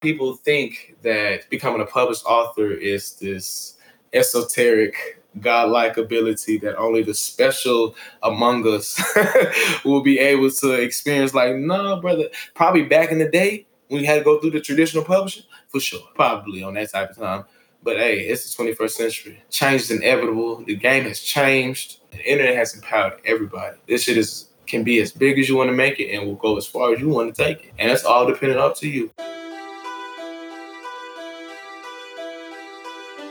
People 0.00 0.36
think 0.36 0.96
that 1.02 1.50
becoming 1.50 1.80
a 1.80 1.86
published 1.86 2.24
author 2.24 2.70
is 2.70 3.14
this 3.14 3.74
esoteric 4.12 5.20
godlike 5.40 5.96
ability 5.96 6.56
that 6.58 6.76
only 6.76 7.02
the 7.02 7.14
special 7.14 7.96
among 8.22 8.66
us 8.66 9.00
will 9.84 10.00
be 10.00 10.20
able 10.20 10.50
to 10.50 10.72
experience. 10.72 11.34
Like, 11.34 11.56
no, 11.56 12.00
brother. 12.00 12.28
Probably 12.54 12.84
back 12.84 13.10
in 13.10 13.18
the 13.18 13.28
day 13.28 13.66
when 13.88 14.00
you 14.00 14.06
had 14.06 14.18
to 14.18 14.24
go 14.24 14.38
through 14.38 14.52
the 14.52 14.60
traditional 14.60 15.02
publishing, 15.02 15.42
for 15.66 15.80
sure. 15.80 16.00
Probably 16.14 16.62
on 16.62 16.74
that 16.74 16.92
type 16.92 17.10
of 17.10 17.16
time. 17.16 17.44
But 17.82 17.96
hey, 17.96 18.20
it's 18.20 18.54
the 18.56 18.64
21st 18.64 18.90
century. 18.90 19.42
Change 19.50 19.82
is 19.82 19.90
inevitable. 19.90 20.62
The 20.64 20.76
game 20.76 21.04
has 21.04 21.18
changed. 21.18 22.00
The 22.12 22.24
internet 22.24 22.54
has 22.54 22.72
empowered 22.72 23.14
everybody. 23.24 23.78
This 23.88 24.04
shit 24.04 24.16
is 24.16 24.48
can 24.68 24.84
be 24.84 25.00
as 25.00 25.10
big 25.10 25.38
as 25.38 25.48
you 25.48 25.56
want 25.56 25.70
to 25.70 25.74
make 25.74 25.98
it 25.98 26.14
and 26.14 26.26
will 26.26 26.36
go 26.36 26.56
as 26.56 26.66
far 26.66 26.92
as 26.92 27.00
you 27.00 27.08
want 27.08 27.34
to 27.34 27.44
take 27.44 27.64
it. 27.64 27.72
And 27.78 27.90
it's 27.90 28.04
all 28.04 28.26
dependent 28.26 28.60
up 28.60 28.76
to 28.76 28.88
you. 28.88 29.10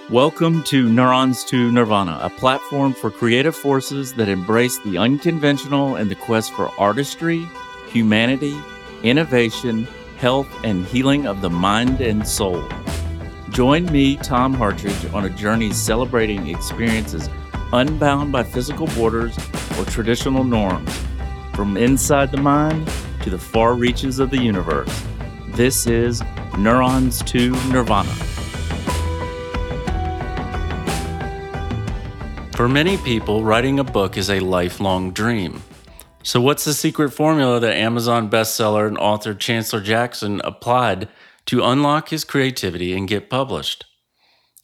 Welcome 0.09 0.63
to 0.63 0.87
Neurons 0.87 1.43
to 1.45 1.69
Nirvana, 1.69 2.17
a 2.21 2.29
platform 2.29 2.93
for 2.93 3.11
creative 3.11 3.53
forces 3.53 4.13
that 4.13 4.29
embrace 4.29 4.77
the 4.77 4.97
unconventional 4.97 5.97
and 5.97 6.09
the 6.09 6.15
quest 6.15 6.53
for 6.53 6.71
artistry, 6.79 7.45
humanity, 7.89 8.57
innovation, 9.03 9.85
health, 10.15 10.47
and 10.63 10.85
healing 10.85 11.27
of 11.27 11.41
the 11.41 11.49
mind 11.49 11.99
and 11.99 12.25
soul. 12.25 12.65
Join 13.49 13.85
me, 13.87 14.15
Tom 14.15 14.53
Hartridge, 14.53 15.13
on 15.13 15.25
a 15.25 15.29
journey 15.29 15.73
celebrating 15.73 16.47
experiences 16.47 17.29
unbound 17.73 18.31
by 18.31 18.43
physical 18.43 18.87
borders 18.87 19.37
or 19.77 19.83
traditional 19.83 20.45
norms, 20.45 20.97
from 21.53 21.75
inside 21.75 22.31
the 22.31 22.37
mind 22.37 22.89
to 23.23 23.29
the 23.29 23.37
far 23.37 23.73
reaches 23.73 24.19
of 24.19 24.29
the 24.29 24.41
universe. 24.41 25.03
This 25.49 25.85
is 25.85 26.23
Neurons 26.57 27.21
to 27.23 27.51
Nirvana. 27.73 28.15
For 32.57 32.67
many 32.67 32.97
people, 32.97 33.43
writing 33.43 33.77
a 33.77 33.83
book 33.83 34.17
is 34.17 34.31
a 34.31 34.39
lifelong 34.39 35.11
dream. 35.11 35.61
So, 36.23 36.41
what's 36.41 36.65
the 36.65 36.73
secret 36.73 37.11
formula 37.11 37.59
that 37.59 37.75
Amazon 37.75 38.31
bestseller 38.31 38.87
and 38.87 38.97
author 38.97 39.35
Chancellor 39.35 39.79
Jackson 39.79 40.41
applied 40.43 41.07
to 41.45 41.63
unlock 41.63 42.09
his 42.09 42.23
creativity 42.23 42.97
and 42.97 43.07
get 43.07 43.29
published? 43.29 43.85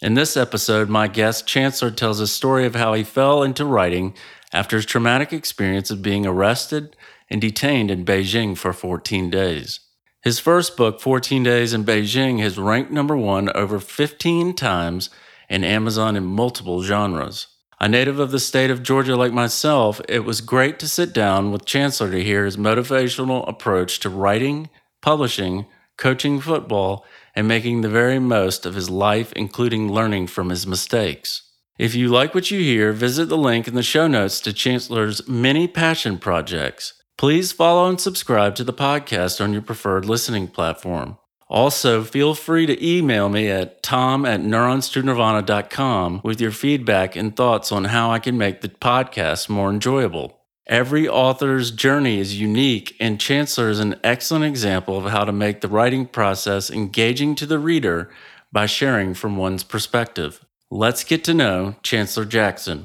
In 0.02 0.16
this 0.16 0.36
episode, 0.36 0.90
my 0.90 1.08
guest 1.08 1.46
Chancellor 1.46 1.92
tells 1.92 2.20
a 2.20 2.26
story 2.26 2.66
of 2.66 2.74
how 2.74 2.96
he 2.96 3.04
fell 3.04 3.44
into 3.44 3.64
writing 3.64 4.16
after 4.52 4.78
his 4.78 4.88
traumatic 4.88 5.32
experience 5.32 5.92
of 5.92 6.02
being 6.02 6.26
arrested 6.26 6.96
and 7.30 7.40
detained 7.40 7.92
in 7.92 8.06
Beijing 8.06 8.58
for 8.58 8.74
14 8.74 9.30
days. 9.30 9.82
His 10.24 10.40
first 10.40 10.76
book, 10.76 11.00
14 11.00 11.44
Days 11.44 11.76
in 11.76 11.86
Beijing, 11.86 12.40
has 12.40 12.58
ranked 12.58 12.90
number 12.90 13.16
one 13.16 13.56
over 13.56 13.80
15 13.80 14.56
times 14.56 15.12
in 15.48 15.64
Amazon 15.64 16.16
in 16.16 16.26
multiple 16.26 16.82
genres. 16.82 17.53
A 17.80 17.90
native 17.90 18.20
of 18.20 18.32
the 18.32 18.40
state 18.40 18.70
of 18.72 18.84
Georgia 18.84 19.16
like 19.16 19.34
myself, 19.34 20.00
it 20.08 20.26
was 20.26 20.42
great 20.42 20.80
to 20.80 20.88
sit 20.88 21.14
down 21.14 21.52
with 21.52 21.66
Chancellor 21.66 22.12
to 22.12 22.24
hear 22.24 22.46
his 22.46 22.58
motivational 22.58 23.48
approach 23.48 24.00
to 24.00 24.10
writing, 24.10 24.70
publishing, 25.02 25.66
coaching 25.98 26.40
football, 26.40 27.06
and 27.36 27.48
making 27.48 27.82
the 27.82 27.90
very 27.90 28.20
most 28.20 28.66
of 28.66 28.76
his 28.76 28.90
life, 28.90 29.34
including 29.34 29.92
learning 29.92 30.28
from 30.28 30.50
his 30.50 30.66
mistakes. 30.68 31.44
If 31.80 31.96
you 31.96 32.08
like 32.08 32.36
what 32.36 32.52
you 32.52 32.60
hear, 32.60 32.94
visit 32.94 33.30
the 33.30 33.38
link 33.38 33.68
in 33.68 33.76
the 33.76 33.84
show 33.84 34.08
notes 34.08 34.40
to 34.42 34.54
Chancellor's 34.54 35.28
many 35.28 35.68
passion 35.68 36.20
projects. 36.20 36.94
Please 37.18 37.52
follow 37.52 37.90
and 37.90 38.00
subscribe 38.00 38.56
to 38.56 38.64
the 38.64 38.74
podcast 38.74 39.44
on 39.44 39.54
your 39.54 39.62
preferred 39.62 40.06
listening 40.06 40.48
platform. 40.48 41.18
Also, 41.54 42.04
feel 42.04 42.34
free 42.34 42.66
to 42.66 42.84
email 42.84 43.30
me 43.30 43.48
at 43.48 43.84
tom 43.84 44.26
at 44.26 44.40
neuronstonirvana.com 44.40 46.22
with 46.24 46.42
your 46.42 46.50
feedback 46.50 47.16
and 47.16 47.36
thoughts 47.36 47.72
on 47.72 47.84
how 47.84 48.10
I 48.10 48.18
can 48.18 48.40
make 48.40 48.62
the 48.62 48.70
podcast 48.70 49.50
more 49.50 49.70
enjoyable. 49.70 50.40
Every 50.66 51.08
author's 51.08 51.70
journey 51.70 52.20
is 52.20 52.42
unique, 52.42 52.96
and 53.00 53.22
Chancellor 53.22 53.70
is 53.70 53.80
an 53.80 54.00
excellent 54.04 54.46
example 54.46 54.98
of 54.98 55.12
how 55.12 55.26
to 55.26 55.32
make 55.32 55.62
the 55.62 55.68
writing 55.68 56.08
process 56.08 56.72
engaging 56.72 57.36
to 57.36 57.46
the 57.46 57.60
reader 57.60 58.10
by 58.52 58.66
sharing 58.66 59.14
from 59.14 59.38
one's 59.38 59.64
perspective. 59.64 60.44
Let's 60.72 61.04
get 61.04 61.24
to 61.26 61.36
know 61.36 61.76
Chancellor 61.84 62.26
Jackson. 62.26 62.84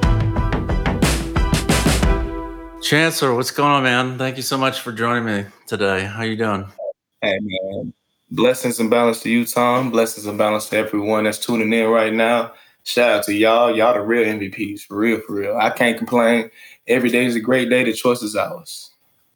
Chancellor, 2.83 3.35
what's 3.35 3.51
going 3.51 3.71
on, 3.71 3.83
man? 3.85 4.19
Thank 4.19 4.37
you 4.37 4.43
so 4.43 4.59
much 4.59 4.83
for 4.83 4.93
joining 4.93 5.25
me 5.25 5.47
today. 5.67 6.05
How 6.05 6.23
you 6.25 6.37
doing? 6.37 6.67
Hey, 7.23 7.39
man. 7.41 7.95
Blessings 8.31 8.79
and 8.79 8.91
balance 8.91 9.23
to 9.23 9.31
you, 9.31 9.47
Tom. 9.47 9.91
Blessings 9.91 10.27
and 10.27 10.37
balance 10.37 10.69
to 10.69 10.77
everyone 10.77 11.25
that's 11.25 11.39
tuning 11.39 11.73
in 11.73 11.87
right 11.89 12.13
now. 12.13 12.53
Shout 12.85 13.11
out 13.11 13.25
to 13.25 13.35
y'all. 13.35 13.75
Y'all 13.75 13.95
the 13.95 14.01
real 14.01 14.25
MVPs, 14.25 14.83
for 14.83 14.99
real, 14.99 15.21
for 15.21 15.35
real. 15.35 15.57
I 15.57 15.71
can't 15.71 15.97
complain. 15.97 16.51
Every 16.87 17.11
day 17.11 17.25
is 17.25 17.37
a 17.37 17.41
great 17.41 17.71
day. 17.71 17.85
The 17.85 17.93
choice 17.93 18.23
is 18.23 18.37
ours. 18.37 18.91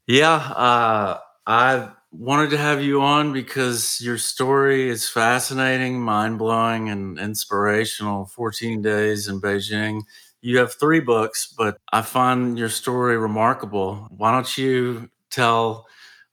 Yeah, 0.07 0.35
uh, 0.35 1.19
I 1.47 1.89
wanted 2.11 2.51
to 2.51 2.59
have 2.59 2.83
you 2.83 3.01
on 3.01 3.33
because 3.33 4.01
your 4.01 4.19
story 4.19 4.89
is 4.89 5.09
fascinating, 5.09 6.01
mind 6.01 6.39
blowing, 6.39 6.91
and 6.91 7.19
inspirational. 7.19 8.27
14 8.27 8.83
days 8.83 9.29
in 9.29 9.41
Beijing. 9.41 10.03
You 10.43 10.59
have 10.59 10.75
three 10.75 11.01
books, 11.01 11.53
but 11.57 11.79
I 11.93 12.03
find 12.03 12.59
your 12.59 12.69
story 12.69 13.17
remarkable. 13.17 14.09
Why 14.11 14.33
don't 14.33 14.59
you 14.59 15.09
tell 15.31 15.87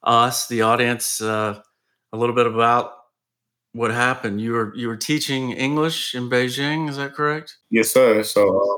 us, 0.04 0.48
the 0.48 0.62
audience, 0.64 1.22
uh, 1.22 1.62
a 2.14 2.18
little 2.18 2.36
bit 2.36 2.48
about 2.48 2.94
what 3.74 3.92
happened. 3.92 4.42
You 4.42 4.54
were 4.54 4.76
you 4.76 4.88
were 4.88 4.98
teaching 4.98 5.52
English 5.52 6.16
in 6.16 6.30
Beijing, 6.30 6.90
is 6.90 6.98
that 6.98 7.14
correct? 7.14 7.58
Yes, 7.70 7.92
sir. 7.92 8.24
So, 8.24 8.58
uh, 8.58 8.78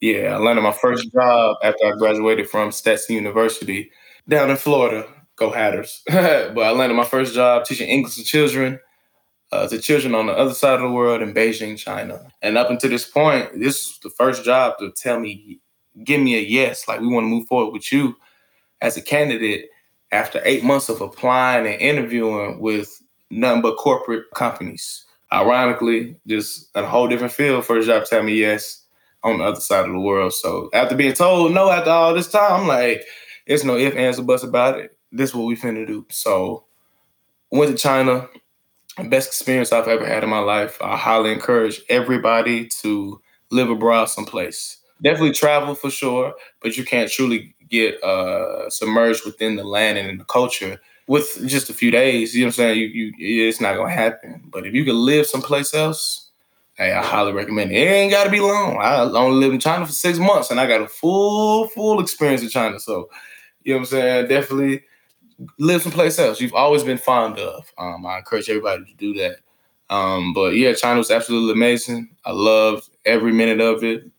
yeah, 0.00 0.34
I 0.34 0.38
landed 0.38 0.62
my 0.62 0.72
first 0.72 1.10
job 1.12 1.56
after 1.62 1.86
I 1.86 1.92
graduated 1.92 2.48
from 2.48 2.72
Stetson 2.72 3.16
University 3.16 3.90
down 4.28 4.50
in 4.50 4.56
Florida. 4.56 5.06
Go 5.36 5.50
Hatters! 5.50 6.02
but 6.08 6.58
I 6.58 6.70
landed 6.70 6.94
my 6.94 7.04
first 7.04 7.34
job 7.34 7.64
teaching 7.64 7.88
English 7.88 8.14
to 8.16 8.22
children, 8.22 8.78
uh, 9.50 9.66
to 9.66 9.80
children 9.80 10.14
on 10.14 10.26
the 10.26 10.32
other 10.32 10.54
side 10.54 10.74
of 10.74 10.82
the 10.82 10.90
world 10.90 11.22
in 11.22 11.34
Beijing, 11.34 11.76
China. 11.76 12.20
And 12.40 12.56
up 12.56 12.70
until 12.70 12.90
this 12.90 13.08
point, 13.08 13.50
this 13.54 13.88
was 13.88 13.98
the 14.00 14.10
first 14.10 14.44
job 14.44 14.78
to 14.78 14.92
tell 14.92 15.18
me, 15.18 15.58
give 16.04 16.20
me 16.20 16.36
a 16.36 16.40
yes, 16.40 16.86
like 16.86 17.00
we 17.00 17.08
want 17.08 17.24
to 17.24 17.28
move 17.28 17.48
forward 17.48 17.72
with 17.72 17.90
you 17.90 18.14
as 18.80 18.96
a 18.96 19.02
candidate 19.02 19.70
after 20.12 20.40
eight 20.44 20.64
months 20.64 20.88
of 20.88 21.00
applying 21.00 21.66
and 21.66 21.80
interviewing 21.80 22.60
with 22.60 23.02
nothing 23.30 23.62
but 23.62 23.76
corporate 23.76 24.24
companies. 24.34 25.04
Ironically, 25.32 26.16
just 26.26 26.70
a 26.74 26.86
whole 26.86 27.08
different 27.08 27.32
field. 27.32 27.64
First 27.64 27.88
job 27.88 28.04
tell 28.04 28.22
me 28.22 28.34
yes 28.34 28.84
on 29.24 29.38
the 29.38 29.44
other 29.44 29.60
side 29.60 29.86
of 29.86 29.92
the 29.92 29.98
world. 29.98 30.32
So 30.32 30.68
after 30.72 30.94
being 30.94 31.14
told 31.14 31.52
no 31.52 31.70
after 31.70 31.90
all 31.90 32.14
this 32.14 32.30
time, 32.30 32.62
I'm 32.62 32.66
like, 32.68 33.04
it's 33.46 33.64
no 33.64 33.76
if, 33.76 33.96
ands, 33.96 34.18
or 34.18 34.22
buts 34.22 34.44
about 34.44 34.78
it. 34.78 34.96
This 35.10 35.30
is 35.30 35.36
what 35.36 35.46
we 35.46 35.56
finna 35.56 35.86
do. 35.86 36.06
So 36.10 36.64
went 37.50 37.70
to 37.70 37.76
China. 37.76 38.28
Best 39.08 39.28
experience 39.28 39.72
I've 39.72 39.88
ever 39.88 40.06
had 40.06 40.22
in 40.22 40.30
my 40.30 40.38
life. 40.38 40.78
I 40.80 40.96
highly 40.96 41.32
encourage 41.32 41.80
everybody 41.88 42.68
to 42.82 43.20
live 43.50 43.70
abroad 43.70 44.04
someplace. 44.06 44.78
Definitely 45.02 45.32
travel 45.32 45.74
for 45.74 45.90
sure, 45.90 46.34
but 46.62 46.76
you 46.76 46.84
can't 46.84 47.10
truly 47.10 47.54
get 47.80 48.02
uh, 48.02 48.68
submerged 48.70 49.24
within 49.24 49.56
the 49.56 49.64
land 49.64 49.98
and 49.98 50.08
in 50.08 50.18
the 50.18 50.24
culture 50.24 50.80
with 51.06 51.38
just 51.46 51.70
a 51.70 51.74
few 51.74 51.90
days. 51.90 52.34
You 52.34 52.42
know 52.42 52.46
what 52.46 52.48
I'm 52.48 52.56
saying? 52.56 52.78
You, 52.78 53.12
you, 53.16 53.48
it's 53.48 53.60
not 53.60 53.76
gonna 53.76 53.90
happen. 53.90 54.42
But 54.46 54.66
if 54.66 54.74
you 54.74 54.84
can 54.84 54.96
live 54.96 55.26
someplace 55.26 55.74
else, 55.74 56.30
hey, 56.74 56.92
I 56.92 57.02
highly 57.02 57.32
recommend 57.32 57.72
it. 57.72 57.76
It 57.76 57.90
ain't 57.90 58.12
gotta 58.12 58.30
be 58.30 58.40
long. 58.40 58.78
I 58.78 59.00
only 59.00 59.38
lived 59.38 59.54
in 59.54 59.60
China 59.60 59.86
for 59.86 59.92
six 59.92 60.18
months, 60.18 60.50
and 60.50 60.60
I 60.60 60.66
got 60.66 60.80
a 60.80 60.88
full, 60.88 61.68
full 61.68 62.00
experience 62.00 62.42
in 62.42 62.48
China. 62.48 62.80
So, 62.80 63.10
you 63.62 63.72
know 63.72 63.78
what 63.78 63.80
I'm 63.80 63.86
saying? 63.86 64.28
Definitely 64.28 64.82
live 65.58 65.82
someplace 65.82 66.18
else. 66.18 66.40
You've 66.40 66.54
always 66.54 66.84
been 66.84 66.98
fond 66.98 67.38
of. 67.38 67.72
Um, 67.78 68.06
I 68.06 68.18
encourage 68.18 68.48
everybody 68.48 68.84
to 68.84 68.94
do 68.94 69.14
that. 69.14 69.38
Um, 69.90 70.32
but 70.32 70.54
yeah, 70.54 70.72
China 70.72 70.98
was 70.98 71.10
absolutely 71.10 71.52
amazing. 71.52 72.08
I 72.24 72.32
loved 72.32 72.88
every 73.04 73.32
minute 73.32 73.60
of 73.60 73.84
it. 73.84 74.10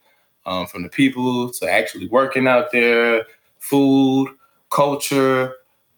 Um, 0.48 0.68
from 0.68 0.84
the 0.84 0.90
people 0.90 1.50
to 1.54 1.68
actually 1.68 2.08
working 2.08 2.48
out 2.48 2.72
there, 2.72 3.26
food, 3.70 4.30
culture, 4.70 5.54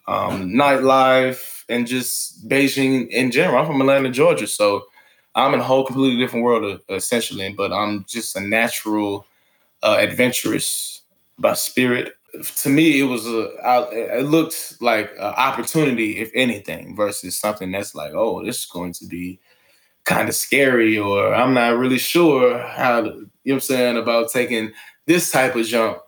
um, 0.08 0.50
nightlife, 0.50 1.64
and 1.68 1.86
just 1.86 2.48
Beijing 2.48 3.10
in 3.10 3.32
general. 3.32 3.60
I'm 3.60 3.68
from 3.68 3.82
Atlanta, 3.82 4.10
Georgia, 4.10 4.48
so 4.48 4.86
I'm 5.36 5.54
in 5.54 5.60
a 5.60 5.64
whole 5.64 5.86
completely 5.86 6.18
different 6.18 6.46
world, 6.46 6.82
uh, 6.90 6.94
essentially. 6.94 7.54
But 7.54 7.74
I'm 7.74 8.06
just 8.08 8.36
a 8.36 8.40
natural, 8.40 9.26
uh, 9.84 9.98
adventurous 10.00 11.02
by 11.38 11.54
spirit. 11.54 12.14
To 12.64 12.70
me, 12.70 13.00
it 13.00 13.04
was 13.04 13.26
a. 13.26 13.52
It 13.92 14.26
looked 14.26 14.78
like 14.82 15.12
an 15.18 15.34
opportunity, 15.50 16.20
if 16.20 16.32
anything, 16.34 16.96
versus 16.96 17.38
something 17.38 17.72
that's 17.72 17.96
like, 17.96 18.14
oh, 18.14 18.46
this 18.46 18.60
is 18.60 18.66
going 18.66 18.94
to 18.94 19.06
be 19.08 19.40
kind 20.06 20.30
of 20.30 20.36
scary, 20.36 20.98
or 20.98 21.34
I'm 21.34 21.54
not 21.54 21.78
really 21.78 21.98
sure 21.98 22.60
how. 22.60 23.02
To, 23.02 23.10
you 23.10 23.14
know 23.14 23.30
what 23.44 23.54
I'm 23.54 23.60
saying 23.62 23.98
about 23.98 24.32
taking 24.32 24.72
this 25.06 25.32
type 25.32 25.56
of 25.56 25.66
jump 25.66 26.00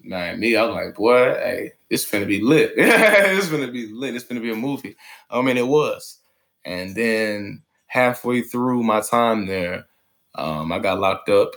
man, 0.00 0.40
me, 0.40 0.56
I'm 0.56 0.72
like, 0.72 0.94
boy, 0.94 1.34
hey, 1.34 1.72
it's 1.90 2.10
gonna 2.10 2.26
be 2.26 2.40
lit. 2.40 2.72
it's 2.76 3.48
gonna 3.48 3.70
be 3.70 3.88
lit. 3.92 4.14
It's 4.14 4.24
gonna 4.24 4.40
be 4.40 4.52
a 4.52 4.56
movie. 4.56 4.96
I 5.30 5.40
mean, 5.42 5.56
it 5.56 5.66
was. 5.66 6.18
And 6.64 6.94
then 6.94 7.62
halfway 7.86 8.42
through 8.42 8.82
my 8.82 9.00
time 9.00 9.46
there, 9.46 9.86
um, 10.34 10.70
I 10.72 10.78
got 10.78 11.00
locked 11.00 11.28
up 11.28 11.52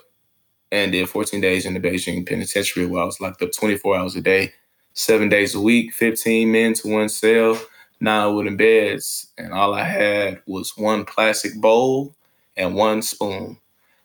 and 0.71 0.91
did 0.91 1.09
14 1.09 1.41
days 1.41 1.65
in 1.65 1.73
the 1.73 1.79
Beijing 1.79 2.27
Penitentiary 2.27 2.85
where 2.85 3.03
I 3.03 3.05
was 3.05 3.19
locked 3.19 3.41
up 3.41 3.51
24 3.51 3.97
hours 3.97 4.15
a 4.15 4.21
day, 4.21 4.53
seven 4.94 5.29
days 5.29 5.53
a 5.53 5.59
week, 5.59 5.94
15 5.94 6.51
men 6.51 6.73
to 6.75 6.87
one 6.87 7.09
cell, 7.09 7.59
nine 7.99 8.33
wooden 8.33 8.57
beds. 8.57 9.27
And 9.37 9.53
all 9.53 9.73
I 9.73 9.83
had 9.83 10.41
was 10.47 10.77
one 10.77 11.05
plastic 11.05 11.59
bowl 11.59 12.15
and 12.55 12.75
one 12.75 13.01
spoon 13.01 13.59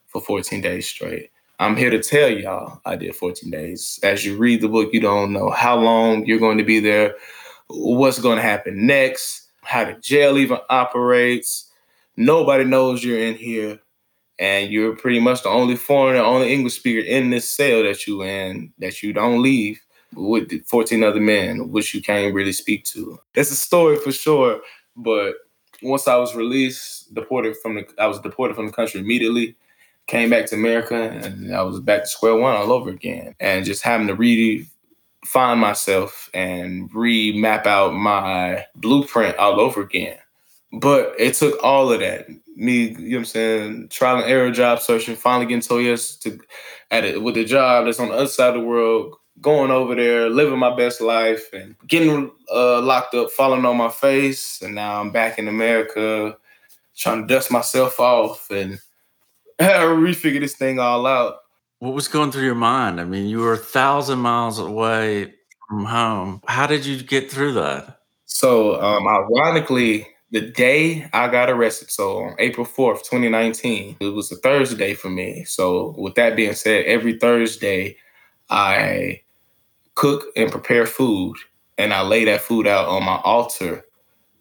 for 0.07 0.21
14 0.21 0.61
days 0.61 0.87
straight. 0.87 1.31
I'm 1.59 1.75
here 1.75 1.89
to 1.89 2.01
tell 2.01 2.29
y'all 2.29 2.81
I 2.85 2.95
did 2.95 3.15
14 3.15 3.49
days. 3.49 3.99
As 4.03 4.23
you 4.23 4.37
read 4.37 4.61
the 4.61 4.69
book, 4.69 4.93
you 4.93 4.99
don't 4.99 5.33
know 5.33 5.49
how 5.49 5.75
long 5.75 6.25
you're 6.25 6.39
going 6.39 6.59
to 6.59 6.63
be 6.63 6.79
there, 6.79 7.15
what's 7.67 8.19
going 8.19 8.35
to 8.35 8.43
happen 8.43 8.85
next, 8.85 9.49
how 9.63 9.85
the 9.85 9.93
jail 9.93 10.37
even 10.37 10.59
operates. 10.69 11.71
Nobody 12.15 12.63
knows 12.63 13.03
you're 13.03 13.19
in 13.19 13.35
here 13.35 13.79
and 14.39 14.71
you're 14.71 14.95
pretty 14.95 15.19
much 15.19 15.41
the 15.41 15.49
only 15.49 15.75
foreigner, 15.75 16.21
only 16.21 16.53
English 16.53 16.75
speaker 16.75 17.05
in 17.05 17.31
this 17.31 17.49
cell 17.49 17.83
that 17.83 18.05
you 18.05 18.21
in 18.21 18.71
that 18.77 19.01
you 19.01 19.11
don't 19.11 19.41
leave 19.41 19.81
with 20.13 20.63
14 20.67 21.03
other 21.03 21.19
men, 21.19 21.71
which 21.71 21.93
you 21.93 22.01
can't 22.03 22.35
really 22.35 22.53
speak 22.53 22.85
to. 22.85 23.19
It's 23.33 23.51
a 23.51 23.55
story 23.55 23.97
for 23.97 24.11
sure, 24.11 24.61
but 24.95 25.33
once 25.81 26.07
I 26.07 26.17
was 26.17 26.35
released, 26.35 27.13
deported 27.13 27.55
from 27.61 27.75
the, 27.75 27.87
I 27.97 28.05
was 28.05 28.19
deported 28.19 28.55
from 28.55 28.67
the 28.67 28.71
country 28.71 28.99
immediately. 28.99 29.55
Came 30.07 30.29
back 30.29 30.45
to 30.47 30.55
America, 30.55 30.95
and 30.95 31.53
I 31.53 31.61
was 31.63 31.79
back 31.79 32.03
to 32.03 32.07
square 32.07 32.35
one 32.35 32.55
all 32.55 32.71
over 32.71 32.89
again, 32.89 33.35
and 33.39 33.65
just 33.65 33.83
having 33.83 34.07
to 34.07 34.15
really 34.15 34.65
find 35.25 35.59
myself 35.59 36.29
and 36.33 36.89
remap 36.91 37.65
out 37.65 37.93
my 37.93 38.65
blueprint 38.75 39.35
all 39.37 39.59
over 39.59 39.81
again. 39.81 40.17
But 40.71 41.13
it 41.19 41.33
took 41.33 41.61
all 41.61 41.91
of 41.91 41.99
that 41.99 42.27
me, 42.57 42.89
you 42.89 42.97
know 42.97 43.17
what 43.17 43.19
I'm 43.19 43.25
saying, 43.25 43.89
trial 43.89 44.17
and 44.17 44.25
error 44.25 44.51
job 44.51 44.79
searching, 44.79 45.15
finally 45.15 45.45
getting 45.45 45.61
told 45.61 45.83
yes 45.83 46.15
to 46.17 46.39
at 46.89 47.05
it 47.05 47.21
with 47.21 47.37
a 47.37 47.45
job 47.45 47.85
that's 47.85 47.99
on 47.99 48.09
the 48.09 48.15
other 48.15 48.27
side 48.27 48.55
of 48.55 48.61
the 48.61 48.67
world, 48.67 49.15
going 49.39 49.71
over 49.71 49.93
there, 49.93 50.29
living 50.29 50.57
my 50.57 50.75
best 50.75 50.99
life 50.99 51.53
and 51.53 51.75
getting 51.87 52.31
uh, 52.51 52.81
locked 52.81 53.13
up, 53.13 53.29
falling 53.31 53.65
on 53.65 53.77
my 53.77 53.89
face. 53.89 54.61
And 54.61 54.73
now 54.73 54.99
I'm 54.99 55.11
back 55.11 55.37
in 55.37 55.47
America 55.47 56.35
trying 56.95 57.27
to 57.27 57.33
dust 57.33 57.51
myself 57.51 57.99
off 57.99 58.49
and 58.49 58.79
refigure 59.61 60.39
this 60.39 60.55
thing 60.55 60.79
all 60.79 61.05
out. 61.05 61.37
What 61.79 61.93
was 61.93 62.07
going 62.07 62.31
through 62.31 62.45
your 62.45 62.55
mind? 62.55 62.99
I 62.99 63.05
mean, 63.05 63.27
you 63.27 63.39
were 63.39 63.53
a 63.53 63.57
thousand 63.57 64.19
miles 64.19 64.59
away 64.59 65.33
from 65.67 65.85
home. 65.85 66.41
How 66.47 66.67
did 66.67 66.85
you 66.85 67.01
get 67.01 67.29
through 67.31 67.53
that? 67.53 67.99
So, 68.25 68.81
um, 68.81 69.07
ironically, 69.07 70.07
the 70.31 70.41
day 70.41 71.09
I 71.13 71.27
got 71.29 71.49
arrested, 71.49 71.89
so 71.89 72.23
on 72.23 72.35
April 72.39 72.65
4th, 72.65 73.03
2019, 73.03 73.97
it 73.99 74.09
was 74.09 74.31
a 74.31 74.35
Thursday 74.35 74.93
for 74.93 75.09
me. 75.09 75.43
So, 75.45 75.95
with 75.97 76.15
that 76.15 76.35
being 76.35 76.53
said, 76.53 76.85
every 76.85 77.17
Thursday 77.17 77.97
I 78.49 79.21
cook 79.95 80.25
and 80.35 80.51
prepare 80.51 80.85
food 80.85 81.37
and 81.77 81.93
I 81.93 82.01
lay 82.01 82.25
that 82.25 82.41
food 82.41 82.67
out 82.67 82.87
on 82.87 83.03
my 83.03 83.19
altar 83.23 83.85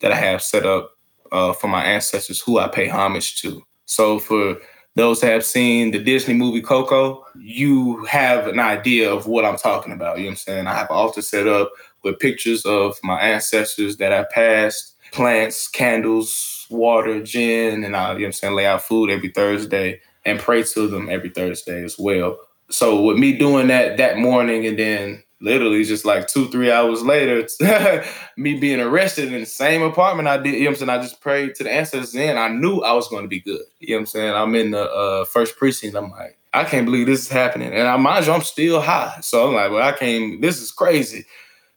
that 0.00 0.12
I 0.12 0.16
have 0.16 0.42
set 0.42 0.66
up 0.66 0.90
uh, 1.32 1.52
for 1.52 1.68
my 1.68 1.84
ancestors 1.84 2.40
who 2.40 2.58
I 2.58 2.68
pay 2.68 2.88
homage 2.88 3.40
to. 3.42 3.62
So, 3.84 4.18
for 4.18 4.56
those 4.96 5.20
have 5.20 5.44
seen 5.44 5.93
the 5.93 5.98
Disney 5.98 6.34
movie 6.34 6.62
Coco, 6.62 7.25
you 7.38 8.04
have 8.06 8.46
an 8.48 8.58
idea 8.58 9.12
of 9.12 9.26
what 9.26 9.44
I'm 9.44 9.56
talking 9.58 9.93
about. 9.93 10.16
You 10.16 10.25
know 10.25 10.28
what 10.28 10.32
I'm 10.32 10.37
saying? 10.37 10.66
I 10.66 10.75
have 10.75 10.90
an 10.90 10.96
altar 10.96 11.22
set 11.22 11.46
up 11.46 11.70
with 12.02 12.19
pictures 12.19 12.64
of 12.64 12.98
my 13.04 13.20
ancestors 13.20 13.98
that 13.98 14.12
I 14.12 14.25
passed 14.25 14.94
plants, 15.12 15.69
candles, 15.69 16.66
water, 16.70 17.22
gin, 17.22 17.84
and 17.84 17.94
I, 17.94 18.12
you 18.12 18.19
know 18.19 18.20
what 18.20 18.26
I'm 18.26 18.32
saying, 18.32 18.54
lay 18.54 18.66
out 18.66 18.82
food 18.82 19.10
every 19.10 19.28
Thursday 19.28 20.00
and 20.25 20.40
pray 20.40 20.62
to 20.62 20.88
them 20.88 21.08
every 21.08 21.31
Thursday 21.31 21.84
as 21.84 21.99
well. 21.99 22.38
So 22.70 23.02
with 23.02 23.16
me 23.16 23.32
doing 23.37 23.69
that 23.69 23.96
that 23.99 24.19
morning 24.19 24.66
and 24.66 24.78
then 24.78 25.22
literally 25.41 25.85
just 25.85 26.05
like 26.05 26.27
two, 26.29 26.49
three 26.49 26.71
hours 26.71 27.03
later, 27.03 27.47
me 28.37 28.59
being 28.59 28.81
arrested 28.81 29.33
in 29.33 29.41
the 29.41 29.47
same 29.47 29.83
apartment 29.83 30.29
I 30.29 30.38
did, 30.38 30.55
you 30.55 30.61
know 30.61 30.67
what 30.67 30.71
I'm 30.71 30.77
saying? 30.77 30.91
I 30.91 31.03
just 31.03 31.21
prayed 31.21 31.55
to 31.56 31.65
the 31.65 31.73
ancestors 31.73 32.15
and 32.15 32.38
I 32.38 32.49
knew 32.49 32.81
I 32.81 32.93
was 32.93 33.09
going 33.09 33.23
to 33.23 33.29
be 33.29 33.41
good. 33.41 33.62
You 33.81 33.91
know 33.91 33.97
what 33.97 34.00
I'm 34.00 34.06
saying? 34.06 34.35
I'm 34.35 34.55
in 34.55 34.71
the 34.71 34.91
uh, 34.91 35.25
first 35.27 35.56
precinct. 35.56 35.97
I'm 35.97 36.11
like, 36.11 36.38
I 36.55 36.65
can't 36.65 36.87
believe 36.87 37.06
this 37.06 37.21
is 37.21 37.29
happening. 37.29 37.73
And 37.73 37.87
I 37.87 37.97
mind 37.97 38.27
you, 38.27 38.33
I'm 38.33 38.43
still 38.43 38.81
high. 38.81 39.19
So 39.21 39.49
I'm 39.49 39.55
like, 39.55 39.71
well, 39.71 39.87
I 39.87 39.93
can't, 39.93 40.41
this 40.41 40.61
is 40.61 40.73
crazy. 40.73 41.27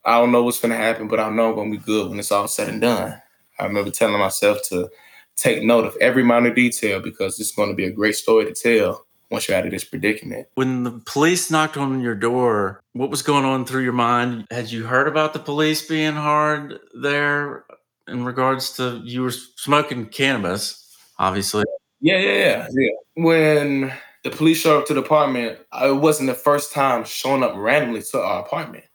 I 0.06 0.18
don't 0.18 0.32
know 0.32 0.44
what's 0.44 0.62
gonna 0.62 0.78
happen, 0.78 1.10
but 1.10 1.20
I 1.20 1.30
know 1.30 1.50
I'm 1.50 1.56
gonna 1.56 1.72
be 1.72 1.78
good 1.78 2.10
when 2.10 2.20
it's 2.20 2.32
all 2.32 2.48
said 2.48 2.70
and 2.70 2.80
done. 2.80 3.22
I 3.60 3.66
remember 3.66 3.92
telling 3.92 4.18
myself 4.18 4.62
to 4.70 4.90
take 5.36 5.64
note 5.64 5.86
of 5.86 5.98
every 6.00 6.24
minor 6.24 6.54
detail 6.54 7.00
because 7.00 7.40
it's 7.40 7.52
going 7.52 7.70
to 7.70 7.76
be 7.76 7.86
a 7.86 7.92
great 7.92 8.16
story 8.16 8.46
to 8.46 8.54
tell 8.54 9.06
once 9.32 9.48
you're 9.48 9.58
out 9.58 9.66
of 9.66 9.72
this 9.72 9.84
predicament. 9.84 10.48
When 10.56 10.84
the 10.84 11.02
police 11.06 11.52
knocked 11.52 11.78
on 11.78 12.02
your 12.02 12.16
door, 12.16 12.82
what 12.94 13.10
was 13.10 13.22
going 13.22 13.46
on 13.46 13.66
through 13.66 13.84
your 13.84 13.94
mind? 13.94 14.48
Had 14.52 14.72
you 14.72 14.86
heard 14.86 15.08
about 15.08 15.34
the 15.34 15.40
police 15.40 15.86
being 15.86 16.14
hard 16.14 16.80
there 16.94 17.66
in 18.08 18.26
regards 18.26 18.76
to 18.78 19.02
you 19.04 19.22
were 19.22 19.32
smoking 19.32 20.08
cannabis, 20.08 20.96
obviously? 21.18 21.66
Yeah, 22.02 22.18
yeah, 22.18 22.34
yeah, 22.34 22.68
yeah. 22.72 22.92
When 23.16 23.94
the 24.24 24.32
police 24.32 24.60
showed 24.60 24.80
up 24.80 24.88
to 24.88 24.94
the 24.94 25.02
apartment, 25.02 25.60
it 25.82 25.96
wasn't 25.96 26.28
the 26.28 26.36
first 26.36 26.74
time 26.74 27.04
showing 27.06 27.44
up 27.44 27.54
randomly 27.56 28.02
to 28.02 28.20
our 28.20 28.42
apartment. 28.42 28.86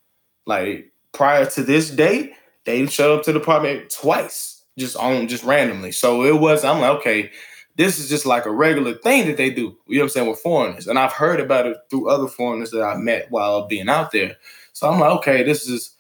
Like 0.46 0.92
prior 1.12 1.46
to 1.46 1.62
this 1.62 1.90
date, 1.90 2.32
they 2.64 2.86
showed 2.86 3.18
up 3.18 3.24
to 3.24 3.32
the 3.32 3.40
apartment 3.40 3.90
twice 3.90 4.64
just 4.78 4.96
on 4.96 5.28
just 5.28 5.44
randomly. 5.44 5.92
So 5.92 6.24
it 6.24 6.40
was, 6.40 6.64
I'm 6.64 6.80
like, 6.80 6.98
okay, 6.98 7.30
this 7.76 7.98
is 7.98 8.08
just 8.08 8.26
like 8.26 8.46
a 8.46 8.50
regular 8.50 8.94
thing 8.94 9.26
that 9.26 9.36
they 9.36 9.50
do. 9.50 9.76
You 9.86 9.96
know 9.96 10.00
what 10.00 10.02
I'm 10.04 10.08
saying 10.10 10.30
with 10.30 10.40
foreigners, 10.40 10.86
and 10.86 10.98
I've 10.98 11.12
heard 11.12 11.40
about 11.40 11.66
it 11.66 11.76
through 11.90 12.08
other 12.08 12.28
foreigners 12.28 12.70
that 12.70 12.82
I 12.82 12.96
met 12.96 13.30
while 13.30 13.66
being 13.66 13.88
out 13.88 14.12
there. 14.12 14.36
So 14.72 14.90
I'm 14.90 15.00
like, 15.00 15.12
okay, 15.18 15.42
this 15.42 15.68
is. 15.68 15.90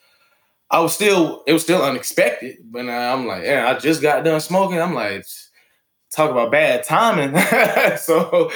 I 0.70 0.80
was 0.80 0.94
still, 0.94 1.44
it 1.46 1.52
was 1.52 1.62
still 1.62 1.82
unexpected, 1.82 2.56
but 2.64 2.88
I'm 2.88 3.26
like, 3.26 3.44
yeah, 3.44 3.68
I 3.68 3.78
just 3.78 4.02
got 4.02 4.24
done 4.24 4.40
smoking. 4.40 4.80
I'm 4.80 4.94
like, 4.94 5.24
talk 6.10 6.30
about 6.30 6.50
bad 6.50 6.84
timing. 6.84 7.36
so 7.98 8.50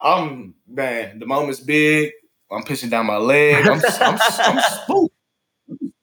I'm 0.00 0.54
man, 0.68 1.18
the 1.18 1.26
moment's 1.26 1.60
big. 1.60 2.12
I'm 2.50 2.62
pushing 2.62 2.90
down 2.90 3.06
my 3.06 3.18
leg. 3.18 3.66
I'm, 3.66 3.80
I'm, 4.00 4.18
I'm 4.40 4.60
spooked. 4.82 5.14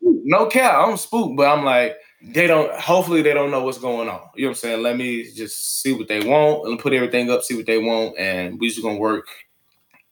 No 0.02 0.48
cap, 0.48 0.76
I'm 0.88 0.98
spooked, 0.98 1.38
but 1.38 1.48
I'm 1.48 1.66
like, 1.66 1.96
they 2.34 2.48
don't 2.48 2.74
hopefully 2.80 3.22
they 3.22 3.34
don't 3.34 3.52
know 3.52 3.64
what's 3.64 3.78
going 3.78 4.10
on. 4.10 4.22
You 4.36 4.44
know 4.44 4.50
what 4.50 4.52
I'm 4.52 4.56
saying? 4.56 4.82
Let 4.84 4.98
me 4.98 5.32
just 5.32 5.82
see 5.82 5.94
what 5.94 6.08
they 6.08 6.26
want 6.26 6.68
and 6.68 6.80
put 6.80 6.94
everything 6.94 7.30
up, 7.30 7.44
see 7.44 7.56
what 7.56 7.66
they 7.66 7.78
want, 7.78 8.18
and 8.18 8.60
we 8.60 8.70
just 8.70 8.82
gonna 8.82 8.98
work 8.98 9.28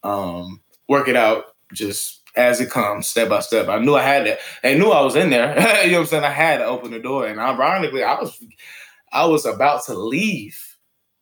um 0.03 0.61
work 0.87 1.07
it 1.07 1.15
out 1.15 1.45
just 1.73 2.21
as 2.35 2.59
it 2.59 2.69
comes, 2.69 3.07
step 3.07 3.29
by 3.29 3.39
step. 3.39 3.67
I 3.67 3.79
knew 3.79 3.95
I 3.95 4.01
had 4.01 4.25
to, 4.25 4.37
I 4.63 4.73
knew 4.73 4.89
I 4.89 5.01
was 5.01 5.15
in 5.15 5.29
there. 5.29 5.55
you 5.85 5.91
know 5.91 5.99
what 5.99 6.01
I'm 6.01 6.05
saying? 6.07 6.23
I 6.23 6.29
had 6.29 6.57
to 6.57 6.65
open 6.65 6.91
the 6.91 6.99
door. 6.99 7.27
And 7.27 7.39
ironically, 7.39 8.03
I 8.03 8.19
was 8.19 8.41
I 9.11 9.25
was 9.25 9.45
about 9.45 9.85
to 9.85 9.93
leave 9.93 10.59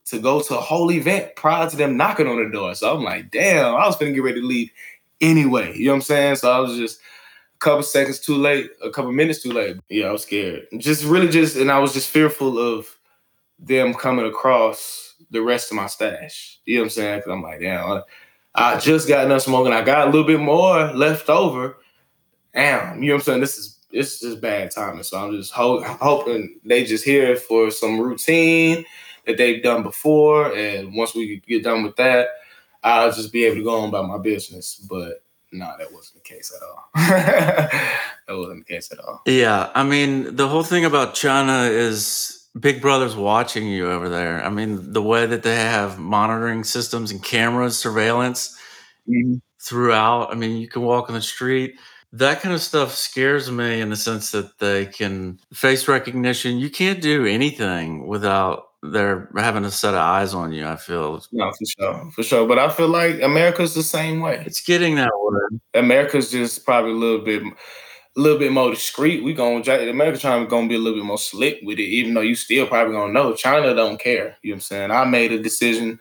to 0.05 0.19
go 0.19 0.41
to 0.41 0.57
a 0.57 0.61
whole 0.61 0.91
event 0.91 1.35
prior 1.35 1.69
to 1.69 1.75
them 1.75 1.97
knocking 1.97 2.27
on 2.27 2.43
the 2.43 2.49
door. 2.49 2.75
So 2.75 2.95
I'm 2.95 3.03
like, 3.03 3.31
damn, 3.31 3.75
I 3.75 3.85
was 3.85 3.97
gonna 3.97 4.11
get 4.11 4.23
ready 4.23 4.41
to 4.41 4.47
leave 4.47 4.71
anyway. 5.19 5.75
You 5.77 5.85
know 5.85 5.91
what 5.91 5.97
I'm 5.97 6.01
saying? 6.01 6.35
So 6.37 6.51
I 6.51 6.59
was 6.59 6.77
just 6.77 6.99
couple 7.61 7.83
seconds 7.83 8.19
too 8.19 8.35
late, 8.35 8.71
a 8.83 8.89
couple 8.89 9.11
minutes 9.11 9.41
too 9.41 9.51
late. 9.51 9.77
Yeah, 9.87 10.07
I 10.07 10.11
was 10.11 10.23
scared. 10.23 10.67
Just 10.77 11.05
really 11.05 11.29
just, 11.29 11.55
and 11.55 11.71
I 11.71 11.79
was 11.79 11.93
just 11.93 12.09
fearful 12.09 12.57
of 12.59 12.87
them 13.59 13.93
coming 13.93 14.25
across 14.25 15.15
the 15.29 15.41
rest 15.41 15.71
of 15.71 15.77
my 15.77 15.87
stash. 15.87 16.59
You 16.65 16.75
know 16.75 16.81
what 16.81 16.85
I'm 16.85 16.89
saying? 16.89 17.19
Because 17.19 17.31
I'm 17.31 17.43
like, 17.43 17.61
damn, 17.61 18.01
I, 18.55 18.79
just 18.79 19.07
got 19.07 19.25
enough 19.25 19.43
smoking. 19.43 19.73
I 19.73 19.83
got 19.83 20.07
a 20.07 20.11
little 20.11 20.27
bit 20.27 20.39
more 20.39 20.91
left 20.93 21.29
over. 21.29 21.77
Damn, 22.53 23.01
you 23.01 23.09
know 23.09 23.15
what 23.15 23.21
I'm 23.21 23.25
saying? 23.25 23.41
This 23.41 23.57
is 23.57 23.77
it's 23.91 24.19
just 24.19 24.41
bad 24.41 24.71
timing. 24.71 25.03
So 25.03 25.17
I'm 25.17 25.31
just 25.35 25.51
ho- 25.51 25.83
hoping 25.83 26.59
they 26.65 26.83
just 26.83 27.05
hear 27.05 27.31
it 27.33 27.39
for 27.39 27.71
some 27.71 27.99
routine 27.99 28.85
that 29.25 29.37
they've 29.37 29.61
done 29.61 29.83
before, 29.83 30.53
and 30.55 30.95
once 30.95 31.13
we 31.13 31.41
get 31.47 31.63
done 31.63 31.83
with 31.83 31.95
that, 31.97 32.29
I'll 32.83 33.11
just 33.11 33.31
be 33.31 33.45
able 33.45 33.57
to 33.57 33.63
go 33.63 33.81
on 33.81 33.89
about 33.89 34.07
my 34.07 34.17
business. 34.17 34.75
But 34.89 35.23
no, 35.51 35.73
that 35.77 35.91
wasn't 35.91 36.23
the 36.23 36.29
case 36.29 36.53
at 36.55 36.65
all. 36.65 36.89
that 36.95 38.01
wasn't 38.29 38.65
the 38.65 38.73
case 38.73 38.91
at 38.91 38.99
all. 38.99 39.21
Yeah, 39.25 39.69
I 39.75 39.83
mean, 39.83 40.35
the 40.35 40.47
whole 40.47 40.63
thing 40.63 40.85
about 40.85 41.13
China 41.13 41.63
is 41.63 42.47
Big 42.59 42.81
Brother's 42.81 43.15
watching 43.15 43.67
you 43.67 43.89
over 43.89 44.09
there. 44.09 44.43
I 44.43 44.49
mean, 44.49 44.93
the 44.93 45.01
way 45.01 45.25
that 45.25 45.43
they 45.43 45.55
have 45.55 45.99
monitoring 45.99 46.63
systems 46.63 47.11
and 47.11 47.23
cameras, 47.23 47.77
surveillance 47.77 48.57
mm-hmm. 49.07 49.35
throughout. 49.61 50.31
I 50.31 50.35
mean, 50.35 50.57
you 50.57 50.67
can 50.67 50.81
walk 50.81 51.09
on 51.09 51.15
the 51.15 51.21
street. 51.21 51.75
That 52.13 52.41
kind 52.41 52.53
of 52.53 52.61
stuff 52.61 52.93
scares 52.93 53.49
me 53.49 53.79
in 53.79 53.89
the 53.89 53.95
sense 53.95 54.31
that 54.31 54.59
they 54.59 54.85
can 54.85 55.39
face 55.53 55.87
recognition. 55.87 56.59
You 56.59 56.69
can't 56.69 57.01
do 57.01 57.25
anything 57.25 58.05
without 58.05 58.70
they're 58.83 59.29
having 59.35 59.65
a 59.65 59.71
set 59.71 59.93
of 59.93 59.99
eyes 59.99 60.33
on 60.33 60.51
you. 60.51 60.65
I 60.65 60.75
feel 60.75 61.23
no 61.31 61.51
for 61.51 61.65
sure, 61.65 62.11
for 62.11 62.23
sure. 62.23 62.47
But 62.47 62.59
I 62.59 62.69
feel 62.69 62.87
like 62.87 63.21
America's 63.21 63.75
the 63.75 63.83
same 63.83 64.21
way. 64.21 64.43
It's 64.45 64.61
getting 64.61 64.95
that 64.95 65.11
way. 65.13 65.59
America's 65.75 66.31
just 66.31 66.65
probably 66.65 66.91
a 66.91 66.95
little 66.95 67.23
bit 67.23 67.43
a 67.43 68.19
little 68.19 68.39
bit 68.39 68.51
more 68.51 68.69
discreet. 68.71 69.23
We 69.23 69.33
gonna 69.33 69.61
America 69.89 70.19
trying 70.19 70.47
gonna 70.47 70.67
be 70.67 70.75
a 70.75 70.79
little 70.79 70.99
bit 70.99 71.05
more 71.05 71.17
slick 71.17 71.59
with 71.63 71.79
it, 71.79 71.83
even 71.83 72.13
though 72.13 72.21
you 72.21 72.35
still 72.35 72.67
probably 72.67 72.93
gonna 72.93 73.13
know. 73.13 73.33
China 73.33 73.73
don't 73.73 73.99
care. 73.99 74.37
You 74.41 74.51
know 74.51 74.55
what 74.55 74.57
I'm 74.57 74.61
saying? 74.61 74.91
I 74.91 75.05
made 75.05 75.31
a 75.31 75.41
decision. 75.41 75.99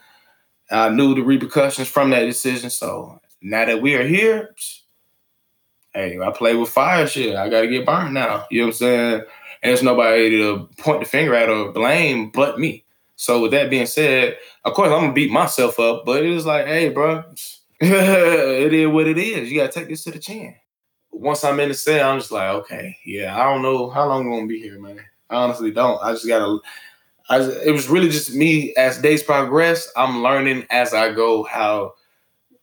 I 0.70 0.88
knew 0.88 1.14
the 1.14 1.22
repercussions 1.22 1.88
from 1.88 2.10
that 2.10 2.24
decision. 2.24 2.70
So 2.70 3.20
now 3.42 3.64
that 3.66 3.82
we 3.82 3.94
are 3.94 4.06
here, 4.06 4.54
hey, 5.94 6.18
I 6.18 6.30
play 6.30 6.54
with 6.54 6.70
fire 6.70 7.06
shit. 7.06 7.36
I 7.36 7.48
gotta 7.48 7.68
get 7.68 7.86
burned 7.86 8.14
now. 8.14 8.46
You 8.50 8.60
know 8.60 8.66
what 8.66 8.72
I'm 8.72 8.78
saying? 8.78 9.22
And 9.62 9.70
there's 9.70 9.82
nobody 9.82 10.30
to 10.38 10.68
point 10.78 11.00
the 11.00 11.06
finger 11.06 11.34
at 11.34 11.48
or 11.48 11.72
blame 11.72 12.30
but 12.30 12.58
me. 12.58 12.84
So 13.16 13.42
with 13.42 13.50
that 13.50 13.68
being 13.68 13.86
said, 13.86 14.38
of 14.64 14.72
course 14.72 14.90
I'm 14.90 15.00
gonna 15.00 15.12
beat 15.12 15.30
myself 15.30 15.78
up, 15.78 16.06
but 16.06 16.24
it 16.24 16.30
was 16.30 16.46
like, 16.46 16.66
hey, 16.66 16.88
bro, 16.88 17.22
it 17.80 18.72
is 18.72 18.88
what 18.88 19.06
it 19.06 19.18
is. 19.18 19.50
You 19.50 19.60
gotta 19.60 19.72
take 19.72 19.88
this 19.88 20.04
to 20.04 20.10
the 20.10 20.18
chin. 20.18 20.54
Once 21.10 21.44
I'm 21.44 21.60
in 21.60 21.68
the 21.68 21.74
cell, 21.74 22.10
I'm 22.10 22.18
just 22.18 22.32
like, 22.32 22.48
okay, 22.48 22.96
yeah, 23.04 23.38
I 23.38 23.52
don't 23.52 23.62
know 23.62 23.90
how 23.90 24.08
long 24.08 24.22
I'm 24.22 24.30
gonna 24.30 24.46
be 24.46 24.60
here, 24.60 24.80
man. 24.80 25.00
I 25.28 25.36
honestly 25.36 25.70
don't. 25.70 26.02
I 26.02 26.12
just 26.12 26.26
gotta. 26.26 26.58
I, 27.28 27.40
it 27.64 27.72
was 27.72 27.88
really 27.88 28.08
just 28.08 28.34
me 28.34 28.74
as 28.76 28.98
days 28.98 29.22
progress. 29.22 29.88
I'm 29.96 30.22
learning 30.22 30.66
as 30.70 30.94
I 30.94 31.12
go 31.12 31.44
how 31.44 31.94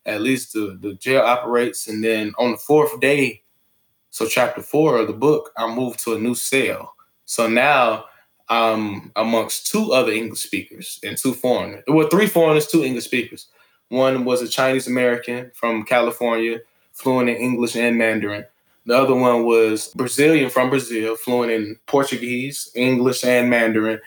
at 0.07 0.21
least 0.21 0.53
the, 0.53 0.77
the 0.81 0.93
jail 0.95 1.21
operates. 1.21 1.87
And 1.87 2.03
then 2.03 2.33
on 2.39 2.51
the 2.51 2.57
fourth 2.57 2.99
day, 2.99 3.43
so 4.17 4.25
chapter 4.25 4.63
four 4.63 4.97
of 4.97 5.05
the 5.05 5.13
book, 5.13 5.51
I 5.55 5.71
moved 5.71 5.99
to 5.99 6.15
a 6.15 6.19
new 6.19 6.33
cell. 6.33 6.95
So 7.25 7.47
now 7.47 8.05
I'm 8.49 9.11
amongst 9.15 9.67
two 9.67 9.93
other 9.93 10.11
English 10.11 10.39
speakers 10.39 10.99
and 11.03 11.15
two 11.15 11.35
foreigners. 11.35 11.83
Well, 11.87 12.07
three 12.07 12.25
foreigners, 12.25 12.65
two 12.65 12.83
English 12.83 13.03
speakers. 13.03 13.45
One 13.89 14.25
was 14.25 14.41
a 14.41 14.47
Chinese 14.47 14.87
American 14.87 15.51
from 15.53 15.83
California, 15.83 16.61
fluent 16.93 17.29
in 17.29 17.35
English 17.35 17.75
and 17.75 17.95
Mandarin. 17.95 18.45
The 18.87 18.97
other 18.97 19.13
one 19.13 19.45
was 19.45 19.89
Brazilian 19.89 20.49
from 20.49 20.71
Brazil, 20.71 21.15
fluent 21.15 21.51
in 21.51 21.77
Portuguese, 21.85 22.71
English, 22.73 23.23
and 23.23 23.51
Mandarin. 23.51 23.99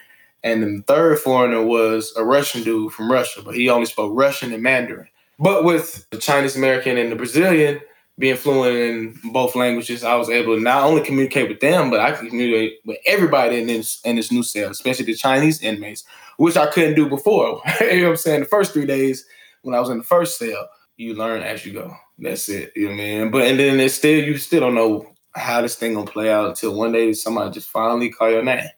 And 0.43 0.61
the 0.61 0.83
third 0.87 1.19
foreigner 1.19 1.63
was 1.63 2.13
a 2.17 2.25
Russian 2.25 2.63
dude 2.63 2.91
from 2.91 3.09
Russia, 3.09 3.43
but 3.45 3.55
he 3.55 3.69
only 3.69 3.85
spoke 3.85 4.11
Russian 4.13 4.51
and 4.51 4.61
Mandarin. 4.61 5.07
But 5.39 5.63
with 5.63 6.05
the 6.09 6.17
Chinese 6.17 6.57
American 6.57 6.97
and 6.97 7.13
the 7.13 7.15
Brazilian, 7.15 7.79
being 8.19 8.35
fluent 8.35 8.75
in 8.75 9.31
both 9.31 9.55
languages, 9.55 10.03
I 10.03 10.15
was 10.15 10.29
able 10.29 10.55
to 10.55 10.61
not 10.61 10.83
only 10.83 11.01
communicate 11.01 11.49
with 11.49 11.59
them, 11.59 11.89
but 11.89 11.99
I 11.99 12.11
could 12.11 12.29
communicate 12.29 12.79
with 12.85 12.97
everybody 13.05 13.59
in 13.59 13.67
this 13.67 13.99
in 14.03 14.15
this 14.15 14.31
new 14.31 14.43
cell, 14.43 14.69
especially 14.69 15.05
the 15.05 15.15
Chinese 15.15 15.61
inmates, 15.61 16.03
which 16.37 16.57
I 16.57 16.67
couldn't 16.67 16.95
do 16.95 17.09
before. 17.09 17.61
you 17.81 18.01
know 18.01 18.03
what 18.03 18.09
I'm 18.11 18.17
saying? 18.17 18.39
The 18.41 18.45
first 18.45 18.73
three 18.73 18.85
days 18.85 19.25
when 19.63 19.75
I 19.75 19.79
was 19.79 19.89
in 19.89 19.99
the 19.99 20.03
first 20.03 20.37
cell, 20.37 20.69
you 20.97 21.15
learn 21.15 21.41
as 21.41 21.65
you 21.65 21.73
go. 21.73 21.95
That's 22.19 22.47
it. 22.49 22.71
You 22.75 22.89
know 22.89 22.91
what 22.91 22.93
I 22.93 22.97
mean? 22.97 23.31
But 23.31 23.47
and 23.47 23.59
then 23.59 23.79
it's 23.79 23.95
still 23.95 24.23
you 24.23 24.37
still 24.37 24.61
don't 24.61 24.75
know 24.75 25.11
how 25.35 25.61
this 25.61 25.75
thing 25.75 25.93
gonna 25.93 26.09
play 26.09 26.31
out 26.31 26.49
until 26.49 26.75
one 26.75 26.91
day 26.91 27.13
somebody 27.13 27.51
just 27.51 27.69
finally 27.69 28.09
call 28.09 28.29
your 28.29 28.43
name. 28.43 28.69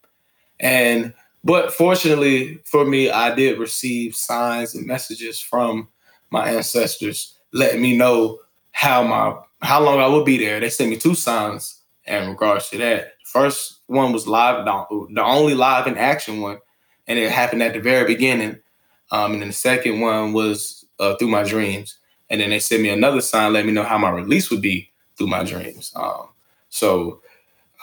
And 0.60 1.14
but 1.44 1.74
fortunately 1.74 2.60
for 2.66 2.86
me, 2.86 3.10
I 3.10 3.34
did 3.34 3.60
receive 3.60 4.16
signs 4.16 4.76
and 4.76 4.88
messages 4.88 5.40
from 5.40 5.90
my 6.30 6.50
ancestors 6.50 7.38
letting 7.52 7.82
me 7.82 7.98
know 7.98 8.40
how 8.74 9.02
my 9.04 9.36
how 9.62 9.82
long 9.82 10.00
I 10.00 10.08
would 10.08 10.26
be 10.26 10.38
there. 10.38 10.60
They 10.60 10.70
sent 10.70 10.90
me 10.90 10.98
two 10.98 11.16
signs 11.16 11.82
in 12.06 12.30
regards 12.30 12.70
to 12.70 12.78
that. 12.80 13.14
First 13.24 13.80
one 13.88 14.12
was 14.12 14.28
live, 14.28 14.66
the, 14.66 15.08
the 15.14 15.24
only 15.24 15.54
live 15.54 15.88
in 15.88 15.98
action 15.98 16.42
one, 16.42 16.60
and 17.08 17.18
it 17.18 17.32
happened 17.32 17.64
at 17.64 17.74
the 17.74 17.80
very 17.80 18.06
beginning. 18.06 18.60
Um, 19.12 19.34
and 19.34 19.42
then 19.42 19.50
the 19.50 19.54
second 19.54 20.02
one 20.02 20.34
was 20.34 20.86
uh, 21.00 21.16
through 21.16 21.30
my 21.30 21.44
dreams. 21.44 21.98
And 22.30 22.42
then 22.42 22.50
they 22.50 22.60
sent 22.60 22.82
me 22.82 22.90
another 22.90 23.22
sign, 23.22 23.54
let 23.54 23.66
me 23.66 23.72
know 23.72 23.84
how 23.84 23.98
my 23.98 24.10
release 24.10 24.50
would 24.50 24.62
be 24.62 24.92
through 25.18 25.28
my 25.28 25.44
dreams. 25.44 25.94
Um, 25.96 26.30
so 26.70 27.22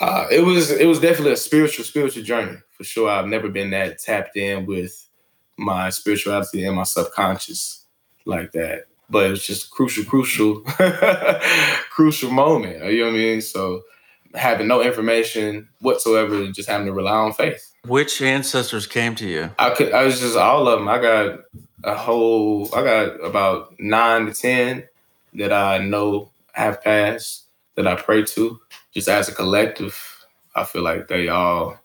uh, 0.00 0.26
it 0.30 0.40
was 0.40 0.70
it 0.70 0.86
was 0.86 0.98
definitely 0.98 1.32
a 1.32 1.36
spiritual 1.36 1.84
spiritual 1.84 2.24
journey 2.24 2.58
for 2.72 2.84
sure. 2.84 3.08
I've 3.08 3.26
never 3.26 3.48
been 3.48 3.70
that 3.70 3.98
tapped 3.98 4.36
in 4.36 4.66
with 4.66 5.08
my 5.56 5.90
spirituality 5.90 6.64
and 6.64 6.76
my 6.76 6.84
subconscious 6.84 7.84
like 8.24 8.52
that 8.52 8.86
but 9.10 9.26
it 9.26 9.30
was 9.30 9.44
just 9.44 9.66
a 9.66 9.70
crucial, 9.70 10.04
crucial, 10.04 10.60
crucial 11.90 12.30
moment. 12.30 12.84
You 12.84 13.00
know 13.00 13.06
what 13.06 13.14
I 13.14 13.18
mean? 13.18 13.40
So 13.40 13.82
having 14.34 14.68
no 14.68 14.82
information 14.82 15.68
whatsoever, 15.80 16.46
just 16.48 16.68
having 16.68 16.86
to 16.86 16.92
rely 16.92 17.12
on 17.12 17.32
faith. 17.32 17.72
Which 17.86 18.22
ancestors 18.22 18.86
came 18.86 19.14
to 19.16 19.26
you? 19.28 19.50
I 19.58 19.70
could. 19.70 19.92
I 19.92 20.04
was 20.04 20.20
just 20.20 20.36
all 20.36 20.68
of 20.68 20.78
them. 20.78 20.88
I 20.88 21.00
got 21.00 21.40
a 21.84 21.94
whole. 21.94 22.68
I 22.74 22.82
got 22.82 23.24
about 23.24 23.74
nine 23.78 24.26
to 24.26 24.34
ten 24.34 24.84
that 25.34 25.52
I 25.52 25.78
know 25.78 26.30
have 26.52 26.82
passed 26.82 27.46
that 27.76 27.86
I 27.86 27.96
pray 27.96 28.24
to. 28.24 28.60
Just 28.92 29.08
as 29.08 29.28
a 29.28 29.34
collective, 29.34 30.26
I 30.54 30.64
feel 30.64 30.82
like 30.82 31.08
they 31.08 31.28
all. 31.28 31.78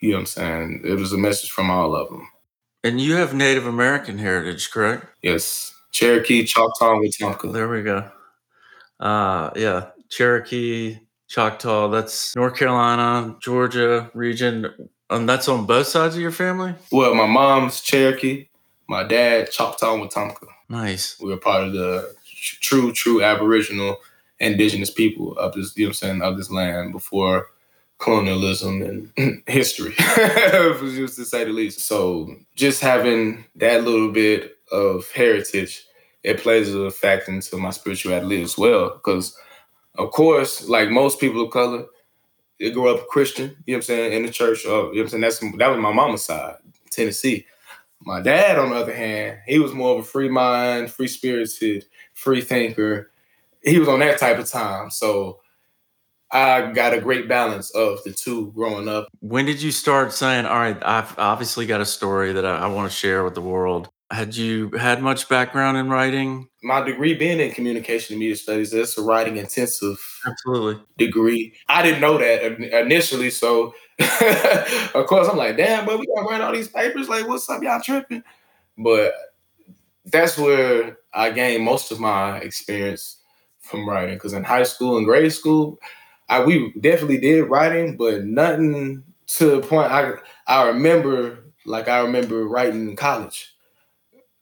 You 0.00 0.10
know 0.10 0.16
what 0.16 0.20
I'm 0.20 0.26
saying? 0.26 0.82
It 0.84 0.94
was 0.94 1.12
a 1.12 1.18
message 1.18 1.50
from 1.50 1.70
all 1.70 1.94
of 1.94 2.08
them. 2.08 2.26
And 2.82 2.98
you 2.98 3.16
have 3.16 3.34
Native 3.34 3.66
American 3.66 4.16
heritage, 4.16 4.70
correct? 4.70 5.04
Yes. 5.22 5.74
Cherokee, 5.92 6.44
Choctaw, 6.44 6.94
and 6.94 7.04
Wetumpka. 7.04 7.52
There 7.52 7.68
we 7.68 7.82
go. 7.82 8.10
Uh, 8.98 9.50
yeah, 9.56 9.86
Cherokee, 10.08 10.98
Choctaw. 11.28 11.88
That's 11.88 12.34
North 12.36 12.56
Carolina, 12.56 13.36
Georgia 13.40 14.10
region. 14.14 14.90
And 15.08 15.28
that's 15.28 15.48
on 15.48 15.66
both 15.66 15.88
sides 15.88 16.14
of 16.14 16.20
your 16.20 16.30
family. 16.30 16.74
Well, 16.92 17.14
my 17.14 17.26
mom's 17.26 17.80
Cherokee, 17.80 18.48
my 18.88 19.02
dad 19.02 19.50
Choctaw 19.50 19.94
and 19.94 20.08
Wetumpka. 20.08 20.46
Nice. 20.68 21.18
We 21.20 21.30
were 21.30 21.36
part 21.36 21.64
of 21.64 21.72
the 21.72 22.14
true, 22.24 22.92
true 22.92 23.22
Aboriginal, 23.22 23.96
indigenous 24.38 24.90
people 24.90 25.36
of 25.36 25.52
this. 25.54 25.76
You 25.76 25.86
know, 25.86 25.88
I'm 25.88 25.94
saying 25.94 26.22
of 26.22 26.36
this 26.36 26.50
land 26.50 26.92
before 26.92 27.48
colonialism 27.98 28.82
and 29.16 29.42
history, 29.46 29.94
just 29.98 31.16
to 31.16 31.24
say 31.24 31.44
the 31.44 31.50
least. 31.50 31.80
So, 31.80 32.34
just 32.54 32.80
having 32.80 33.44
that 33.56 33.84
little 33.84 34.10
bit 34.10 34.56
of 34.72 35.10
heritage, 35.10 35.84
it 36.22 36.38
plays 36.38 36.74
a 36.74 36.90
factor 36.90 37.32
into 37.32 37.56
my 37.56 37.70
spirituality 37.70 38.42
as 38.42 38.58
well. 38.58 38.90
Because, 38.90 39.36
of 39.96 40.10
course, 40.10 40.68
like 40.68 40.90
most 40.90 41.20
people 41.20 41.44
of 41.44 41.50
color, 41.50 41.86
they 42.58 42.70
grew 42.70 42.94
up 42.94 43.08
Christian, 43.08 43.56
you 43.66 43.74
know 43.74 43.76
what 43.76 43.76
I'm 43.76 43.82
saying, 43.82 44.12
in 44.12 44.22
the 44.24 44.30
church. 44.30 44.66
Or, 44.66 44.70
you 44.70 44.74
know 44.74 44.86
what 44.88 45.00
I'm 45.00 45.08
saying? 45.08 45.20
That's, 45.22 45.40
that 45.58 45.68
was 45.68 45.78
my 45.78 45.92
mama's 45.92 46.24
side, 46.24 46.56
Tennessee. 46.90 47.46
My 48.02 48.20
dad, 48.20 48.58
on 48.58 48.70
the 48.70 48.76
other 48.76 48.94
hand, 48.94 49.38
he 49.46 49.58
was 49.58 49.74
more 49.74 49.98
of 49.98 50.00
a 50.00 50.08
free 50.08 50.28
mind, 50.28 50.90
free 50.90 51.08
spirited, 51.08 51.84
free 52.14 52.40
thinker. 52.40 53.10
He 53.62 53.78
was 53.78 53.88
on 53.88 54.00
that 54.00 54.18
type 54.18 54.38
of 54.38 54.48
time. 54.48 54.90
So 54.90 55.40
I 56.32 56.70
got 56.72 56.94
a 56.94 57.00
great 57.00 57.28
balance 57.28 57.70
of 57.70 58.02
the 58.04 58.12
two 58.12 58.52
growing 58.52 58.88
up. 58.88 59.08
When 59.20 59.44
did 59.44 59.60
you 59.60 59.70
start 59.70 60.12
saying, 60.12 60.46
all 60.46 60.58
right, 60.58 60.78
I've 60.82 61.18
obviously 61.18 61.66
got 61.66 61.80
a 61.80 61.86
story 61.86 62.32
that 62.32 62.46
I, 62.46 62.58
I 62.58 62.66
want 62.68 62.90
to 62.90 62.96
share 62.96 63.24
with 63.24 63.34
the 63.34 63.42
world? 63.42 63.90
Had 64.10 64.34
you 64.34 64.70
had 64.72 65.02
much 65.02 65.28
background 65.28 65.76
in 65.76 65.88
writing? 65.88 66.48
My 66.62 66.82
degree 66.82 67.14
being 67.14 67.38
in 67.38 67.52
communication 67.52 68.14
and 68.14 68.20
media 68.20 68.34
studies, 68.34 68.72
that's 68.72 68.98
a 68.98 69.02
writing 69.02 69.36
intensive 69.36 69.98
absolutely 70.26 70.82
degree. 70.98 71.54
I 71.68 71.82
didn't 71.82 72.00
know 72.00 72.18
that 72.18 72.42
initially, 72.42 73.30
so 73.30 73.74
of 74.94 75.06
course 75.06 75.28
I'm 75.28 75.36
like, 75.36 75.56
damn, 75.56 75.86
but 75.86 76.00
we 76.00 76.06
gotta 76.06 76.26
write 76.28 76.40
all 76.40 76.52
these 76.52 76.68
papers. 76.68 77.08
Like, 77.08 77.28
what's 77.28 77.48
up, 77.48 77.62
y'all 77.62 77.80
tripping? 77.80 78.24
But 78.76 79.14
that's 80.06 80.36
where 80.36 80.98
I 81.12 81.30
gained 81.30 81.64
most 81.64 81.92
of 81.92 82.00
my 82.00 82.38
experience 82.38 83.18
from 83.60 83.88
writing. 83.88 84.14
Because 84.14 84.32
in 84.32 84.44
high 84.44 84.64
school 84.64 84.96
and 84.96 85.06
grade 85.06 85.32
school, 85.32 85.78
I 86.28 86.44
we 86.44 86.72
definitely 86.80 87.18
did 87.18 87.44
writing, 87.44 87.96
but 87.96 88.24
nothing 88.24 89.04
to 89.26 89.50
the 89.50 89.60
point 89.60 89.92
I 89.92 90.12
I 90.46 90.66
remember 90.66 91.44
like 91.66 91.88
I 91.88 92.00
remember 92.00 92.46
writing 92.48 92.88
in 92.88 92.96
college 92.96 93.49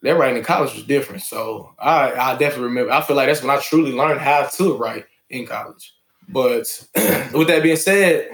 their 0.03 0.17
writing 0.17 0.39
in 0.39 0.45
college 0.45 0.75
was 0.75 0.85
different. 0.85 1.23
So 1.23 1.75
I, 1.79 2.13
I 2.13 2.37
definitely 2.37 2.67
remember. 2.67 2.93
I 2.93 3.01
feel 3.01 3.17
like 3.17 3.29
that's 3.29 3.43
when 3.43 3.51
I 3.51 3.61
truly 3.61 3.93
learned 3.93 4.21
how 4.21 4.45
to 4.45 4.77
write 4.77 5.07
in 5.31 5.47
college. 5.47 5.95
But 6.29 6.67
with 7.35 7.49
that 7.49 7.63
being 7.63 7.77
said, 7.77 8.31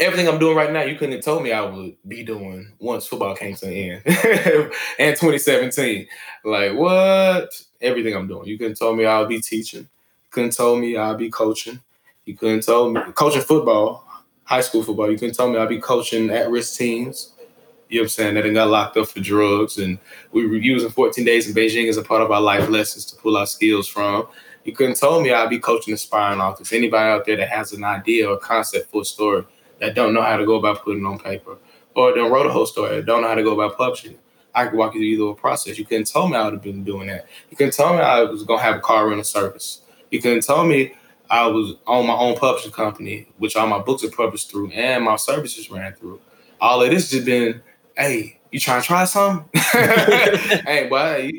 everything 0.00 0.28
I'm 0.28 0.38
doing 0.38 0.56
right 0.56 0.72
now, 0.72 0.82
you 0.82 0.96
couldn't 0.96 1.16
have 1.16 1.24
told 1.24 1.42
me 1.42 1.52
I 1.52 1.62
would 1.62 1.96
be 2.06 2.22
doing 2.22 2.72
once 2.78 3.06
football 3.06 3.34
came 3.34 3.54
to 3.56 3.66
an 3.66 3.72
end 3.72 4.02
and 4.98 5.16
2017. 5.16 6.06
Like 6.44 6.74
what? 6.74 7.50
Everything 7.80 8.14
I'm 8.14 8.28
doing. 8.28 8.46
You 8.46 8.58
couldn't 8.58 8.76
tell 8.76 8.94
me 8.94 9.04
I'll 9.04 9.26
be 9.26 9.40
teaching. 9.40 9.80
You 9.80 10.30
couldn't 10.30 10.52
tell 10.52 10.76
me 10.76 10.96
I'll 10.96 11.16
be 11.16 11.30
coaching. 11.30 11.80
You 12.24 12.36
couldn't 12.36 12.62
tell 12.62 12.90
me 12.90 13.00
coaching 13.14 13.42
football, 13.42 14.06
high 14.44 14.60
school 14.60 14.82
football. 14.82 15.10
You 15.10 15.18
couldn't 15.18 15.34
tell 15.34 15.50
me 15.50 15.58
I'll 15.58 15.66
be 15.66 15.80
coaching 15.80 16.30
at-risk 16.30 16.76
teams 16.76 17.32
you 17.88 17.98
know 17.98 18.02
what 18.02 18.04
I'm 18.04 18.08
saying, 18.08 18.34
that 18.34 18.54
got 18.54 18.68
locked 18.68 18.96
up 18.96 19.08
for 19.08 19.20
drugs. 19.20 19.78
And 19.78 19.98
we 20.32 20.46
were 20.46 20.56
using 20.56 20.90
14 20.90 21.24
days 21.24 21.48
in 21.48 21.54
Beijing 21.54 21.88
as 21.88 21.96
a 21.96 22.02
part 22.02 22.22
of 22.22 22.30
our 22.30 22.40
life 22.40 22.68
lessons 22.68 23.04
to 23.06 23.16
pull 23.16 23.36
our 23.36 23.46
skills 23.46 23.88
from. 23.88 24.28
You 24.64 24.72
couldn't 24.72 24.96
tell 24.96 25.20
me 25.20 25.32
I'd 25.32 25.48
be 25.48 25.58
coaching 25.58 25.94
aspiring 25.94 26.40
authors. 26.40 26.72
Anybody 26.72 27.10
out 27.10 27.24
there 27.24 27.36
that 27.36 27.48
has 27.48 27.72
an 27.72 27.84
idea 27.84 28.28
or 28.28 28.36
concept 28.36 28.90
for 28.90 29.02
a 29.02 29.04
story 29.04 29.44
that 29.80 29.94
don't 29.94 30.12
know 30.12 30.22
how 30.22 30.36
to 30.36 30.44
go 30.44 30.56
about 30.56 30.84
putting 30.84 31.06
on 31.06 31.18
paper, 31.18 31.56
or 31.94 32.14
don't 32.14 32.30
wrote 32.30 32.46
a 32.46 32.50
whole 32.50 32.66
story, 32.66 33.02
don't 33.02 33.22
know 33.22 33.28
how 33.28 33.34
to 33.34 33.42
go 33.42 33.58
about 33.58 33.78
publishing. 33.78 34.18
I 34.54 34.66
could 34.66 34.76
walk 34.76 34.94
you 34.94 35.00
through 35.00 35.26
either 35.26 35.34
process. 35.34 35.78
You 35.78 35.84
couldn't 35.84 36.08
tell 36.08 36.28
me 36.28 36.36
I 36.36 36.44
would 36.44 36.54
have 36.54 36.62
been 36.62 36.84
doing 36.84 37.06
that. 37.06 37.26
You 37.50 37.56
couldn't 37.56 37.74
tell 37.74 37.94
me 37.94 38.00
I 38.00 38.22
was 38.22 38.42
gonna 38.42 38.60
have 38.60 38.76
a 38.76 38.80
car 38.80 39.06
rental 39.08 39.24
service. 39.24 39.82
You 40.10 40.20
couldn't 40.20 40.42
tell 40.42 40.64
me 40.64 40.94
I 41.30 41.46
was 41.46 41.76
on 41.86 42.06
my 42.06 42.14
own 42.14 42.36
publishing 42.36 42.72
company, 42.72 43.28
which 43.38 43.56
all 43.56 43.66
my 43.66 43.78
books 43.78 44.02
are 44.04 44.10
published 44.10 44.50
through, 44.50 44.70
and 44.72 45.04
my 45.04 45.16
services 45.16 45.70
ran 45.70 45.94
through. 45.94 46.20
All 46.60 46.82
of 46.82 46.90
this 46.90 47.10
just 47.10 47.24
been, 47.24 47.60
hey, 47.98 48.38
you 48.50 48.60
trying 48.60 48.80
to 48.80 48.86
try 48.86 49.04
something? 49.04 49.48
hey, 49.54 50.86
boy, 50.88 51.30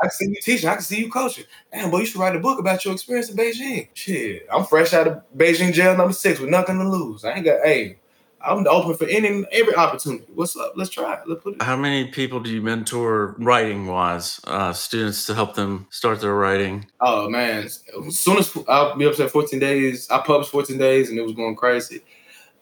I 0.00 0.02
can 0.02 0.10
see 0.10 0.26
you 0.26 0.36
teaching. 0.42 0.68
I 0.68 0.74
can 0.74 0.82
see 0.82 0.98
you 0.98 1.10
coaching. 1.10 1.44
Damn, 1.72 1.90
boy, 1.90 2.00
you 2.00 2.06
should 2.06 2.20
write 2.20 2.36
a 2.36 2.40
book 2.40 2.58
about 2.58 2.84
your 2.84 2.92
experience 2.92 3.30
in 3.30 3.36
Beijing. 3.36 3.88
Shit, 3.94 4.46
I'm 4.52 4.64
fresh 4.64 4.92
out 4.92 5.06
of 5.06 5.22
Beijing 5.36 5.72
jail 5.72 5.96
number 5.96 6.12
six 6.12 6.40
with 6.40 6.50
nothing 6.50 6.78
to 6.78 6.88
lose. 6.88 7.24
I 7.24 7.34
ain't 7.34 7.44
got, 7.44 7.60
hey, 7.64 7.98
I'm 8.40 8.66
open 8.68 8.94
for 8.94 9.06
any 9.06 9.44
every 9.50 9.74
opportunity. 9.74 10.24
What's 10.34 10.56
up? 10.56 10.74
Let's 10.76 10.90
try 10.90 11.14
it. 11.14 11.20
Let's 11.26 11.42
put 11.42 11.54
it. 11.54 11.62
How 11.62 11.76
many 11.76 12.08
people 12.08 12.38
do 12.40 12.50
you 12.50 12.62
mentor 12.62 13.34
writing 13.38 13.86
wise, 13.86 14.40
uh, 14.44 14.72
students 14.72 15.26
to 15.26 15.34
help 15.34 15.54
them 15.54 15.88
start 15.90 16.20
their 16.20 16.34
writing? 16.34 16.86
Oh 17.00 17.28
man, 17.28 17.64
as 17.64 17.82
soon 18.10 18.38
as 18.38 18.56
I'll 18.68 18.96
be 18.96 19.06
up 19.06 19.16
to 19.16 19.28
14 19.28 19.58
days, 19.58 20.08
I 20.10 20.18
published 20.18 20.50
14 20.50 20.78
days 20.78 21.10
and 21.10 21.18
it 21.18 21.22
was 21.22 21.32
going 21.32 21.56
crazy. 21.56 22.02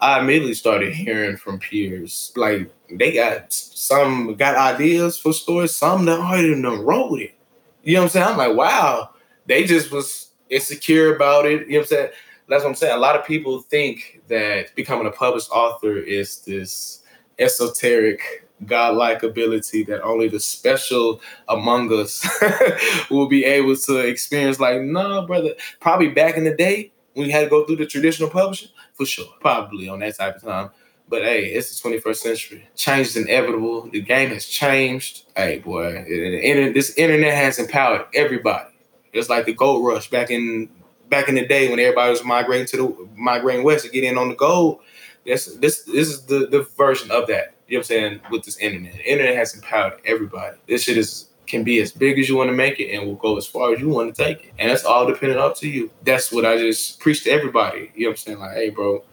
I 0.00 0.20
immediately 0.20 0.54
started 0.54 0.92
hearing 0.94 1.36
from 1.36 1.58
peers 1.58 2.32
like 2.36 2.70
they 2.90 3.12
got 3.12 3.52
some 3.52 4.34
got 4.34 4.56
ideas 4.56 5.18
for 5.18 5.32
stories, 5.32 5.74
some 5.74 6.04
that 6.06 6.20
already 6.20 6.50
done 6.60 6.84
wrote 6.84 7.20
it. 7.20 7.34
You 7.82 7.94
know 7.94 8.00
what 8.00 8.04
I'm 8.04 8.10
saying? 8.10 8.26
I'm 8.26 8.36
like, 8.36 8.56
wow, 8.56 9.10
they 9.46 9.64
just 9.64 9.90
was 9.92 10.30
insecure 10.50 11.14
about 11.14 11.46
it. 11.46 11.66
You 11.66 11.74
know 11.74 11.78
what 11.78 11.82
I'm 11.82 11.86
saying? 11.86 12.10
That's 12.48 12.62
what 12.62 12.70
I'm 12.70 12.76
saying. 12.76 12.94
A 12.94 13.00
lot 13.00 13.16
of 13.16 13.26
people 13.26 13.62
think 13.62 14.22
that 14.28 14.74
becoming 14.74 15.06
a 15.06 15.10
published 15.10 15.50
author 15.50 15.96
is 15.96 16.38
this 16.38 17.02
esoteric 17.38 18.46
godlike 18.64 19.22
ability 19.22 19.84
that 19.84 20.02
only 20.02 20.28
the 20.28 20.40
special 20.40 21.20
among 21.48 21.92
us 21.92 22.26
will 23.10 23.28
be 23.28 23.44
able 23.44 23.76
to 23.76 23.98
experience. 23.98 24.58
Like, 24.58 24.80
no, 24.80 25.26
brother. 25.26 25.50
Probably 25.80 26.08
back 26.08 26.36
in 26.36 26.44
the 26.44 26.54
day 26.54 26.92
when 27.14 27.26
you 27.26 27.32
had 27.32 27.44
to 27.44 27.50
go 27.50 27.64
through 27.64 27.76
the 27.76 27.86
traditional 27.86 28.30
publishing, 28.30 28.70
for 28.94 29.04
sure. 29.04 29.26
Probably 29.40 29.88
on 29.88 29.98
that 30.00 30.16
type 30.16 30.36
of 30.36 30.42
time. 30.42 30.70
But 31.08 31.22
hey, 31.22 31.46
it's 31.46 31.80
the 31.80 31.88
21st 31.88 32.16
century. 32.16 32.68
Change 32.74 33.06
is 33.08 33.16
inevitable. 33.16 33.88
The 33.88 34.00
game 34.00 34.30
has 34.30 34.46
changed. 34.46 35.24
Hey, 35.36 35.60
boy, 35.60 36.04
this 36.08 36.96
internet 36.96 37.34
has 37.34 37.58
empowered 37.58 38.06
everybody. 38.12 38.70
It's 39.12 39.28
like 39.28 39.46
the 39.46 39.54
gold 39.54 39.86
rush 39.86 40.10
back 40.10 40.30
in 40.30 40.68
back 41.08 41.28
in 41.28 41.36
the 41.36 41.46
day 41.46 41.70
when 41.70 41.78
everybody 41.78 42.10
was 42.10 42.24
migrating 42.24 42.66
to 42.66 42.76
the 42.76 43.08
migrating 43.14 43.64
west 43.64 43.84
to 43.84 43.90
get 43.90 44.04
in 44.04 44.18
on 44.18 44.28
the 44.28 44.34
gold. 44.34 44.80
This 45.24 45.46
this 45.56 45.84
this 45.84 46.08
is 46.08 46.26
the 46.26 46.46
the 46.46 46.62
version 46.76 47.10
of 47.10 47.26
that. 47.28 47.54
You 47.68 47.76
know 47.76 47.80
what 47.80 47.80
I'm 47.80 47.84
saying? 47.84 48.20
With 48.30 48.44
this 48.44 48.58
internet, 48.58 48.94
the 48.94 49.10
internet 49.10 49.36
has 49.36 49.54
empowered 49.54 50.00
everybody. 50.04 50.56
This 50.66 50.82
shit 50.82 50.98
is 50.98 51.28
can 51.46 51.62
be 51.64 51.80
as 51.80 51.92
big 51.92 52.18
as 52.18 52.28
you 52.28 52.36
want 52.36 52.50
to 52.50 52.56
make 52.56 52.80
it 52.80 52.92
and 52.92 53.06
will 53.06 53.14
go 53.14 53.36
as 53.36 53.46
far 53.46 53.72
as 53.72 53.80
you 53.80 53.88
want 53.88 54.14
to 54.14 54.24
take 54.24 54.44
it. 54.44 54.52
And 54.58 54.70
that's 54.70 54.84
all 54.84 55.06
dependent 55.06 55.40
up 55.40 55.56
to 55.58 55.68
you. 55.68 55.90
That's 56.02 56.32
what 56.32 56.44
I 56.44 56.58
just 56.58 56.98
preach 57.00 57.24
to 57.24 57.30
everybody. 57.30 57.92
You 57.94 58.04
know 58.04 58.10
what 58.10 58.12
I'm 58.12 58.16
saying? 58.16 58.38
Like, 58.38 58.54
hey, 58.54 58.70
bro, 58.70 59.04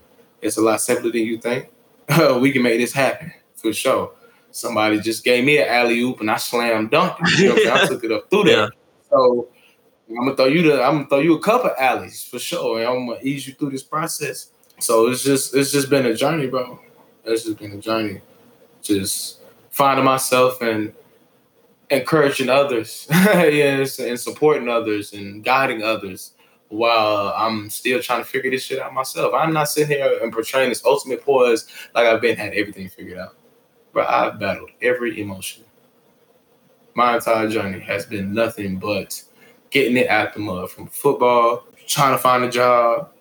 it's 0.41 0.57
a 0.57 0.62
lot 0.62 0.81
simpler 0.81 1.12
than 1.12 1.21
you 1.21 1.38
think. 1.38 1.69
we 2.39 2.51
can 2.51 2.63
make 2.63 2.79
this 2.79 2.93
happen 2.93 3.33
for 3.55 3.74
sure. 3.74 4.12
Somebody 4.51 5.00
just 5.00 5.24
gave 5.24 5.43
me 5.43 5.57
an 5.57 5.67
alley 5.67 6.00
oop 6.01 6.22
and 6.22 6.29
I 6.29 6.38
slammed 6.38 6.91
dunked 6.91 7.17
it. 7.22 7.39
You 7.39 7.50
know 7.50 7.55
I'm? 7.55 7.83
I 7.83 7.86
took 7.88 8.03
it 8.03 8.12
up 8.12 8.29
through 8.29 8.43
there. 8.43 8.63
Yeah. 8.63 8.69
So 9.10 9.50
I'm 10.10 10.15
gonna 10.17 10.36
throw 10.36 10.45
you 10.45 10.62
the 10.63 10.83
I'm 10.83 10.98
gonna 10.98 11.10
throw 11.10 11.19
you 11.19 11.36
a 11.36 11.39
couple 11.39 11.72
alleys 11.77 12.24
for 12.24 12.39
sure. 12.39 12.79
And 12.79 12.88
I'm 12.88 13.07
gonna 13.07 13.19
ease 13.24 13.48
you 13.48 13.53
through 13.53 13.72
this 13.72 13.83
process. 13.83 14.51
So 14.79 15.10
it's 15.10 15.24
just 15.24 15.55
it's 15.55 15.72
just 15.72 15.89
been 15.89 16.05
a 16.05 16.13
journey, 16.13 16.48
bro. 16.48 16.79
It's 17.25 17.45
just 17.45 17.57
been 17.57 17.72
a 17.72 17.77
journey. 17.77 18.22
Just 18.81 19.39
finding 19.72 20.05
myself 20.05 20.62
and 20.62 20.93
encouraging 21.89 22.50
others, 22.50 23.07
yes, 23.12 24.00
and 24.00 24.19
supporting 24.19 24.67
others 24.67 25.13
and 25.13 25.43
guiding 25.43 25.83
others 25.83 26.33
while 26.70 27.34
I'm 27.36 27.70
still 27.70 28.01
trying 28.01 28.22
to 28.22 28.25
figure 28.25 28.51
this 28.51 28.63
shit 28.63 28.79
out 28.79 28.93
myself. 28.93 29.34
I'm 29.34 29.53
not 29.53 29.70
sitting 29.70 29.98
here 29.98 30.20
and 30.22 30.34
portraying 30.34 30.70
this 30.70 30.84
ultimate 30.86 31.22
poise 31.22 31.67
like 31.93 32.08
I've 32.08 32.22
been 32.22 32.38
had 32.38 32.53
everything 32.53 32.89
figured 32.89 33.20
out. 33.20 33.36
But 33.93 34.10
I've 34.10 34.39
battled 34.39 34.72
every 34.82 35.22
emotion. 35.22 35.63
My 36.96 37.15
entire 37.15 37.48
journey 37.50 37.79
has 37.79 38.05
been 38.05 38.34
nothing 38.34 38.77
but 38.77 39.22
getting 39.70 39.98
it 39.98 40.07
out 40.09 40.33
the 40.33 40.40
mud 40.40 40.72
from 40.72 40.87
football, 40.87 41.66
trying 41.87 42.16
to 42.16 42.18
find 42.18 42.44
a 42.44 42.50
job, 42.50 43.11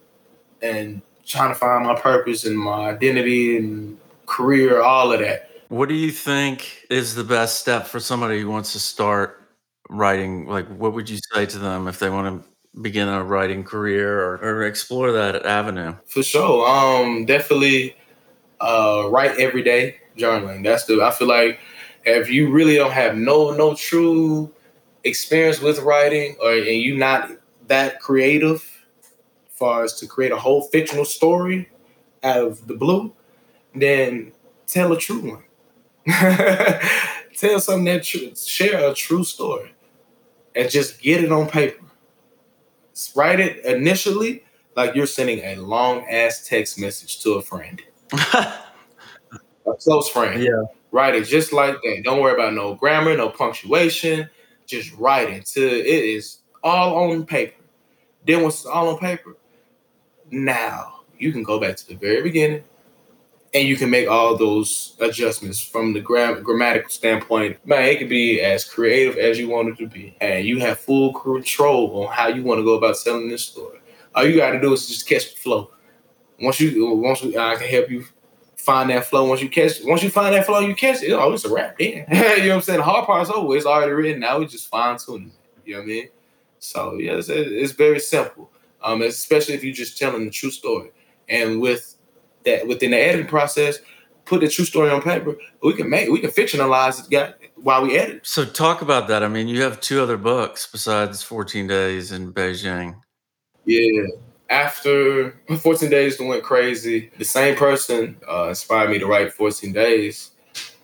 and 0.60 1.02
trying 1.24 1.50
to 1.50 1.54
find 1.54 1.84
my 1.86 1.98
purpose 1.98 2.44
and 2.44 2.58
my 2.58 2.90
identity 2.90 3.56
and 3.56 3.98
career, 4.26 4.82
all 4.82 5.12
of 5.12 5.20
that. 5.20 5.50
What 5.68 5.88
do 5.88 5.94
you 5.94 6.10
think 6.10 6.86
is 6.90 7.14
the 7.14 7.24
best 7.24 7.60
step 7.60 7.86
for 7.86 8.00
somebody 8.00 8.40
who 8.40 8.50
wants 8.50 8.72
to 8.72 8.78
start 8.78 9.42
writing? 9.88 10.46
Like, 10.46 10.68
what 10.68 10.92
would 10.92 11.08
you 11.08 11.18
say 11.32 11.46
to 11.46 11.58
them 11.58 11.88
if 11.88 11.98
they 11.98 12.10
want 12.10 12.42
to 12.42 12.51
begin 12.80 13.08
a 13.08 13.22
writing 13.22 13.64
career 13.64 14.20
or, 14.20 14.36
or 14.38 14.62
explore 14.62 15.12
that 15.12 15.44
avenue? 15.44 15.94
For 16.06 16.22
sure. 16.22 16.66
Um, 16.66 17.26
definitely 17.26 17.96
uh, 18.60 19.08
write 19.10 19.38
every 19.38 19.62
day 19.62 19.96
journaling. 20.16 20.64
That's 20.64 20.84
the 20.84 21.02
I 21.02 21.10
feel 21.10 21.28
like 21.28 21.58
if 22.04 22.30
you 22.30 22.50
really 22.50 22.76
don't 22.76 22.92
have 22.92 23.16
no 23.16 23.50
no 23.50 23.74
true 23.74 24.52
experience 25.04 25.60
with 25.60 25.80
writing 25.80 26.36
or 26.40 26.52
and 26.52 26.66
you 26.66 26.96
not 26.96 27.30
that 27.66 28.00
creative 28.00 28.86
as 29.02 29.56
far 29.58 29.84
as 29.84 29.94
to 29.94 30.06
create 30.06 30.32
a 30.32 30.36
whole 30.36 30.62
fictional 30.62 31.04
story 31.04 31.68
out 32.22 32.38
of 32.38 32.66
the 32.66 32.74
blue, 32.74 33.12
then 33.74 34.32
tell 34.66 34.92
a 34.92 34.98
true 34.98 35.30
one. 35.32 35.44
tell 37.36 37.60
something 37.60 37.84
that 37.84 38.02
true, 38.02 38.32
share 38.34 38.90
a 38.90 38.94
true 38.94 39.24
story 39.24 39.72
and 40.54 40.68
just 40.70 41.00
get 41.00 41.22
it 41.22 41.30
on 41.30 41.48
paper 41.48 41.84
write 43.14 43.40
it 43.40 43.64
initially 43.64 44.44
like 44.76 44.94
you're 44.94 45.06
sending 45.06 45.40
a 45.40 45.56
long 45.56 46.06
ass 46.08 46.46
text 46.46 46.78
message 46.78 47.20
to 47.22 47.34
a 47.34 47.42
friend, 47.42 47.80
a 48.12 48.54
close 49.80 50.08
friend. 50.08 50.42
Yeah. 50.42 50.64
Write 50.90 51.14
it 51.14 51.24
just 51.24 51.52
like 51.52 51.76
that. 51.82 52.02
Don't 52.04 52.20
worry 52.20 52.34
about 52.34 52.52
no 52.52 52.74
grammar, 52.74 53.16
no 53.16 53.30
punctuation. 53.30 54.28
Just 54.66 54.92
write 54.98 55.30
it 55.30 55.46
till 55.46 55.68
it 55.68 55.86
is 55.86 56.38
all 56.62 57.10
on 57.10 57.24
paper. 57.24 57.62
Then 58.26 58.42
once 58.42 58.56
it's 58.56 58.66
all 58.66 58.88
on 58.88 58.98
paper, 58.98 59.36
now 60.30 61.00
you 61.18 61.32
can 61.32 61.42
go 61.42 61.58
back 61.58 61.76
to 61.76 61.88
the 61.88 61.94
very 61.94 62.22
beginning 62.22 62.64
and 63.54 63.68
you 63.68 63.76
can 63.76 63.90
make 63.90 64.08
all 64.08 64.36
those 64.36 64.96
adjustments 65.00 65.60
from 65.60 65.92
the 65.92 66.00
gram- 66.00 66.42
grammatical 66.42 66.88
standpoint. 66.88 67.58
Man, 67.66 67.84
it 67.84 67.98
could 67.98 68.08
be 68.08 68.40
as 68.40 68.64
creative 68.64 69.16
as 69.18 69.38
you 69.38 69.48
want 69.48 69.68
it 69.68 69.78
to 69.78 69.86
be, 69.86 70.16
and 70.20 70.46
you 70.46 70.58
have 70.60 70.78
full 70.78 71.12
control 71.12 72.04
on 72.04 72.12
how 72.12 72.28
you 72.28 72.42
want 72.42 72.58
to 72.60 72.64
go 72.64 72.74
about 72.74 72.96
telling 73.02 73.28
this 73.28 73.44
story. 73.44 73.78
All 74.14 74.26
you 74.26 74.36
got 74.36 74.52
to 74.52 74.60
do 74.60 74.72
is 74.72 74.88
just 74.88 75.08
catch 75.08 75.34
the 75.34 75.40
flow. 75.40 75.70
Once 76.40 76.60
you, 76.60 76.94
once 76.94 77.22
we, 77.22 77.36
I 77.36 77.56
can 77.56 77.68
help 77.68 77.90
you 77.90 78.04
find 78.56 78.90
that 78.90 79.06
flow. 79.06 79.24
Once 79.24 79.42
you 79.42 79.48
catch, 79.48 79.82
once 79.84 80.02
you 80.02 80.10
find 80.10 80.34
that 80.34 80.46
flow, 80.46 80.60
you 80.60 80.74
catch 80.74 81.02
it. 81.02 81.12
Oh, 81.12 81.32
it's 81.32 81.44
a 81.44 81.52
wrap. 81.52 81.76
Yeah, 81.78 81.86
you 82.36 82.42
know 82.44 82.48
what 82.48 82.54
I'm 82.56 82.62
saying. 82.62 82.78
The 82.78 82.84
hard 82.84 83.06
part's 83.06 83.30
over. 83.30 83.56
It's 83.56 83.66
already 83.66 83.92
written. 83.92 84.20
Now 84.20 84.38
we 84.38 84.46
just 84.46 84.68
fine 84.68 84.98
tuning 84.98 85.28
it. 85.28 85.34
You 85.64 85.74
know 85.74 85.80
what 85.80 85.84
I 85.84 85.88
mean? 85.88 86.08
So 86.58 86.94
yeah, 86.94 87.12
it's, 87.12 87.28
it's 87.28 87.72
very 87.72 88.00
simple. 88.00 88.50
Um, 88.82 89.02
especially 89.02 89.54
if 89.54 89.62
you're 89.62 89.74
just 89.74 89.98
telling 89.98 90.24
the 90.24 90.30
true 90.30 90.50
story, 90.50 90.90
and 91.28 91.60
with 91.60 91.96
that 92.44 92.66
within 92.66 92.92
the 92.92 92.98
editing 92.98 93.26
process, 93.26 93.78
put 94.24 94.40
the 94.40 94.48
true 94.48 94.64
story 94.64 94.90
on 94.90 95.02
paper. 95.02 95.36
We 95.62 95.74
can 95.74 95.90
make 95.90 96.08
we 96.08 96.20
can 96.20 96.30
fictionalize 96.30 97.10
it 97.10 97.52
while 97.56 97.82
we 97.82 97.96
edit. 97.96 98.26
So 98.26 98.44
talk 98.44 98.82
about 98.82 99.08
that. 99.08 99.22
I 99.22 99.28
mean, 99.28 99.48
you 99.48 99.62
have 99.62 99.80
two 99.80 100.02
other 100.02 100.16
books 100.16 100.66
besides 100.70 101.22
14 101.22 101.66
Days 101.66 102.12
in 102.12 102.32
Beijing. 102.32 102.96
Yeah. 103.64 104.06
After 104.50 105.32
14 105.60 105.90
Days 105.90 106.18
went 106.20 106.42
crazy, 106.42 107.10
the 107.18 107.24
same 107.24 107.56
person 107.56 108.16
uh, 108.28 108.48
inspired 108.48 108.90
me 108.90 108.98
to 108.98 109.06
write 109.06 109.32
14 109.32 109.72
Days. 109.72 110.30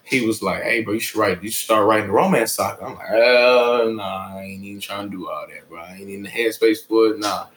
He 0.04 0.26
was 0.26 0.42
like, 0.42 0.62
"Hey, 0.62 0.82
bro, 0.82 0.94
you 0.94 1.00
should 1.00 1.18
write. 1.18 1.42
You 1.42 1.50
should 1.50 1.64
start 1.64 1.86
writing 1.86 2.06
the 2.06 2.14
romance 2.14 2.52
saga." 2.52 2.82
I'm 2.82 2.94
like, 2.94 3.10
"Uh, 3.10 3.90
nah, 3.90 4.36
I 4.38 4.42
ain't 4.42 4.64
even 4.64 4.80
trying 4.80 5.10
to 5.10 5.16
do 5.16 5.28
all 5.28 5.46
that, 5.46 5.68
bro. 5.68 5.82
I 5.82 5.96
ain't 5.96 6.08
in 6.08 6.22
the 6.22 6.30
headspace 6.30 6.86
for 6.88 7.08
it, 7.08 7.18
nah." 7.18 7.48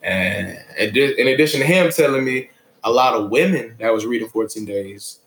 And 0.00 0.56
in 0.78 1.26
addition 1.26 1.58
to 1.58 1.66
him 1.66 1.90
telling 1.90 2.24
me, 2.24 2.50
a 2.88 2.90
lot 2.90 3.14
of 3.14 3.30
women 3.30 3.76
that 3.78 3.92
was 3.92 4.06
reading 4.06 4.28
14 4.28 4.64
Days, 4.64 5.20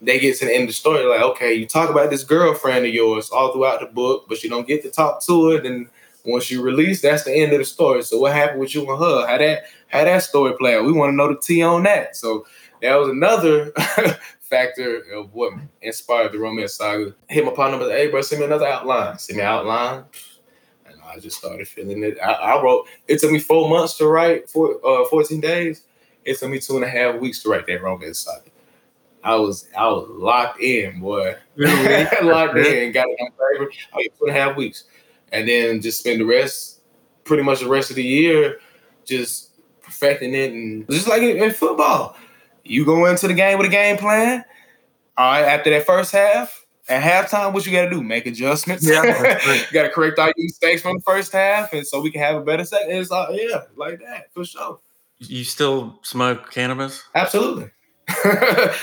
they 0.00 0.18
get 0.18 0.36
to 0.38 0.46
the 0.46 0.52
end 0.52 0.62
of 0.62 0.68
the 0.70 0.74
story, 0.74 1.04
like, 1.04 1.20
okay, 1.20 1.54
you 1.54 1.66
talk 1.66 1.90
about 1.90 2.10
this 2.10 2.24
girlfriend 2.24 2.84
of 2.84 2.92
yours 2.92 3.30
all 3.30 3.52
throughout 3.52 3.80
the 3.80 3.86
book, 3.86 4.24
but 4.28 4.42
you 4.42 4.50
don't 4.50 4.66
get 4.66 4.82
to 4.82 4.90
talk 4.90 5.22
to 5.26 5.50
it. 5.50 5.64
And 5.64 5.88
once 6.24 6.50
you 6.50 6.62
release, 6.62 7.00
that's 7.02 7.24
the 7.24 7.32
end 7.32 7.52
of 7.52 7.58
the 7.58 7.64
story. 7.64 8.02
So 8.02 8.18
what 8.18 8.32
happened 8.32 8.60
with 8.60 8.74
you 8.74 8.80
and 8.90 8.98
her? 8.98 9.26
How 9.26 9.38
that 9.38 9.64
how 9.88 10.04
that 10.04 10.22
story 10.22 10.54
play 10.58 10.76
out? 10.76 10.84
We 10.84 10.92
want 10.92 11.12
to 11.12 11.16
know 11.16 11.28
the 11.28 11.40
tea 11.40 11.62
on 11.62 11.84
that. 11.84 12.16
So 12.16 12.46
that 12.80 12.96
was 12.96 13.08
another 13.10 13.70
factor 14.40 15.02
of 15.14 15.32
what 15.34 15.52
inspired 15.82 16.32
the 16.32 16.38
romance 16.38 16.74
saga. 16.74 17.14
Hit 17.28 17.44
my 17.44 17.52
partner, 17.52 17.78
but 17.78 17.90
hey, 17.90 18.10
bro, 18.10 18.22
send 18.22 18.40
me 18.40 18.46
another 18.46 18.66
outline. 18.66 19.18
Send 19.18 19.36
me 19.36 19.42
an 19.42 19.48
outline. 19.48 20.04
And 20.86 20.96
I 21.04 21.18
just 21.18 21.38
started 21.38 21.68
feeling 21.68 22.02
it. 22.02 22.18
I, 22.20 22.32
I 22.32 22.62
wrote. 22.62 22.88
It 23.06 23.20
took 23.20 23.30
me 23.30 23.38
four 23.38 23.68
months 23.68 23.96
to 23.98 24.08
write 24.08 24.50
for 24.50 24.80
uh, 24.84 25.04
14 25.08 25.40
days. 25.40 25.82
It 26.24 26.38
took 26.38 26.50
me 26.50 26.60
two 26.60 26.76
and 26.76 26.84
a 26.84 26.88
half 26.88 27.20
weeks 27.20 27.42
to 27.42 27.50
write 27.50 27.66
that 27.66 27.82
romance 27.82 28.18
saga. 28.20 28.50
I 29.24 29.36
was 29.36 29.68
I 29.76 29.86
was 29.86 30.08
locked 30.08 30.60
in, 30.60 31.00
boy. 31.00 31.36
Locked 31.56 32.56
in, 32.56 32.92
got 32.92 33.06
it 33.08 33.18
on 33.20 33.30
paper. 33.30 33.70
I 33.92 33.96
was 33.96 34.08
two 34.18 34.26
and 34.26 34.36
a 34.36 34.40
half 34.40 34.56
weeks, 34.56 34.84
and 35.32 35.48
then 35.48 35.80
just 35.80 36.00
spend 36.00 36.20
the 36.20 36.24
rest, 36.24 36.80
pretty 37.24 37.42
much 37.42 37.60
the 37.60 37.68
rest 37.68 37.90
of 37.90 37.96
the 37.96 38.02
year, 38.02 38.58
just 39.04 39.50
perfecting 39.82 40.34
it, 40.34 40.52
and 40.52 40.88
just 40.90 41.08
like 41.08 41.22
in, 41.22 41.36
in 41.36 41.52
football, 41.52 42.16
you 42.64 42.84
go 42.84 43.06
into 43.06 43.28
the 43.28 43.34
game 43.34 43.58
with 43.58 43.68
a 43.68 43.70
game 43.70 43.96
plan. 43.96 44.44
All 45.16 45.30
right, 45.30 45.44
after 45.44 45.70
that 45.70 45.86
first 45.86 46.10
half, 46.10 46.66
at 46.88 47.02
halftime, 47.02 47.52
what 47.52 47.64
you 47.64 47.72
got 47.72 47.84
to 47.84 47.90
do? 47.90 48.02
Make 48.02 48.26
adjustments. 48.26 48.86
Yeah, 48.86 49.02
you 49.04 49.62
got 49.72 49.82
to 49.82 49.90
correct 49.90 50.18
all 50.18 50.26
your 50.26 50.34
mistakes 50.46 50.82
from 50.82 50.96
the 50.96 51.02
first 51.02 51.32
half, 51.32 51.72
and 51.72 51.86
so 51.86 52.00
we 52.00 52.10
can 52.10 52.20
have 52.22 52.36
a 52.36 52.40
better 52.40 52.64
second. 52.64 52.90
It's 52.96 53.10
like, 53.10 53.28
yeah, 53.32 53.62
like 53.76 54.00
that 54.00 54.32
for 54.34 54.44
sure. 54.44 54.80
You 55.28 55.44
still 55.44 56.00
smoke 56.02 56.50
cannabis? 56.50 57.02
Absolutely. 57.14 57.70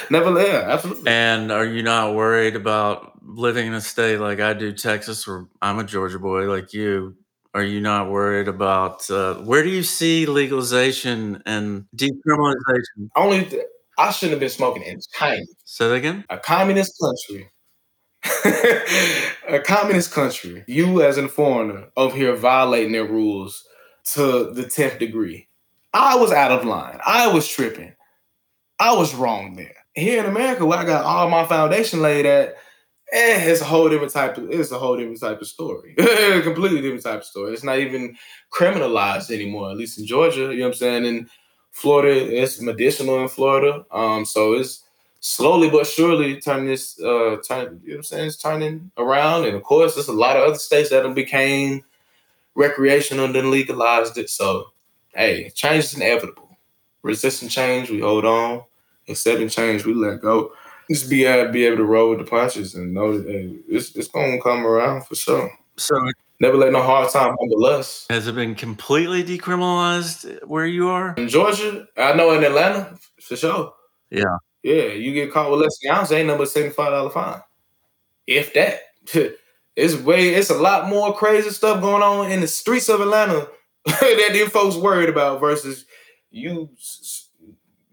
Never, 0.09 0.39
yeah, 0.41 0.63
absolutely. 0.67 1.07
And 1.11 1.51
are 1.51 1.65
you 1.65 1.83
not 1.83 2.15
worried 2.15 2.55
about 2.55 3.13
living 3.23 3.67
in 3.67 3.73
a 3.73 3.81
state 3.81 4.17
like 4.19 4.39
I 4.39 4.53
do, 4.53 4.71
Texas, 4.71 5.27
where 5.27 5.45
I'm 5.61 5.79
a 5.79 5.83
Georgia 5.83 6.19
boy 6.19 6.43
like 6.51 6.73
you? 6.73 7.15
Are 7.53 7.63
you 7.63 7.81
not 7.81 8.09
worried 8.11 8.47
about 8.47 9.09
uh, 9.09 9.35
where 9.35 9.63
do 9.63 9.69
you 9.69 9.83
see 9.83 10.25
legalization 10.27 11.41
and 11.45 11.85
decriminalization? 11.95 13.09
Only 13.15 13.45
th- 13.45 13.63
I 13.97 14.11
shouldn't 14.11 14.33
have 14.33 14.39
been 14.39 14.49
smoking 14.49 14.83
in 14.83 14.99
China, 15.17 15.41
Say 15.65 15.87
that 15.89 15.95
again. 15.95 16.25
a 16.29 16.37
communist 16.37 16.93
country. 17.01 17.51
a 19.47 19.59
communist 19.59 20.11
country. 20.13 20.63
You 20.67 21.01
as 21.03 21.17
a 21.17 21.27
foreigner 21.27 21.87
over 21.97 22.15
here 22.15 22.35
violating 22.35 22.91
their 22.93 23.05
rules 23.05 23.63
to 24.13 24.51
the 24.53 24.63
tenth 24.65 24.99
degree. 24.99 25.48
I 25.93 26.15
was 26.15 26.31
out 26.31 26.51
of 26.51 26.65
line. 26.65 26.99
I 27.05 27.27
was 27.27 27.47
tripping. 27.47 27.93
I 28.79 28.95
was 28.95 29.13
wrong 29.13 29.55
there. 29.55 29.75
Here 29.93 30.23
in 30.23 30.29
America, 30.29 30.65
where 30.65 30.79
I 30.79 30.85
got 30.85 31.03
all 31.03 31.29
my 31.29 31.45
foundation 31.45 32.01
laid 32.01 32.25
at, 32.25 32.55
eh, 33.11 33.49
it's 33.49 33.61
a 33.61 33.65
whole 33.65 33.89
different 33.89 34.13
type 34.13 34.37
of 34.37 34.49
it's 34.51 34.71
a 34.71 34.79
whole 34.79 34.95
different 34.95 35.19
type 35.19 35.41
of 35.41 35.47
story. 35.47 35.95
completely 36.43 36.81
different 36.81 37.03
type 37.03 37.19
of 37.19 37.25
story. 37.25 37.53
It's 37.53 37.63
not 37.63 37.79
even 37.79 38.15
criminalized 38.53 39.31
anymore, 39.31 39.71
at 39.71 39.77
least 39.77 39.99
in 39.99 40.05
Georgia, 40.05 40.51
you 40.53 40.59
know 40.59 40.67
what 40.67 40.67
I'm 40.67 40.73
saying? 40.75 41.05
In 41.05 41.29
Florida, 41.71 42.41
it's 42.41 42.61
medicinal 42.61 43.21
in 43.21 43.27
Florida. 43.27 43.85
Um, 43.91 44.25
so 44.25 44.53
it's 44.53 44.83
slowly 45.21 45.69
but 45.69 45.85
surely 45.85 46.39
turning 46.39 46.67
this 46.67 46.99
uh 47.01 47.37
turn, 47.45 47.81
you 47.83 47.89
know 47.89 47.93
what 47.93 47.97
I'm 47.97 48.03
saying, 48.03 48.27
it's 48.27 48.37
turning 48.37 48.91
around. 48.97 49.45
And 49.45 49.55
of 49.55 49.63
course, 49.63 49.95
there's 49.95 50.07
a 50.07 50.13
lot 50.13 50.37
of 50.37 50.43
other 50.43 50.59
states 50.59 50.89
that 50.91 51.03
have 51.03 51.15
became 51.15 51.83
recreational 52.55 53.25
and 53.25 53.35
then 53.35 53.51
legalized 53.51 54.17
it. 54.17 54.29
So 54.29 54.71
hey, 55.13 55.49
change 55.55 55.85
is 55.85 55.95
inevitable. 55.95 56.57
Resisting 57.01 57.49
change, 57.49 57.89
we 57.89 57.99
hold 57.99 58.25
on. 58.25 58.63
Accepting 59.07 59.49
change, 59.49 59.85
we 59.85 59.93
let 59.93 60.21
go. 60.21 60.53
Just 60.91 61.09
be 61.09 61.25
able, 61.25 61.51
be 61.51 61.65
able 61.65 61.77
to 61.77 61.85
roll 61.85 62.09
with 62.09 62.19
the 62.19 62.25
punches 62.25 62.75
and 62.75 62.93
know 62.93 63.17
that 63.17 63.27
hey, 63.29 63.55
it's, 63.67 63.95
it's 63.95 64.07
gonna 64.07 64.41
come 64.41 64.65
around 64.65 65.05
for 65.05 65.15
sure. 65.15 65.51
So 65.77 65.95
Never 66.41 66.55
let 66.55 66.71
no 66.71 66.81
hard 66.81 67.09
time 67.09 67.35
humble 67.37 67.65
us. 67.65 68.05
has 68.09 68.27
it 68.27 68.33
been 68.35 68.55
completely 68.55 69.23
decriminalized 69.25 70.45
where 70.47 70.65
you 70.65 70.87
are? 70.87 71.13
In 71.15 71.27
Georgia, 71.27 71.85
I 71.97 72.13
know 72.13 72.31
in 72.31 72.45
Atlanta, 72.45 72.97
for 73.21 73.35
sure. 73.35 73.73
Yeah. 74.09 74.37
Yeah, 74.63 74.83
you 74.93 75.13
get 75.13 75.33
caught 75.33 75.51
with 75.51 75.59
less 75.61 75.77
than 75.81 75.91
an 75.91 75.97
ounce, 75.97 76.11
ain't 76.11 76.27
number 76.27 76.45
seventy-five 76.45 76.91
dollar 76.91 77.09
fine. 77.09 77.41
If 78.27 78.53
that. 78.53 78.81
It's 79.75 79.95
way 79.95 80.33
it's 80.33 80.49
a 80.49 80.55
lot 80.55 80.89
more 80.89 81.15
crazy 81.15 81.51
stuff 81.51 81.79
going 81.79 82.03
on 82.03 82.29
in 82.29 82.41
the 82.41 82.47
streets 82.49 82.89
of 82.89 82.99
Atlanta 82.99 83.47
that 84.01 84.29
them 84.33 84.49
folks 84.49 84.75
worried 84.75 85.09
about 85.09 85.39
versus 85.39 85.85
you 86.31 86.69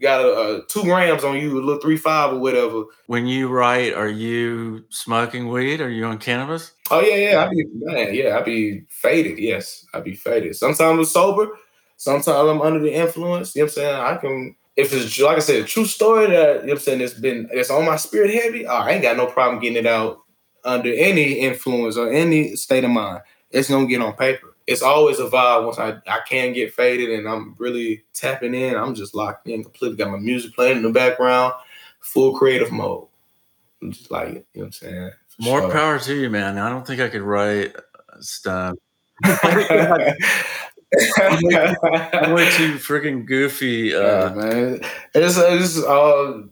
got 0.01 0.21
a, 0.21 0.57
a 0.57 0.67
two 0.69 0.83
grams 0.83 1.25
on 1.25 1.39
you, 1.39 1.59
a 1.59 1.63
little 1.63 1.81
three 1.81 1.97
five 1.97 2.33
or 2.33 2.39
whatever. 2.39 2.85
When 3.07 3.27
you 3.27 3.49
write, 3.49 3.95
are 3.95 4.09
you 4.09 4.85
smoking 4.91 5.49
weed? 5.49 5.81
Are 5.81 5.89
you 5.91 6.05
on 6.07 6.19
cannabis? 6.19 6.73
Oh 6.91 7.01
yeah, 7.01 7.31
yeah, 7.31 7.45
I 7.45 7.49
be 7.49 7.67
man, 7.73 8.15
yeah, 8.15 8.39
I 8.39 8.43
be 8.43 8.83
faded. 8.89 9.39
Yes, 9.39 9.85
I 9.95 10.01
be 10.01 10.15
faded. 10.15 10.57
Sometimes 10.57 10.99
I'm 10.99 11.05
sober, 11.05 11.49
sometimes 11.97 12.29
I'm 12.29 12.63
under 12.63 12.81
the 12.81 12.93
influence. 12.93 13.55
You 13.55 13.63
know 13.63 13.65
what 13.67 13.71
I'm 13.71 13.75
saying? 13.75 14.01
I 14.01 14.17
can 14.17 14.57
if 14.77 14.93
it's 14.93 15.19
like 15.19 15.39
I 15.39 15.41
said, 15.41 15.63
a 15.63 15.65
true 15.65 15.87
story 15.87 16.27
that 16.27 16.33
you 16.33 16.37
know 16.37 16.61
what 16.61 16.71
I'm 16.73 16.79
saying 16.79 17.01
it's 17.01 17.15
been 17.15 17.49
it's 17.51 17.71
on 17.71 17.87
my 17.87 17.97
spirit 17.97 18.35
heavy, 18.35 18.67
I 18.67 18.91
ain't 18.91 19.03
got 19.03 19.17
no 19.17 19.27
problem 19.27 19.61
getting 19.61 19.79
it 19.79 19.87
out 19.87 20.21
under 20.65 20.93
any 20.93 21.35
influence 21.35 21.97
or 21.97 22.13
any 22.13 22.57
state 22.57 22.85
of 22.85 22.91
mind. 22.91 23.23
It's 23.51 23.71
gonna 23.71 23.87
get 23.87 24.03
on 24.03 24.13
paper. 24.15 24.56
It's 24.67 24.83
always 24.83 25.21
a 25.21 25.29
vibe 25.29 25.65
once 25.65 25.79
I, 25.79 25.91
I 26.09 26.21
can 26.29 26.53
get 26.53 26.75
faded 26.75 27.11
and 27.11 27.29
I'm 27.29 27.55
really 27.59 28.03
tapping 28.15 28.55
in. 28.55 28.75
I'm 28.75 28.95
just 28.95 29.15
locked 29.15 29.47
in 29.49 29.63
completely. 29.63 29.97
Got 29.97 30.11
my 30.11 30.19
music 30.19 30.55
playing 30.55 30.79
in 30.79 30.83
the 30.83 30.91
background, 30.91 31.55
full 32.01 32.37
creative 32.37 32.73
mode. 32.73 33.07
I'm 33.81 33.93
just 33.93 34.11
like, 34.11 34.29
you 34.29 34.35
know 34.35 34.43
what 34.55 34.65
I'm 34.65 34.73
saying? 34.73 35.11
For 35.29 35.43
More 35.43 35.61
sure. 35.61 35.71
power 35.71 35.99
to 36.01 36.15
you, 36.15 36.31
man. 36.31 36.59
I 36.59 36.69
don't 36.69 36.87
think 36.87 37.01
I 37.01 37.09
could 37.09 37.23
write 37.23 37.77
stuff. 38.21 38.75
I'm 39.25 39.65
way 42.33 42.49
too 42.51 42.75
freaking 42.77 43.27
goofy. 43.27 43.91
Yeah, 43.93 43.99
Uh, 43.99 44.33
man. 44.35 44.81
It's, 45.15 45.37
it's 45.37 45.83
all 45.83 46.45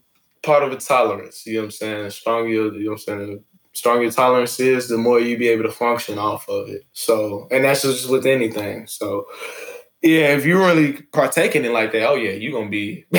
part 0.42 0.62
of 0.62 0.72
a 0.72 0.76
tolerance. 0.76 1.46
You 1.46 1.54
know 1.54 1.60
what 1.60 1.64
I'm 1.64 1.70
saying? 1.72 2.04
The 2.04 2.10
stronger 2.10 2.48
you 2.48 2.70
know 2.70 2.90
what 2.90 2.92
I'm 2.92 2.98
saying? 2.98 3.44
Stronger 3.74 4.04
your 4.04 4.12
tolerance 4.12 4.58
is, 4.60 4.88
the 4.88 4.96
more 4.96 5.18
you 5.20 5.36
be 5.36 5.48
able 5.48 5.64
to 5.64 5.70
function 5.72 6.18
off 6.18 6.48
of 6.48 6.68
it. 6.68 6.84
So, 6.92 7.48
and 7.50 7.64
that's 7.64 7.82
just 7.82 8.08
with 8.08 8.24
anything. 8.24 8.86
So, 8.86 9.26
yeah, 10.00 10.28
if 10.36 10.44
you're 10.44 10.64
really 10.64 11.02
partaking 11.12 11.64
in 11.64 11.72
like 11.72 11.92
that, 11.92 12.06
oh 12.08 12.14
yeah, 12.14 12.32
you're 12.32 12.52
gonna 12.52 12.70
be 12.70 13.04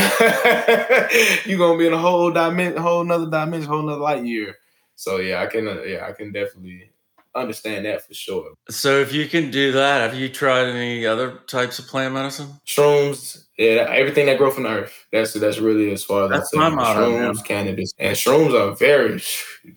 you're 1.45 1.57
gonna 1.57 1.77
be 1.77 1.87
in 1.87 1.93
a 1.93 1.97
whole 1.97 2.31
dimension, 2.31 2.81
whole 2.81 3.01
another 3.01 3.29
dimension, 3.29 3.69
whole 3.69 3.81
another 3.81 4.01
light 4.01 4.23
year. 4.25 4.55
So 4.95 5.17
yeah, 5.17 5.41
I 5.41 5.47
can 5.47 5.67
uh, 5.67 5.81
yeah, 5.81 6.05
I 6.07 6.11
can 6.13 6.31
definitely 6.31 6.91
understand 7.33 7.85
that 7.85 8.05
for 8.07 8.13
sure. 8.13 8.53
so 8.69 8.99
if 8.99 9.11
you 9.11 9.27
can 9.27 9.51
do 9.51 9.71
that, 9.73 9.99
have 10.09 10.17
you 10.17 10.29
tried 10.29 10.67
any 10.67 11.05
other 11.05 11.39
types 11.47 11.79
of 11.79 11.87
plant 11.87 12.13
medicine? 12.13 12.47
Shrooms, 12.65 13.45
yeah, 13.57 13.87
everything 13.89 14.27
that 14.27 14.37
grow 14.37 14.51
from 14.51 14.63
the 14.63 14.69
earth. 14.69 15.05
That's 15.11 15.33
that's 15.33 15.57
really 15.57 15.91
as 15.91 16.03
far 16.03 16.25
as 16.25 16.29
That's 16.29 16.55
I 16.55 16.69
my 16.69 16.75
motto, 16.75 17.11
Shrooms, 17.11 17.35
man. 17.35 17.43
cannabis, 17.43 17.93
and 17.99 18.15
shrooms 18.15 18.53
are 18.53 18.75
very 18.75 19.21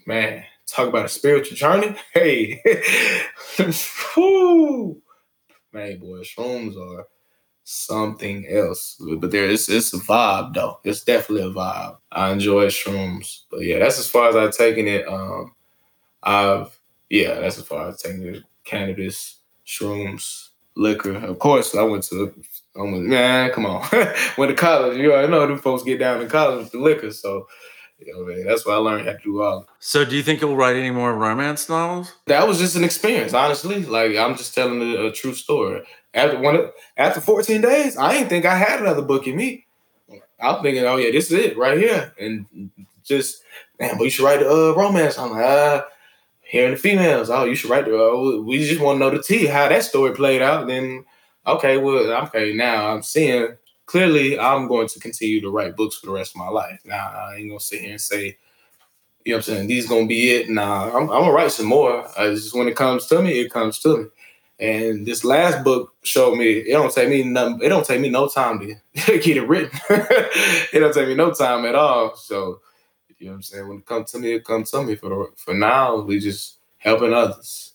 man. 0.07 0.45
Talk 0.69 0.89
about 0.89 1.07
a 1.07 1.09
spiritual 1.09 1.57
journey. 1.57 1.97
Hey, 2.15 2.63
Whew. 4.15 5.01
man, 5.73 5.99
boy, 5.99 6.21
shrooms 6.21 6.77
are 6.77 7.07
something 7.65 8.47
else. 8.49 9.01
But 9.19 9.31
there, 9.31 9.49
it's 9.49 9.69
it's 9.69 9.93
a 9.95 9.99
vibe 9.99 10.55
though. 10.55 10.81
It's 10.85 11.05
definitely 11.05 11.51
a 11.51 11.55
vibe. 11.55 11.99
I 12.13 12.33
enjoy 12.33 12.67
shrooms, 12.67 13.43
but 13.51 13.61
yeah, 13.63 13.79
that's 13.79 13.99
as 13.99 14.11
far 14.11 14.29
as 14.29 14.37
I've 14.37 14.57
taken 14.57 14.87
it. 14.89 15.07
Um, 15.09 15.55
I've 16.23 16.79
yeah, 17.11 17.35
that's 17.41 17.59
as 17.59 17.65
far 17.67 17.89
as 17.89 17.95
I've 17.95 18.01
taken 18.13 18.35
it. 18.35 18.43
Cannabis, 18.65 19.39
shrooms, 19.67 20.49
liquor. 20.77 21.17
Of 21.17 21.39
course, 21.39 21.75
I 21.75 21.83
went 21.83 22.05
to. 22.05 22.35
I 22.77 22.83
went, 22.83 23.05
man, 23.07 23.51
come 23.53 23.67
on. 23.67 23.87
went 24.39 24.51
to 24.51 24.55
college. 24.55 24.99
You 24.99 25.13
already 25.13 25.31
know 25.33 25.47
them 25.47 25.59
folks 25.59 25.83
get 25.83 25.99
down 25.99 26.21
in 26.23 26.29
college 26.29 26.65
with 26.65 26.73
the 26.73 26.79
liquor, 26.79 27.11
so. 27.13 27.47
You 27.99 28.13
know, 28.13 28.25
man, 28.25 28.47
that's 28.47 28.65
why 28.65 28.75
I 28.75 28.77
learned 28.77 29.07
how 29.07 29.13
to 29.13 29.19
do 29.19 29.43
all. 29.43 29.69
So 29.81 30.05
do 30.05 30.17
you 30.17 30.23
think 30.23 30.41
you'll 30.41 30.57
write 30.57 30.77
any 30.77 30.91
more 30.91 31.15
romance 31.15 31.69
novels? 31.69 32.15
That 32.27 32.47
was 32.47 32.59
just 32.59 32.77
an 32.77 32.85
experience, 32.85 33.35
honestly. 33.35 33.85
Like 33.85 34.17
I'm 34.17 34.37
just 34.37 34.55
telling 34.55 34.81
a, 34.81 35.07
a 35.07 35.13
true 35.13 35.35
story. 35.35 35.83
After 36.15 36.39
one, 36.39 36.71
after 36.97 37.21
14 37.21 37.61
days, 37.61 37.97
I 37.97 38.13
didn't 38.13 38.29
think 38.29 38.45
I 38.45 38.57
had 38.57 38.81
another 38.81 39.03
book 39.03 39.27
in 39.27 39.37
me. 39.37 39.67
I'm 40.41 40.63
thinking, 40.63 40.85
oh 40.85 40.97
yeah, 40.97 41.11
this 41.11 41.33
is 41.33 41.33
it 41.33 41.59
right 41.59 41.77
here, 41.77 42.15
and 42.21 42.71
just 43.05 43.43
man, 43.81 43.97
but 43.99 44.05
you 44.05 44.11
should 44.11 44.25
write 44.25 44.43
a 44.43 44.49
uh, 44.49 44.75
romance. 44.75 45.19
I'm 45.19 45.33
like, 45.33 45.45
ah, 45.45 45.87
hearing 46.41 46.73
the 46.73 46.77
females. 46.77 47.31
Oh, 47.31 47.45
you 47.45 47.57
should 47.57 47.71
write 47.71 47.87
the. 47.87 47.99
Uh, 47.99 48.41
we 48.43 48.59
just 48.65 48.81
want 48.81 48.97
to 48.97 49.01
know 49.01 49.11
the 49.11 49.23
tea, 49.23 49.47
how 49.47 49.69
that 49.69 49.83
story 49.83 50.15
played 50.15 50.41
out. 50.41 50.69
Then, 50.69 51.05
okay, 51.47 51.77
well, 51.77 52.13
okay, 52.25 52.53
now 52.53 52.95
I'm 52.95 53.03
seeing 53.03 53.57
clearly. 53.89 54.39
I'm 54.39 54.69
going 54.69 54.87
to 54.89 55.01
continue 55.01 55.41
to 55.41 55.51
write 55.51 55.75
books 55.75 55.97
for 55.97 56.07
the 56.07 56.13
rest 56.13 56.35
of 56.35 56.39
my 56.39 56.49
life. 56.49 56.79
Now 56.85 57.09
I 57.09 57.37
ain't 57.37 57.49
gonna 57.49 57.59
sit 57.59 57.81
here 57.81 57.93
and 57.93 58.01
say. 58.01 58.39
You 59.25 59.35
know 59.35 59.39
what 59.39 59.49
I'm 59.49 59.55
saying? 59.55 59.67
These 59.67 59.89
gonna 59.89 60.07
be 60.07 60.31
it. 60.31 60.49
Nah, 60.49 60.91
I'm, 60.91 61.03
I'm 61.03 61.23
gonna 61.23 61.33
write 61.33 61.51
some 61.51 61.67
more. 61.67 62.07
I 62.19 62.31
just 62.31 62.55
when 62.55 62.69
it 62.69 62.77
comes 62.77 63.07
to 63.07 63.21
me, 63.21 63.41
it 63.41 63.51
comes 63.51 63.79
to 63.81 63.99
me. 63.99 64.05
And 64.61 65.07
this 65.07 65.25
last 65.25 65.63
book 65.65 65.95
showed 66.03 66.37
me 66.37 66.51
it 66.51 66.73
don't 66.73 66.93
take 66.93 67.09
me 67.09 67.23
nothing. 67.25 67.61
It 67.63 67.69
don't 67.69 67.85
take 67.85 68.01
me 68.01 68.09
no 68.09 68.29
time 68.29 68.61
to 68.61 68.67
get 68.95 69.37
it 69.37 69.49
written. 69.49 69.79
it 69.91 70.81
don't 70.81 70.95
take 70.95 71.09
me 71.09 71.15
no 71.15 71.33
time 71.33 71.65
at 71.67 71.75
all. 71.75 72.17
So 72.17 72.61
you 73.19 73.27
know 73.27 73.33
what 73.33 73.37
I'm 73.37 73.43
saying. 73.43 73.69
When 73.69 73.79
it 73.79 73.87
comes 73.87 74.13
to 74.13 74.19
me, 74.19 74.33
it 74.33 74.45
comes 74.45 74.71
to 74.71 74.83
me. 74.83 74.95
For 74.95 75.09
the, 75.09 75.27
for 75.37 75.55
now, 75.55 76.01
we 76.01 76.21
just 76.21 76.59
helping 76.79 77.13
others. 77.13 77.75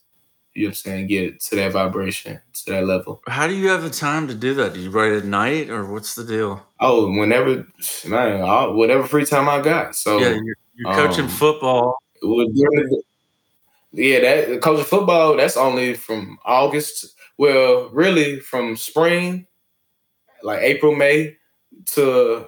You 0.56 0.64
know 0.64 0.68
what 0.68 0.72
I'm 0.72 0.76
saying. 0.76 1.08
Get 1.08 1.42
to 1.42 1.56
that 1.56 1.72
vibration, 1.72 2.40
to 2.54 2.72
that 2.72 2.86
level. 2.86 3.22
How 3.28 3.48
do 3.48 3.56
you 3.56 3.70
have 3.70 3.82
the 3.82 3.90
time 3.90 4.28
to 4.28 4.36
do 4.36 4.54
that? 4.56 4.74
Do 4.74 4.80
you 4.80 4.92
write 4.92 5.14
at 5.14 5.26
night 5.26 5.70
or 5.70 5.92
what's 5.92 6.16
the 6.16 6.24
deal? 6.24 6.64
Oh, 6.80 7.12
whenever 7.12 7.66
man, 8.08 8.42
all, 8.42 8.74
whatever 8.74 9.08
free 9.08 9.26
time 9.26 9.50
I 9.50 9.62
got. 9.62 9.96
So 9.96 10.20
yeah, 10.20 10.30
you're, 10.30 10.56
you're 10.76 10.94
coaching 10.94 11.26
um, 11.26 11.30
football. 11.30 11.98
Well, 12.22 12.48
yeah, 13.94 14.20
that 14.20 14.62
coaching 14.62 14.86
football. 14.86 15.38
That's 15.38 15.58
only 15.58 15.96
from 15.96 16.38
August. 16.46 17.16
Well, 17.38 17.90
really 17.90 18.40
from 18.40 18.78
spring, 18.78 19.48
like 20.44 20.62
April, 20.62 20.96
May, 20.96 21.38
to 21.94 22.48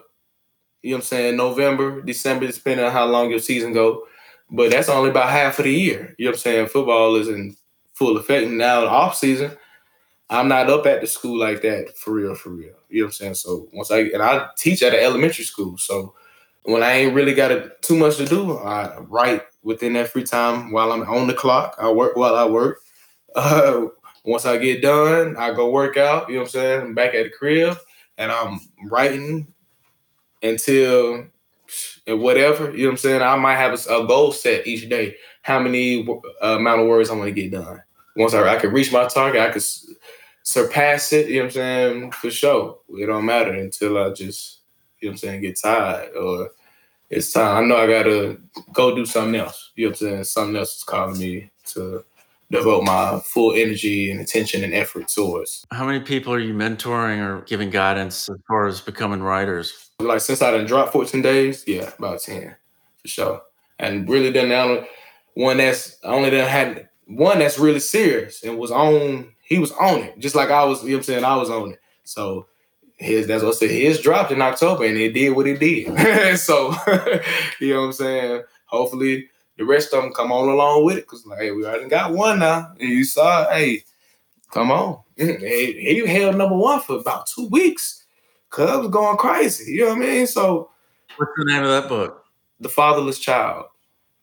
you 0.83 0.91
know 0.91 0.97
what 0.97 0.97
I'm 0.97 1.01
saying 1.01 1.37
November, 1.37 2.01
December, 2.01 2.45
depending 2.51 2.85
on 2.85 2.91
how 2.91 3.07
long 3.07 3.31
your 3.31 3.39
season 3.39 3.73
go. 3.73 4.03
But 4.51 4.69
that's 4.69 4.89
only 4.89 5.09
about 5.09 5.29
half 5.29 5.57
of 5.57 5.65
the 5.65 5.73
year. 5.73 6.13
You 6.19 6.25
know 6.25 6.31
what 6.31 6.35
I'm 6.35 6.41
saying? 6.41 6.67
Football 6.67 7.15
is 7.15 7.27
in 7.27 7.55
full 7.95 8.17
effect 8.17 8.49
now. 8.51 8.85
Off 8.85 9.15
season, 9.15 9.51
I'm 10.29 10.47
not 10.47 10.69
up 10.69 10.85
at 10.85 11.01
the 11.01 11.07
school 11.07 11.39
like 11.39 11.61
that 11.63 11.97
for 11.97 12.13
real, 12.13 12.35
for 12.35 12.49
real. 12.49 12.75
You 12.89 13.01
know 13.01 13.05
what 13.05 13.07
I'm 13.07 13.11
saying? 13.13 13.33
So 13.35 13.67
once 13.73 13.91
I 13.91 13.99
and 13.99 14.21
I 14.21 14.47
teach 14.57 14.83
at 14.83 14.93
an 14.93 15.03
elementary 15.03 15.45
school, 15.45 15.77
so 15.77 16.13
when 16.63 16.83
I 16.83 16.93
ain't 16.93 17.13
really 17.13 17.33
got 17.33 17.51
a, 17.51 17.71
too 17.81 17.95
much 17.95 18.17
to 18.17 18.25
do, 18.25 18.57
I 18.57 18.97
write 18.99 19.43
within 19.63 19.93
that 19.93 20.09
free 20.09 20.23
time 20.23 20.71
while 20.71 20.91
I'm 20.91 21.03
on 21.03 21.27
the 21.27 21.33
clock. 21.33 21.75
I 21.79 21.91
work 21.91 22.15
while 22.15 22.35
I 22.35 22.45
work. 22.45 22.79
Uh, 23.37 23.87
once 24.23 24.45
I 24.45 24.55
get 24.57 24.81
done, 24.81 25.35
I 25.35 25.53
go 25.53 25.69
work 25.69 25.97
out. 25.97 26.29
You 26.29 26.35
know 26.35 26.41
what 26.43 26.45
I'm 26.45 26.51
saying? 26.51 26.81
I'm 26.81 26.93
back 26.95 27.13
at 27.13 27.25
the 27.25 27.29
crib 27.29 27.77
and 28.17 28.31
I'm 28.31 28.61
writing 28.85 29.53
until 30.41 31.25
and 32.07 32.21
whatever. 32.21 32.71
You 32.71 32.83
know 32.83 32.85
what 32.85 32.91
I'm 32.91 32.97
saying? 32.97 33.21
I 33.21 33.35
might 33.35 33.57
have 33.57 33.73
a, 33.73 34.03
a 34.03 34.07
goal 34.07 34.31
set 34.31 34.65
each 34.67 34.89
day. 34.89 35.17
How 35.41 35.59
many 35.59 36.07
uh, 36.41 36.55
amount 36.57 36.81
of 36.81 36.87
words 36.87 37.09
I 37.09 37.15
want 37.15 37.27
to 37.27 37.41
get 37.41 37.51
done. 37.51 37.81
Once 38.15 38.33
I, 38.33 38.55
I 38.55 38.57
can 38.57 38.71
reach 38.71 38.91
my 38.91 39.05
target, 39.05 39.41
I 39.41 39.51
could 39.51 39.63
surpass 40.43 41.11
it. 41.11 41.27
You 41.27 41.35
know 41.35 41.39
what 41.41 41.45
I'm 41.45 41.51
saying? 41.51 42.11
For 42.11 42.31
sure. 42.31 42.79
It 42.89 43.07
don't 43.07 43.25
matter 43.25 43.53
until 43.53 43.97
I 43.97 44.11
just, 44.11 44.59
you 44.99 45.07
know 45.07 45.11
what 45.11 45.13
I'm 45.13 45.17
saying, 45.17 45.41
get 45.41 45.59
tired 45.59 46.15
or 46.15 46.51
it's 47.09 47.33
time. 47.33 47.63
I 47.63 47.67
know 47.67 47.77
I 47.77 47.87
gotta 47.87 48.37
go 48.73 48.95
do 48.95 49.05
something 49.05 49.39
else. 49.39 49.71
You 49.75 49.85
know 49.85 49.89
what 49.89 50.01
I'm 50.01 50.07
saying? 50.07 50.23
Something 50.23 50.55
else 50.55 50.77
is 50.77 50.83
calling 50.83 51.19
me 51.19 51.51
to 51.73 52.03
devote 52.51 52.83
my 52.83 53.19
full 53.23 53.53
energy 53.53 54.11
and 54.11 54.19
attention 54.19 54.63
and 54.63 54.73
effort 54.73 55.07
towards. 55.07 55.65
How 55.71 55.85
many 55.85 55.99
people 55.99 56.33
are 56.33 56.39
you 56.39 56.53
mentoring 56.53 57.19
or 57.19 57.41
giving 57.41 57.69
guidance 57.69 58.29
as 58.29 58.37
far 58.47 58.67
as 58.67 58.81
becoming 58.81 59.21
writers? 59.21 59.89
Like 59.99 60.21
since 60.21 60.41
I 60.41 60.51
done 60.51 60.65
dropped 60.65 60.93
14 60.93 61.21
days, 61.21 61.63
yeah, 61.67 61.91
about 61.97 62.21
10 62.21 62.55
for 63.01 63.07
sure. 63.07 63.41
And 63.79 64.07
really 64.07 64.31
done 64.31 64.49
now 64.49 64.85
one 65.33 65.57
that's 65.57 65.97
I 66.03 66.07
only 66.07 66.29
done 66.29 66.47
had 66.47 66.87
one 67.07 67.39
that's 67.39 67.59
really 67.59 67.79
serious 67.79 68.43
and 68.43 68.57
was 68.57 68.71
on 68.71 69.31
he 69.41 69.59
was 69.59 69.71
on 69.73 69.99
it. 69.99 70.17
Just 70.17 70.35
like 70.35 70.49
I 70.49 70.63
was, 70.63 70.83
you 70.83 70.89
know 70.89 70.95
what 70.95 70.99
I'm 70.99 71.03
saying, 71.03 71.23
I 71.23 71.35
was 71.35 71.49
on 71.49 71.71
it. 71.71 71.79
So 72.03 72.47
his 72.97 73.27
that's 73.27 73.43
what 73.43 73.55
I 73.55 73.57
said, 73.57 73.69
his 73.71 74.01
dropped 74.01 74.31
in 74.31 74.41
October 74.41 74.85
and 74.85 74.97
it 74.97 75.13
did 75.13 75.35
what 75.35 75.47
it 75.47 75.59
did. 75.59 76.37
so 76.39 76.71
you 77.59 77.73
know 77.73 77.81
what 77.81 77.87
I'm 77.87 77.93
saying? 77.93 78.43
Hopefully 78.65 79.29
the 79.57 79.65
rest 79.65 79.93
of 79.93 80.03
them 80.03 80.13
come 80.13 80.31
on 80.31 80.49
along 80.49 80.85
with 80.85 80.97
it 80.97 81.05
because 81.05 81.25
like 81.25 81.39
hey, 81.39 81.51
we 81.51 81.65
already 81.65 81.87
got 81.87 82.13
one 82.13 82.39
now. 82.39 82.73
And 82.79 82.89
you 82.89 83.03
saw, 83.03 83.49
hey, 83.51 83.83
come 84.51 84.71
on. 84.71 84.99
he, 85.15 85.73
he 85.73 86.07
held 86.07 86.35
number 86.35 86.57
one 86.57 86.81
for 86.81 86.97
about 86.97 87.27
two 87.27 87.47
weeks. 87.47 88.01
Was 88.57 88.87
going 88.87 89.17
crazy. 89.17 89.73
You 89.73 89.81
know 89.81 89.89
what 89.89 89.97
I 89.97 89.99
mean? 89.99 90.27
So 90.27 90.69
what's 91.17 91.31
the 91.37 91.43
name 91.43 91.63
of 91.63 91.69
that 91.69 91.89
book? 91.89 92.23
The 92.61 92.69
Fatherless 92.69 93.19
Child 93.19 93.65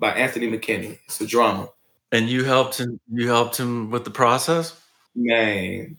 by 0.00 0.12
Anthony 0.12 0.48
McKinney. 0.50 0.98
It's 1.04 1.20
a 1.20 1.26
drama. 1.26 1.68
And 2.12 2.28
you 2.28 2.44
helped 2.44 2.78
him 2.78 3.00
you 3.10 3.26
helped 3.28 3.56
him 3.58 3.90
with 3.90 4.04
the 4.04 4.10
process? 4.10 4.78
Man, 5.14 5.98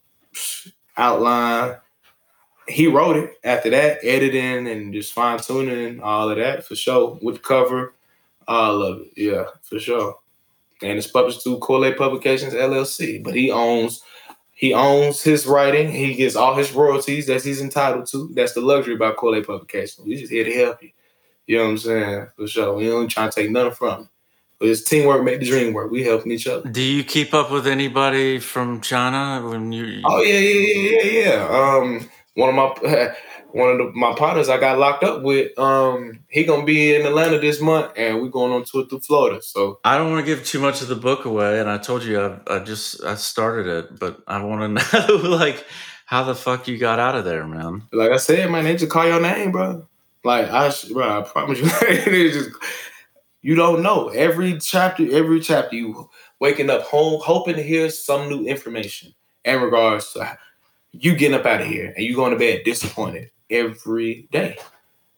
outline. 0.96 1.78
He 2.68 2.88
wrote 2.88 3.18
it 3.18 3.34
after 3.44 3.70
that, 3.72 4.00
editing 4.04 4.68
and 4.68 4.94
just 4.94 5.12
fine 5.12 5.40
tuning 5.40 6.00
all 6.02 6.30
of 6.30 6.38
that 6.38 6.66
for 6.66 6.76
sure. 6.76 7.20
With 7.22 7.36
the 7.36 7.42
cover, 7.42 7.94
all 8.48 8.82
of 8.82 9.02
it. 9.02 9.08
Yeah, 9.18 9.46
for 9.64 9.80
sure. 9.80 10.18
And 10.82 10.98
it's 10.98 11.08
published 11.08 11.44
through 11.44 11.60
Corley 11.60 11.94
Publications 11.94 12.54
LLC. 12.54 13.24
But 13.24 13.34
he 13.34 13.52
owns 13.52 14.02
he 14.54 14.74
owns 14.74 15.22
his 15.22 15.46
writing. 15.46 15.92
He 15.92 16.14
gets 16.14 16.36
all 16.36 16.56
his 16.56 16.72
royalties 16.72 17.26
that 17.28 17.44
he's 17.44 17.60
entitled 17.60 18.06
to. 18.08 18.30
That's 18.34 18.54
the 18.54 18.62
luxury 18.62 18.94
about 18.96 19.18
Corley 19.18 19.44
Publications. 19.44 20.08
We 20.08 20.16
just 20.16 20.32
here 20.32 20.46
to 20.46 20.54
help 20.54 20.82
you. 20.82 20.92
You 21.48 21.58
know 21.58 21.64
what 21.66 21.70
I'm 21.72 21.78
saying? 21.80 22.28
For 22.38 22.48
sure. 22.48 22.74
We 22.76 22.88
don't 22.88 23.10
trying 23.10 23.30
to 23.30 23.36
take 23.36 23.52
nothing 23.52 23.74
from 23.74 24.02
him. 24.02 24.10
But 24.64 24.70
it's 24.70 24.82
teamwork 24.82 25.26
make 25.26 25.42
the 25.42 25.46
dream 25.46 25.74
work. 25.74 25.92
We 25.92 26.06
helping 26.06 26.32
each 26.32 26.48
other. 26.48 26.70
Do 26.70 26.82
you 26.82 27.04
keep 27.04 27.34
up 27.34 27.52
with 27.52 27.68
anybody 27.68 28.40
from 28.40 28.80
China 28.80 29.46
when 29.46 29.74
you? 29.74 30.02
Oh 30.06 30.22
yeah, 30.22 30.40
yeah, 30.40 30.60
yeah, 30.62 31.02
yeah, 31.04 31.26
yeah. 31.26 31.48
Um, 31.50 32.10
one 32.36 32.48
of 32.48 32.56
my 32.56 33.14
one 33.52 33.72
of 33.72 33.78
the, 33.78 33.92
my 33.94 34.16
partners 34.16 34.48
I 34.48 34.58
got 34.58 34.80
locked 34.80 35.04
up 35.04 35.22
with, 35.22 35.60
um, 35.60 36.22
he 36.30 36.46
gonna 36.46 36.64
be 36.64 36.96
in 36.96 37.06
Atlanta 37.06 37.40
this 37.40 37.60
month, 37.60 37.92
and 37.98 38.22
we 38.22 38.30
going 38.30 38.54
on 38.54 38.64
tour 38.64 38.86
through 38.86 39.02
Florida. 39.02 39.42
So 39.42 39.82
I 39.84 39.98
don't 39.98 40.14
want 40.14 40.26
to 40.26 40.34
give 40.34 40.46
too 40.46 40.62
much 40.62 40.82
of 40.82 40.88
the 40.88 40.96
book 40.96 41.26
away, 41.26 41.60
and 41.60 41.70
I 41.70 41.78
told 41.78 42.06
you 42.06 42.22
I, 42.22 42.40
I 42.48 42.60
just 42.60 43.04
I 43.04 43.16
started 43.16 43.68
it, 43.68 44.00
but 44.00 44.24
I 44.30 44.42
want 44.46 44.80
to 44.80 45.08
know 45.10 45.16
like 45.30 45.66
how 46.06 46.24
the 46.24 46.36
fuck 46.36 46.70
you 46.70 46.78
got 46.78 47.00
out 47.00 47.16
of 47.16 47.26
there, 47.26 47.46
man. 47.46 47.84
Like 47.92 48.12
I 48.12 48.18
said, 48.18 48.50
man, 48.50 48.64
they 48.64 48.78
just 48.78 48.94
call 48.94 49.06
your 49.06 49.20
name, 49.20 49.52
bro. 49.52 49.86
Like 50.24 50.50
I, 50.50 50.72
bro, 50.94 51.20
I 51.20 51.22
promise 51.24 51.60
you, 51.60 51.66
it's 51.82 52.38
just 52.38 52.52
you 53.44 53.56
don't 53.56 53.84
know. 53.84 54.08
Every 54.08 54.58
chapter, 54.58 55.06
every 55.12 55.40
chapter, 55.42 55.76
you 55.76 56.10
waking 56.40 56.70
up 56.70 56.82
home 56.84 57.22
hoping 57.24 57.56
to 57.58 57.62
hear 57.62 57.90
some 57.90 58.30
new 58.30 58.46
information 58.46 59.14
in 59.46 59.62
regards 59.62 60.14
to 60.14 60.38
you 60.94 61.16
getting 61.16 61.38
up 61.38 61.46
out 61.46 61.62
of 61.62 61.68
here 61.68 61.94
and 61.96 62.06
you 62.06 62.16
going 62.16 62.32
to 62.32 62.40
bed 62.40 62.62
disappointed 62.64 63.30
every 63.50 64.28
day 64.32 64.58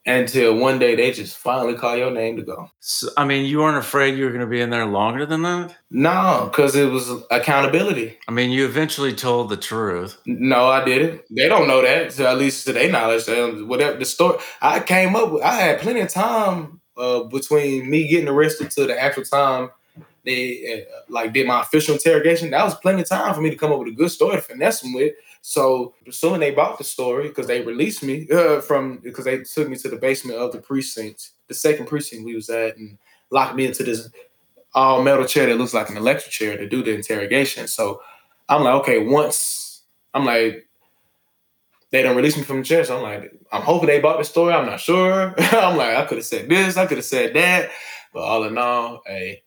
until 0.08 0.56
one 0.56 0.80
day 0.80 0.96
they 0.96 1.12
just 1.12 1.38
finally 1.38 1.76
call 1.76 1.96
your 1.96 2.12
name 2.12 2.36
to 2.38 2.44
go. 2.44 2.70
So, 2.80 3.10
I 3.18 3.26
mean, 3.26 3.46
you 3.46 3.60
weren't 3.60 3.78
afraid 3.78 4.18
you 4.18 4.26
were 4.26 4.32
going 4.32 4.42
to 4.42 4.48
be 4.48 4.62
in 4.62 4.70
there 4.70 4.86
longer 4.86 5.26
than 5.26 5.42
that? 5.44 5.76
No, 5.90 6.50
because 6.52 6.76
it 6.76 6.90
was 6.90 7.10
accountability. 7.32 8.18
I 8.28 8.32
mean, 8.32 8.52
you 8.52 8.66
eventually 8.66 9.14
told 9.14 9.50
the 9.50 9.58
truth. 9.58 10.20
No, 10.26 10.68
I 10.68 10.84
didn't. 10.84 11.22
They 11.30 11.48
don't 11.48 11.68
know 11.68 11.82
that, 11.82 12.14
so 12.14 12.26
at 12.26 12.38
least 12.38 12.66
to 12.66 12.74
their 12.74 12.92
knowledge. 12.92 13.28
Whatever 13.28 13.98
the 13.98 14.06
story, 14.06 14.40
I 14.62 14.80
came 14.80 15.16
up 15.16 15.32
with, 15.32 15.44
I 15.44 15.56
had 15.56 15.80
plenty 15.80 16.02
of 16.02 16.10
time 16.10 16.82
uh, 16.98 17.24
between 17.24 17.90
me 17.90 18.08
getting 18.08 18.28
arrested 18.28 18.72
to 18.72 18.86
the 18.86 19.02
actual 19.02 19.24
time 19.24 19.70
they 20.26 20.86
uh, 20.90 21.02
like 21.08 21.34
did 21.34 21.48
my 21.48 21.62
official 21.62 21.94
interrogation. 21.94 22.50
That 22.50 22.66
was 22.66 22.76
plenty 22.76 23.04
of 23.04 23.08
time 23.08 23.34
for 23.34 23.42
me 23.42 23.52
to 23.52 23.56
come 23.56 23.72
up 23.72 23.80
with 23.80 23.90
a 23.90 23.92
good 23.92 24.12
story 24.12 24.36
to 24.36 24.42
finesse 24.42 24.82
them 24.82 24.94
with. 24.94 25.14
So 25.42 25.94
assuming 26.08 26.40
they 26.40 26.52
bought 26.52 26.78
the 26.78 26.84
story 26.84 27.28
because 27.28 27.48
they 27.48 27.62
released 27.62 28.04
me 28.04 28.28
uh, 28.34 28.60
from 28.62 28.98
because 28.98 29.26
they 29.26 29.44
took 29.44 29.70
me 29.70 29.78
to 29.78 29.90
the 29.90 29.96
basement 29.96 30.40
of 30.40 30.52
the 30.52 30.58
precinct, 30.58 31.32
the 31.48 31.54
second 31.54 31.86
precinct 31.86 32.26
we 32.26 32.36
was 32.36 32.50
at, 32.50 32.76
and 32.78 32.98
locked 33.30 33.56
me 33.56 33.68
into 33.68 33.84
this 33.84 34.10
all 34.74 35.02
metal 35.02 35.26
chair 35.26 35.46
that 35.46 35.58
looks 35.58 35.74
like 35.74 35.90
an 35.90 35.98
electric 35.98 36.32
chair 36.32 36.58
to 36.58 36.68
do 36.68 36.84
the 36.84 36.94
interrogation. 36.94 37.68
So 37.68 38.02
I'm 38.50 38.64
like, 38.64 38.74
okay, 38.82 39.06
once 39.06 39.84
I'm 40.14 40.26
like, 40.26 40.65
they 41.96 42.02
don't 42.02 42.18
release 42.18 42.36
me 42.36 42.44
from 42.44 42.58
the 42.58 42.64
chair. 42.64 42.84
So 42.84 42.98
I'm 42.98 43.04
like, 43.04 43.32
I'm 43.52 43.62
hoping 43.62 43.88
they 43.88 44.00
bought 44.02 44.18
the 44.18 44.26
story. 44.26 44.54
I'm 44.54 44.66
not 44.66 44.82
sure. 44.82 45.34
I'm 45.38 45.78
like, 45.78 45.96
I 45.96 46.06
could 46.06 46.18
have 46.18 46.26
said 46.26 46.50
this, 46.50 46.76
I 46.76 46.86
could 46.86 46.98
have 46.98 47.06
said 47.06 47.34
that, 47.36 47.72
but 48.14 48.22
all 48.22 48.44
in 48.44 48.58
all, 48.58 49.02
hey, 49.06 49.44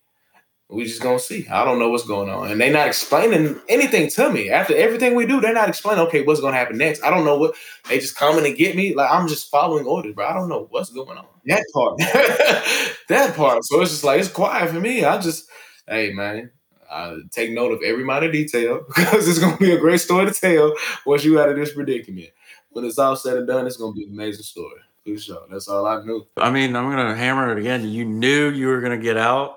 we 0.71 0.85
just 0.85 1.03
gonna 1.03 1.19
see. 1.19 1.47
I 1.49 1.65
don't 1.65 1.79
know 1.79 1.89
what's 1.89 2.07
going 2.07 2.29
on, 2.29 2.51
and 2.51 2.61
they're 2.61 2.73
not 2.73 2.87
explaining 2.87 3.59
anything 3.69 4.11
to 4.11 4.31
me. 4.31 4.51
After 4.51 4.77
everything 4.77 5.15
we 5.15 5.25
do, 5.25 5.41
they're 5.41 5.55
not 5.55 5.69
explaining. 5.69 6.05
Okay, 6.07 6.23
what's 6.23 6.43
gonna 6.43 6.57
happen 6.57 6.77
next? 6.77 7.03
I 7.03 7.11
don't 7.11 7.25
know 7.25 7.39
what. 7.39 7.55
They 7.89 7.99
just 7.99 8.17
coming 8.17 8.45
and 8.45 8.57
get 8.57 8.77
me. 8.77 8.95
Like 8.95 9.11
I'm 9.11 9.29
just 9.29 9.51
following 9.51 9.87
orders, 9.87 10.13
but 10.15 10.27
I 10.27 10.35
don't 10.35 10.51
know 10.51 10.67
what's 10.71 10.91
going 10.91 11.17
on. 11.17 11.27
That 11.47 11.65
part, 11.73 11.99
that 13.09 13.35
part. 13.35 13.65
So 13.65 13.81
it's 13.81 13.93
just 13.93 14.05
like 14.05 14.21
it's 14.21 14.29
quiet 14.29 14.71
for 14.71 14.79
me. 14.81 15.05
I 15.05 15.19
just, 15.19 15.49
hey 15.87 16.13
man, 16.13 16.51
I 16.91 17.17
take 17.31 17.53
note 17.53 17.73
of 17.73 17.83
every 17.83 18.05
minor 18.05 18.31
detail 18.31 18.85
because 18.95 19.27
it's 19.27 19.39
gonna 19.39 19.57
be 19.57 19.73
a 19.73 19.79
great 19.79 20.01
story 20.01 20.27
to 20.27 20.33
tell 20.33 20.75
once 21.07 21.25
you 21.25 21.41
out 21.41 21.49
of 21.49 21.57
this 21.57 21.73
predicament. 21.73 22.29
When 22.79 22.87
it's 22.87 22.97
all 22.97 23.17
said 23.17 23.37
and 23.37 23.47
done, 23.49 23.67
it's 23.67 23.77
gonna 23.77 23.93
be 23.93 24.05
an 24.05 24.11
amazing 24.11 24.45
story. 24.45 24.81
For 25.05 25.19
sure. 25.19 25.43
That's 25.51 25.67
all 25.67 25.85
I 25.85 26.01
knew. 26.05 26.25
I 26.37 26.49
mean, 26.53 26.77
I'm 26.77 26.89
gonna 26.89 27.17
hammer 27.17 27.51
it 27.51 27.59
again. 27.59 27.89
You 27.89 28.05
knew 28.05 28.51
you 28.51 28.69
were 28.69 28.81
gonna 28.81 28.97
get 28.97 29.17
out 29.17 29.57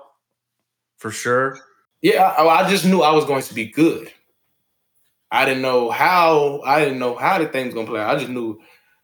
for 0.96 1.12
sure. 1.12 1.56
Yeah, 2.00 2.24
I, 2.24 2.64
I 2.64 2.68
just 2.68 2.84
knew 2.84 3.02
I 3.02 3.12
was 3.12 3.24
going 3.24 3.44
to 3.44 3.54
be 3.54 3.66
good. 3.66 4.10
I 5.30 5.44
didn't 5.44 5.62
know 5.62 5.88
how. 5.88 6.62
I 6.62 6.82
didn't 6.82 6.98
know 6.98 7.14
how 7.14 7.38
the 7.38 7.46
thing 7.46 7.66
was 7.66 7.74
gonna 7.76 7.86
play. 7.86 8.00
Out. 8.00 8.16
I 8.16 8.18
just 8.18 8.32
knew 8.32 8.60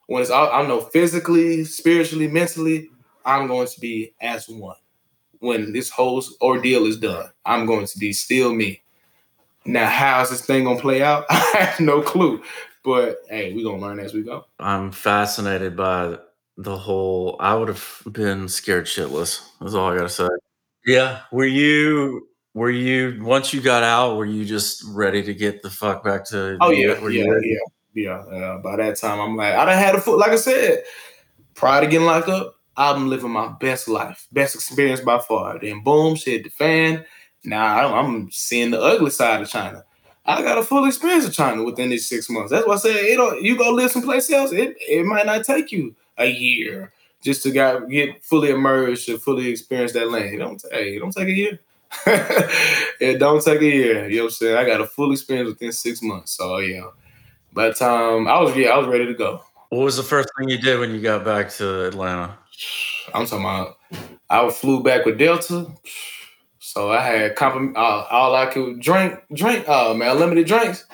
when 0.09 0.21
it's 0.21 0.33
all. 0.33 0.51
I 0.51 0.67
know 0.67 0.81
physically, 0.81 1.63
spiritually, 1.63 2.27
mentally, 2.27 2.89
I'm 3.25 3.47
going 3.47 3.69
to 3.69 3.81
be 3.81 4.15
as 4.21 4.49
one. 4.49 4.75
When 5.39 5.73
this 5.73 5.91
whole 5.91 6.25
ordeal 6.43 6.87
is 6.87 6.99
done, 6.99 7.31
I'm 7.47 7.67
going 7.67 7.87
to 7.87 7.99
be 8.01 8.13
still 8.13 8.53
me. 8.53 8.83
Now, 9.65 9.89
how's 9.89 10.31
this 10.31 10.45
thing 10.45 10.65
gonna 10.65 10.81
play 10.81 11.05
out? 11.05 11.25
I 11.31 11.37
have 11.37 11.79
no 11.79 12.03
clue. 12.03 12.43
But 12.89 13.21
hey, 13.29 13.53
we're 13.53 13.65
gonna 13.65 13.83
learn 13.83 14.01
as 14.01 14.15
we 14.15 14.23
go. 14.23 14.47
I'm 14.59 14.91
fascinated 14.91 15.77
by 15.77 16.17
the 16.57 16.75
whole. 16.75 17.37
I 17.39 17.55
would 17.55 17.69
have 17.69 18.03
been 18.11 18.49
scared 18.49 18.87
shitless. 18.87 19.47
That's 19.61 19.75
all 19.75 19.93
I 19.93 19.97
gotta 19.97 20.09
say. 20.09 20.27
Yeah. 20.87 21.21
Were 21.31 21.45
you 21.45 22.29
were 22.55 22.71
you 22.71 23.23
once 23.23 23.53
you 23.53 23.61
got 23.61 23.83
out, 23.83 24.17
were 24.17 24.25
you 24.25 24.47
just 24.47 24.83
ready 24.89 25.23
to 25.23 25.35
get 25.35 25.61
the 25.61 25.69
fuck 25.69 26.03
back 26.03 26.25
to 26.31 26.57
Oh 26.63 26.71
yeah, 26.71 26.99
were 26.99 27.11
yeah, 27.11 27.27
yeah, 27.43 27.59
yeah. 27.93 28.17
Uh, 28.21 28.59
by 28.63 28.77
that 28.77 28.97
time 28.97 29.21
I'm 29.21 29.37
like, 29.37 29.53
I 29.53 29.67
done 29.67 29.77
had 29.77 29.95
a 29.95 30.01
foot, 30.01 30.19
like 30.19 30.33
I 30.33 30.37
said, 30.37 30.83
prior 31.55 31.83
to 31.83 31.87
getting 31.89 32.07
locked 32.07 32.31
up, 32.31 32.55
I'm 32.75 33.11
living 33.11 33.33
my 33.33 33.49
best 33.61 33.87
life, 33.87 34.27
best 34.33 34.55
experience 34.55 35.03
by 35.03 35.19
far. 35.19 35.59
Then 35.59 35.85
boom, 35.85 36.15
shit 36.15 36.45
the 36.45 36.49
fan. 36.49 37.05
Now 37.45 37.95
I'm 37.95 38.31
seeing 38.31 38.71
the 38.71 38.81
ugly 38.81 39.11
side 39.11 39.43
of 39.43 39.51
China. 39.51 39.85
I 40.29 40.43
got 40.43 40.59
a 40.59 40.63
full 40.63 40.85
experience 40.85 41.27
of 41.27 41.33
China 41.33 41.65
within 41.65 41.89
these 41.89 42.07
six 42.07 42.29
months. 42.29 42.51
That's 42.51 42.67
why 42.67 42.75
I 42.75 42.77
said 42.77 42.97
it 42.97 43.17
don't, 43.17 43.43
you 43.43 43.57
go 43.57 43.71
live 43.71 43.91
someplace 43.91 44.31
else, 44.31 44.53
it, 44.53 44.77
it 44.81 45.07
might 45.07 45.25
not 45.25 45.43
take 45.43 45.73
you 45.73 45.95
a 46.19 46.27
year 46.27 46.93
just 47.23 47.43
to 47.45 47.51
got, 47.51 47.89
get 47.89 48.23
fully 48.23 48.51
immersed 48.51 49.09
and 49.09 49.21
fully 49.21 49.49
experience 49.49 49.93
that 49.93 50.11
land. 50.11 50.35
It 50.35 50.39
don't, 50.39 50.63
hey, 50.71 50.97
it 50.97 50.99
don't 50.99 51.13
take 51.13 51.29
a 51.29 51.33
year. 51.33 51.61
it 52.07 53.19
don't 53.19 53.43
take 53.43 53.63
a 53.63 53.65
year. 53.65 54.09
You 54.09 54.19
know 54.19 54.25
what 54.25 54.29
I'm 54.29 54.35
saying? 54.35 54.57
I 54.59 54.67
got 54.67 54.83
a 54.83 54.87
full 54.87 55.13
experience 55.13 55.49
within 55.49 55.73
six 55.73 56.03
months. 56.03 56.33
So 56.33 56.59
yeah. 56.59 56.91
By 57.55 57.69
the 57.69 57.75
time 57.75 58.29
I 58.29 58.39
was 58.39 58.55
yeah, 58.55 58.69
I 58.69 58.79
was 58.79 58.87
ready 58.87 59.07
to 59.07 59.15
go. 59.15 59.43
What 59.71 59.85
was 59.85 59.97
the 59.97 60.03
first 60.03 60.29
thing 60.39 60.51
you 60.51 60.59
did 60.59 60.79
when 60.79 60.91
you 60.95 61.01
got 61.01 61.25
back 61.25 61.51
to 61.53 61.87
Atlanta? 61.87 62.37
I'm 63.15 63.25
talking 63.25 63.41
about 63.41 63.79
I 64.29 64.49
flew 64.51 64.83
back 64.83 65.07
with 65.07 65.19
Delta. 65.19 65.67
So 66.69 66.91
I 66.91 67.01
had 67.01 67.35
comp- 67.35 67.79
all, 67.79 68.01
uh, 68.01 68.07
all 68.11 68.35
I 68.37 68.45
could 68.45 68.79
drink, 68.79 69.19
drink, 69.33 69.65
oh 69.69 69.95
man, 69.95 70.11
unlimited 70.11 70.47
drinks. 70.47 70.85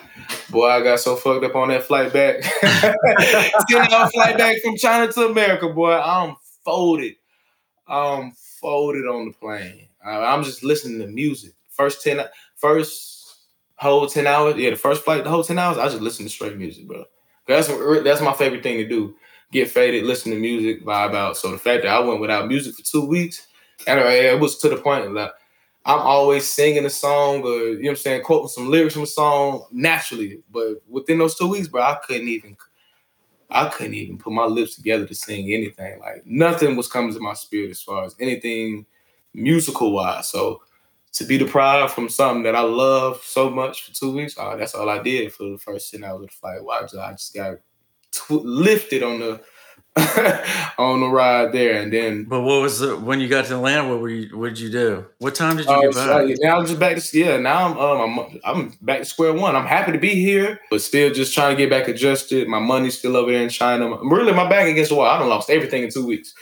Boy, 0.48 0.68
I 0.68 0.80
got 0.80 1.00
so 1.00 1.16
fucked 1.16 1.44
up 1.44 1.56
on 1.56 1.66
that 1.68 1.82
flight 1.82 2.12
back. 2.12 2.42
Ten 3.68 3.92
hour 3.92 4.08
flight 4.10 4.38
back 4.38 4.62
from 4.62 4.76
China 4.76 5.10
to 5.10 5.26
America, 5.26 5.68
boy. 5.68 5.98
I'm 5.98 6.36
folded. 6.64 7.16
I'm 7.88 8.30
folded 8.60 9.04
on 9.08 9.26
the 9.26 9.32
plane. 9.32 9.88
I'm 10.06 10.44
just 10.44 10.62
listening 10.62 11.00
to 11.00 11.08
music. 11.08 11.54
First 11.70 12.04
ten, 12.04 12.20
first 12.54 13.34
whole 13.74 14.06
ten 14.06 14.28
hours. 14.28 14.54
Yeah, 14.56 14.70
the 14.70 14.76
first 14.76 15.02
flight, 15.02 15.24
the 15.24 15.30
whole 15.30 15.42
ten 15.42 15.58
hours. 15.58 15.76
I 15.76 15.88
just 15.88 16.00
listen 16.00 16.24
to 16.24 16.30
straight 16.30 16.56
music, 16.56 16.86
bro. 16.86 17.04
That's 17.48 17.66
that's 18.04 18.20
my 18.20 18.32
favorite 18.32 18.62
thing 18.62 18.76
to 18.76 18.86
do. 18.86 19.16
Get 19.50 19.68
faded, 19.68 20.04
listen 20.04 20.30
to 20.30 20.38
music, 20.38 20.84
vibe 20.84 21.16
out. 21.16 21.36
So 21.36 21.50
the 21.50 21.58
fact 21.58 21.82
that 21.82 21.92
I 21.92 21.98
went 21.98 22.20
without 22.20 22.46
music 22.46 22.76
for 22.76 22.84
two 22.84 23.04
weeks, 23.04 23.48
and 23.88 23.98
uh, 23.98 24.04
it 24.04 24.38
was 24.38 24.56
to 24.58 24.68
the 24.68 24.76
point 24.76 25.12
that 25.14 25.32
I'm 25.86 26.00
always 26.00 26.48
singing 26.48 26.86
a 26.86 26.90
song 26.90 27.42
or 27.42 27.58
you 27.58 27.74
know 27.74 27.82
what 27.82 27.90
I'm 27.90 27.96
saying, 27.96 28.22
quoting 28.22 28.48
some 28.48 28.70
lyrics 28.70 28.94
from 28.94 29.02
a 29.02 29.06
song 29.06 29.66
naturally. 29.70 30.42
But 30.50 30.82
within 30.88 31.18
those 31.18 31.36
two 31.36 31.48
weeks, 31.48 31.68
bro, 31.68 31.82
I 31.82 31.98
couldn't 32.06 32.28
even 32.28 32.56
I 33.50 33.68
couldn't 33.68 33.94
even 33.94 34.18
put 34.18 34.32
my 34.32 34.46
lips 34.46 34.76
together 34.76 35.06
to 35.06 35.14
sing 35.14 35.52
anything. 35.52 36.00
Like 36.00 36.26
nothing 36.26 36.76
was 36.76 36.88
coming 36.88 37.12
to 37.12 37.20
my 37.20 37.34
spirit 37.34 37.70
as 37.70 37.82
far 37.82 38.04
as 38.04 38.16
anything 38.18 38.86
musical 39.34 39.92
wise. 39.92 40.28
So 40.28 40.62
to 41.12 41.24
be 41.24 41.38
deprived 41.38 41.92
from 41.92 42.08
something 42.08 42.42
that 42.44 42.56
I 42.56 42.62
love 42.62 43.22
so 43.22 43.50
much 43.50 43.84
for 43.84 43.94
two 43.94 44.12
weeks, 44.12 44.34
oh, 44.38 44.56
that's 44.56 44.74
all 44.74 44.88
I 44.88 45.02
did 45.02 45.32
for 45.32 45.44
the 45.50 45.58
first 45.58 45.92
10 45.92 46.02
hours 46.02 46.22
of 46.22 46.28
the 46.30 46.34
flight. 46.34 46.64
Well, 46.64 46.82
I 46.82 47.12
just 47.12 47.34
got 47.34 47.58
tw- 48.10 48.44
lifted 48.44 49.02
on 49.02 49.20
the 49.20 49.40
on 50.76 51.00
the 51.00 51.08
ride 51.08 51.52
there, 51.52 51.80
and 51.80 51.92
then. 51.92 52.24
But 52.24 52.40
what 52.40 52.60
was 52.62 52.80
the 52.80 52.96
when 52.96 53.20
you 53.20 53.28
got 53.28 53.44
to 53.46 53.54
Atlanta? 53.54 53.88
What 53.88 54.00
were 54.00 54.08
you? 54.08 54.36
What 54.36 54.48
did 54.48 54.58
you 54.58 54.70
do? 54.70 55.06
What 55.18 55.36
time 55.36 55.56
did 55.56 55.66
you 55.66 55.72
uh, 55.72 55.80
get 55.82 55.94
back? 55.94 56.06
So 56.06 56.34
now 56.40 56.58
I'm 56.58 56.66
just 56.66 56.80
back 56.80 56.96
to 56.96 57.18
yeah. 57.18 57.36
Now 57.36 57.66
I'm 57.66 57.78
um 57.78 58.18
I'm, 58.18 58.40
I'm 58.44 58.78
back 58.80 58.98
to 59.00 59.04
square 59.04 59.32
one. 59.32 59.54
I'm 59.54 59.66
happy 59.66 59.92
to 59.92 59.98
be 59.98 60.16
here, 60.16 60.58
but 60.68 60.82
still 60.82 61.12
just 61.12 61.32
trying 61.32 61.54
to 61.54 61.62
get 61.62 61.70
back 61.70 61.86
adjusted. 61.86 62.48
My 62.48 62.58
money's 62.58 62.98
still 62.98 63.16
over 63.16 63.30
there 63.30 63.42
in 63.42 63.50
China. 63.50 63.96
Really, 64.02 64.32
my 64.32 64.48
back 64.48 64.66
against 64.66 64.90
the 64.90 64.96
wall. 64.96 65.06
I 65.06 65.16
don't 65.16 65.28
lost 65.28 65.48
everything 65.48 65.84
in 65.84 65.90
two 65.90 66.04
weeks. 66.04 66.34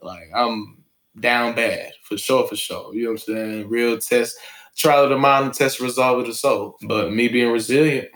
Like 0.00 0.30
I'm 0.34 0.82
down 1.20 1.54
bad 1.54 1.92
for 2.02 2.16
sure, 2.16 2.48
for 2.48 2.56
sure. 2.56 2.94
You 2.94 3.04
know 3.04 3.10
what 3.10 3.28
I'm 3.28 3.34
saying? 3.34 3.68
Real 3.68 3.98
test, 3.98 4.38
trial 4.74 5.04
of 5.04 5.10
the 5.10 5.18
mind, 5.18 5.52
test 5.52 5.80
resolve 5.80 6.20
of 6.20 6.26
the 6.26 6.34
soul. 6.34 6.78
But 6.80 7.12
me 7.12 7.28
being 7.28 7.52
resilient 7.52 8.08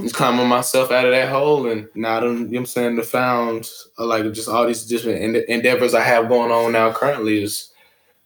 just 0.00 0.14
climbing 0.14 0.46
myself 0.48 0.90
out 0.90 1.04
of 1.04 1.10
that 1.10 1.28
hole 1.28 1.68
and 1.68 1.88
now 1.94 2.22
you 2.22 2.32
know 2.34 2.44
what 2.44 2.56
I'm 2.58 2.66
saying, 2.66 2.96
the 2.96 3.02
found 3.02 3.68
uh, 3.98 4.06
like 4.06 4.32
just 4.32 4.48
all 4.48 4.66
these 4.66 4.84
different 4.84 5.36
endeavors 5.48 5.94
I 5.94 6.02
have 6.02 6.28
going 6.28 6.52
on 6.52 6.72
now 6.72 6.92
currently 6.92 7.42
is 7.42 7.72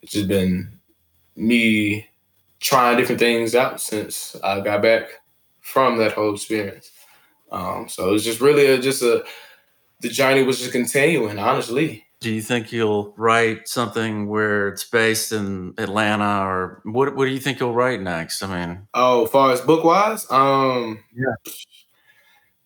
it's 0.02 0.12
just 0.12 0.28
been 0.28 0.78
me 1.36 2.08
trying 2.60 2.96
different 2.96 3.20
things 3.20 3.54
out 3.54 3.80
since 3.80 4.36
I 4.42 4.60
got 4.60 4.82
back 4.82 5.04
from 5.60 5.98
that 5.98 6.12
whole 6.12 6.34
experience. 6.34 6.90
Um, 7.50 7.88
so 7.88 8.14
it's 8.14 8.24
just 8.24 8.40
really 8.40 8.66
a, 8.66 8.78
just 8.78 9.02
a 9.02 9.24
the 10.00 10.08
journey 10.08 10.42
was 10.42 10.58
just 10.58 10.72
continuing, 10.72 11.38
honestly. 11.38 12.04
Do 12.22 12.32
you 12.32 12.40
think 12.40 12.70
you'll 12.70 13.12
write 13.16 13.66
something 13.66 14.28
where 14.28 14.68
it's 14.68 14.84
based 14.84 15.32
in 15.32 15.74
Atlanta, 15.76 16.46
or 16.46 16.80
what? 16.84 17.16
What 17.16 17.24
do 17.24 17.32
you 17.32 17.40
think 17.40 17.58
you'll 17.58 17.74
write 17.74 18.00
next? 18.00 18.42
I 18.42 18.46
mean, 18.46 18.88
oh, 18.94 19.24
as 19.24 19.30
far 19.30 19.50
as 19.50 19.60
book 19.60 19.82
wise, 19.82 20.24
um, 20.30 21.02
yeah, 21.14 21.34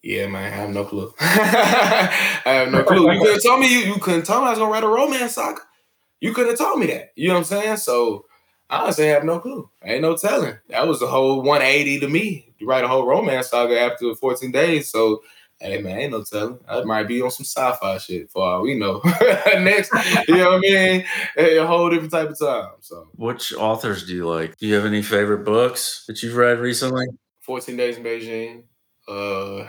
yeah, 0.03 0.27
man, 0.29 0.53
I 0.53 0.55
have 0.55 0.71
no 0.71 0.85
clue. 0.85 1.13
I 1.21 2.43
have 2.45 2.71
no 2.71 2.85
clue. 2.85 3.11
You 3.11 3.21
couldn't 3.21 3.41
tell 3.41 3.57
me 3.59 3.73
you, 3.73 3.95
you 3.95 3.95
couldn't 3.95 4.27
tell 4.27 4.41
me 4.43 4.47
I 4.47 4.51
was 4.51 4.59
gonna 4.59 4.71
write 4.71 4.85
a 4.85 4.89
romance 4.89 5.35
saga. 5.37 5.63
You 6.21 6.35
couldn't 6.35 6.51
have 6.51 6.59
told 6.59 6.79
me 6.79 6.87
that. 6.89 7.13
You 7.17 7.29
know 7.29 7.35
what 7.35 7.41
I'm 7.41 7.45
saying? 7.45 7.77
So 7.79 8.27
I 8.69 8.83
honestly 8.83 9.07
have 9.07 9.25
no 9.25 9.39
clue. 9.39 9.71
Ain't 9.83 10.03
no 10.03 10.17
telling. 10.17 10.59
That 10.69 10.87
was 10.87 11.01
a 11.01 11.07
whole 11.07 11.43
180 11.43 12.01
to 12.01 12.09
me 12.09 12.53
to 12.59 12.67
write 12.67 12.85
a 12.85 12.89
whole 12.89 13.07
romance 13.07 13.49
saga 13.49 13.81
after 13.81 14.15
14 14.15 14.53
days. 14.53 14.91
So 14.91 15.23
Hey 15.61 15.81
man, 15.81 15.99
ain't 15.99 16.13
no 16.13 16.23
telling. 16.23 16.59
I 16.69 16.83
might 16.85 17.09
be 17.09 17.23
on 17.23 17.31
some 17.31 17.45
sci-fi 17.45 17.97
shit 17.99 18.31
for 18.31 18.43
all 18.43 18.63
we 18.63 18.75
know. 18.75 19.01
Next, 19.59 19.91
you 20.29 20.37
know 20.37 20.51
what 20.51 20.57
I 20.57 20.59
mean? 20.61 21.05
Hey, 21.35 21.57
A 21.57 21.67
whole 21.67 21.89
different 21.89 22.13
type 22.13 22.29
of 22.29 22.39
time. 22.39 22.73
So, 22.81 23.09
which 23.17 23.55
authors 23.55 24.07
do 24.07 24.15
you 24.15 24.29
like? 24.29 24.59
Do 24.59 24.67
you 24.67 24.75
have 24.75 24.85
any 24.85 25.01
favorite 25.01 25.45
books 25.45 26.05
that 26.09 26.23
you've 26.23 26.37
read 26.37 26.59
recently? 26.59 27.07
Fourteen 27.41 27.77
Days 27.77 27.97
in 27.97 28.05
Beijing. 28.05 28.65
Uh, 29.09 29.65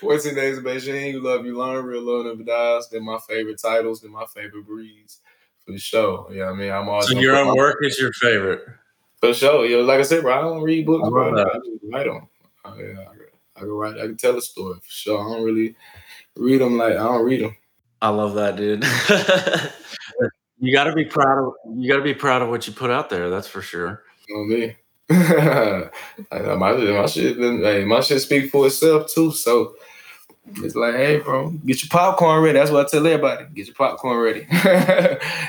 14 0.00 0.34
Days 0.34 0.56
in 0.58 0.64
Beijing. 0.64 1.12
You 1.12 1.20
love, 1.20 1.44
you 1.44 1.56
learn, 1.56 1.84
real 1.84 2.02
love 2.02 2.24
never 2.24 2.42
dies. 2.42 2.88
They're 2.88 3.02
my 3.02 3.18
favorite 3.28 3.60
titles. 3.60 4.00
They're 4.00 4.10
my 4.10 4.24
favorite 4.34 4.66
breeds 4.66 5.18
for 5.64 5.72
the 5.72 5.78
show. 5.78 6.26
Yeah, 6.30 6.34
you 6.34 6.40
know 6.40 6.48
I 6.48 6.54
mean, 6.54 6.72
I'm 6.72 6.88
always. 6.88 7.08
So 7.08 7.18
your 7.18 7.36
own 7.36 7.54
work 7.56 7.76
is 7.82 7.98
your 7.98 8.12
favorite. 8.14 8.62
For 9.20 9.32
sure, 9.34 9.66
yo. 9.66 9.82
Like 9.82 10.00
I 10.00 10.02
said, 10.02 10.22
bro, 10.22 10.36
I 10.36 10.40
don't 10.42 10.62
read 10.62 10.86
books, 10.86 11.06
I 11.06 11.10
bro. 11.10 11.32
I 11.32 11.44
just 11.54 11.68
write 11.90 12.06
them. 12.06 12.28
I, 12.64 12.68
oh, 12.68 12.78
yeah, 12.78 13.00
I, 13.00 13.56
I 13.56 13.60
can 13.60 13.68
write. 13.70 13.98
I 13.98 14.06
can 14.06 14.16
tell 14.16 14.36
a 14.36 14.42
story 14.42 14.74
for 14.74 14.90
sure. 14.90 15.20
I 15.20 15.34
don't 15.34 15.44
really 15.44 15.74
read 16.36 16.60
them 16.60 16.76
like 16.76 16.92
I 16.92 17.04
don't 17.04 17.24
read 17.24 17.42
them. 17.42 17.56
I 18.02 18.10
love 18.10 18.34
that, 18.34 18.56
dude. 18.56 18.84
you 20.58 20.72
got 20.72 20.84
to 20.84 20.92
be 20.92 21.04
proud 21.04 21.46
of. 21.46 21.54
You 21.76 21.88
got 21.88 21.96
to 21.96 22.02
be 22.02 22.14
proud 22.14 22.42
of 22.42 22.50
what 22.50 22.66
you 22.66 22.72
put 22.72 22.90
out 22.90 23.08
there. 23.08 23.30
That's 23.30 23.48
for 23.48 23.62
sure. 23.62 24.02
You 24.28 24.36
know 24.36 24.56
me. 24.56 24.76
my, 25.08 26.72
my 26.72 27.06
shit, 27.06 27.36
hey, 27.36 27.84
my 27.84 28.00
shit 28.00 28.20
speak 28.20 28.50
for 28.50 28.66
itself 28.66 29.08
too. 29.12 29.30
So 29.30 29.76
it's 30.54 30.74
like, 30.74 30.94
hey, 30.94 31.18
bro, 31.18 31.50
get 31.50 31.82
your 31.82 31.88
popcorn 31.90 32.42
ready. 32.42 32.58
That's 32.58 32.70
what 32.70 32.86
I 32.86 32.88
tell 32.88 33.06
everybody. 33.06 33.46
Get 33.54 33.66
your 33.66 33.74
popcorn 33.74 34.18
ready. 34.18 34.46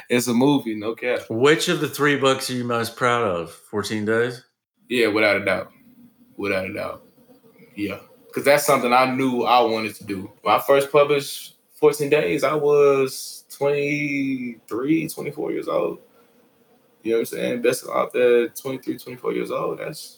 it's 0.10 0.28
a 0.28 0.34
movie, 0.34 0.76
no 0.76 0.96
cap. 0.96 1.22
Which 1.30 1.70
of 1.70 1.80
the 1.80 1.88
three 1.88 2.18
books 2.18 2.50
are 2.50 2.54
you 2.54 2.64
most 2.64 2.96
proud 2.96 3.24
of? 3.24 3.52
14 3.52 4.06
Days? 4.06 4.44
Yeah, 4.90 5.08
without 5.08 5.36
a 5.36 5.46
doubt. 5.46 5.72
Without 6.36 6.66
a 6.66 6.74
doubt. 6.74 7.04
Yeah. 7.76 8.00
Because 8.28 8.44
that's 8.44 8.66
something 8.66 8.92
I 8.92 9.14
knew 9.14 9.44
I 9.44 9.62
wanted 9.62 9.96
to 9.96 10.04
do. 10.04 10.32
When 10.42 10.56
I 10.56 10.60
first 10.60 10.92
published 10.92 11.56
14 11.76 12.10
Days, 12.10 12.44
I 12.44 12.56
was 12.56 13.46
23, 13.52 15.08
24 15.08 15.52
years 15.52 15.68
old. 15.68 16.00
You 17.04 17.12
know 17.12 17.18
what 17.18 17.22
I'm 17.22 17.26
saying? 17.26 17.62
Best 17.62 17.86
out 17.88 18.14
there, 18.14 18.50
23, 18.50 18.98
24 18.98 19.34
years 19.34 19.52
old. 19.52 19.80
That's 19.80 20.17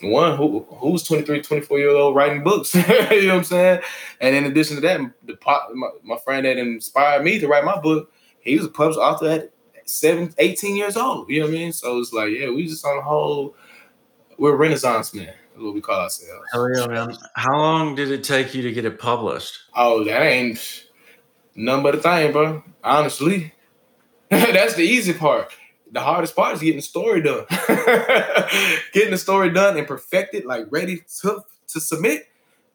one 0.00 0.36
who 0.36 0.66
who's 0.68 1.02
23 1.04 1.42
24 1.42 1.78
years 1.78 1.94
old 1.94 2.14
writing 2.16 2.42
books? 2.42 2.74
You 3.14 3.28
know 3.28 3.34
what 3.34 3.38
i'm 3.38 3.44
saying? 3.44 3.80
And 4.20 4.34
in 4.34 4.44
addition 4.44 4.76
to 4.76 4.82
that 4.82 5.00
the 5.24 5.38
my, 5.74 5.88
my 6.02 6.16
friend 6.18 6.44
that 6.46 6.58
inspired 6.58 7.24
me 7.24 7.38
to 7.38 7.48
write 7.48 7.64
my 7.64 7.80
book 7.80 8.12
he 8.40 8.56
was 8.56 8.66
a 8.66 8.68
published 8.68 8.98
author 8.98 9.28
at 9.28 9.52
7 9.86 10.34
18 10.38 10.76
years 10.76 10.96
old. 10.96 11.28
You 11.28 11.40
know 11.40 11.46
what 11.46 11.54
i 11.54 11.58
mean? 11.58 11.72
So 11.72 11.98
it's 11.98 12.12
like 12.12 12.30
yeah 12.30 12.50
we 12.50 12.66
just 12.66 12.84
on 12.84 12.96
the 12.96 13.02
whole 13.02 13.54
we're 14.36 14.56
renaissance 14.56 15.14
men 15.14 15.28
is 15.28 15.62
what 15.62 15.74
we 15.74 15.80
call 15.80 16.00
ourselves. 16.00 16.44
Hell 16.52 16.68
yeah, 16.74 16.86
man. 16.86 17.16
how 17.34 17.56
long 17.56 17.94
did 17.94 18.10
it 18.10 18.24
take 18.24 18.54
you 18.54 18.62
to 18.62 18.72
get 18.72 18.84
it 18.84 18.98
published? 18.98 19.58
Oh 19.76 20.04
that 20.04 20.22
ain't 20.22 20.86
none 21.54 21.82
but 21.82 21.94
a 21.94 21.98
thing 21.98 22.32
bro. 22.32 22.62
Honestly 22.82 23.52
that's 24.30 24.74
the 24.74 24.82
easy 24.82 25.12
part 25.12 25.52
the 25.94 26.00
hardest 26.00 26.34
part 26.34 26.54
is 26.54 26.60
getting 26.60 26.76
the 26.76 26.82
story 26.82 27.22
done. 27.22 27.46
getting 28.92 29.12
the 29.12 29.18
story 29.18 29.50
done 29.50 29.78
and 29.78 29.86
perfected, 29.86 30.44
like 30.44 30.66
ready 30.70 31.02
to 31.20 31.42
to 31.68 31.80
submit. 31.80 32.28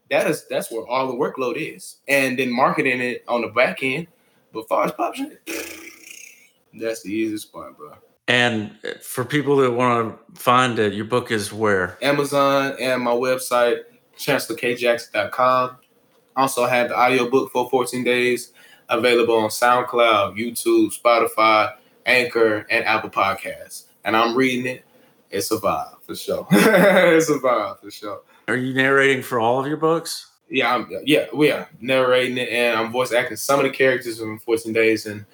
That 0.10 0.26
is 0.28 0.48
that's 0.48 0.72
where 0.72 0.88
all 0.88 1.08
the 1.08 1.14
workload 1.14 1.58
is, 1.58 1.98
and 2.08 2.40
then 2.40 2.52
marketing 2.52 3.02
it 3.02 3.24
on 3.28 3.42
the 3.42 3.50
back 3.50 3.84
end. 3.84 4.08
But 4.54 4.68
far 4.68 4.86
as 4.86 4.94
publishing, 4.94 5.38
that's 6.74 7.04
the 7.04 7.12
easiest 7.12 7.52
part, 7.52 7.78
bro. 7.78 7.94
And 8.28 8.78
for 9.02 9.26
people 9.26 9.58
that 9.58 9.72
want 9.72 10.18
to 10.36 10.42
find 10.42 10.80
it, 10.80 10.94
your 10.94 11.06
book 11.06 11.30
is 11.30 11.52
where? 11.52 11.98
Amazon 12.02 12.76
and 12.80 13.02
my 13.02 13.12
website, 13.12 13.82
chancellorkjackson.com. 14.17 15.78
Also 16.36 16.65
have 16.67 16.90
the 16.90 16.98
audiobook 16.98 17.52
for 17.52 17.70
14 17.70 18.04
days 18.04 18.54
available 18.88 19.36
on 19.36 19.50
SoundCloud, 19.50 20.38
YouTube, 20.38 20.92
Spotify, 20.98 21.74
Anchor, 22.10 22.66
and 22.70 22.84
Apple 22.86 23.10
Podcasts. 23.10 23.86
And 24.04 24.18
I'm 24.18 24.36
reading 24.36 24.66
it. 24.66 24.86
It's 25.30 25.52
a 25.52 25.58
vibe 25.58 26.02
for 26.02 26.16
sure. 26.16 26.48
it's 26.52 27.30
a 27.30 27.34
vibe 27.34 27.80
for 27.80 27.92
sure. 27.92 28.22
Are 28.48 28.56
you 28.56 28.74
narrating 28.74 29.22
for 29.22 29.40
all 29.40 29.60
of 29.60 29.68
your 29.68 29.78
books? 29.78 30.26
Yeah, 30.50 30.74
I'm, 30.74 30.90
yeah, 31.06 31.28
we 31.32 31.52
are 31.52 31.70
narrating 31.80 32.38
it, 32.38 32.50
and 32.50 32.80
I'm 32.80 32.92
voice 32.92 33.14
acting 33.14 33.38
some 33.38 33.60
of 33.60 33.66
the 33.66 33.70
characters 33.70 34.20
from 34.20 34.40
14 34.40 34.74
Days 34.74 35.06
and 35.06 35.26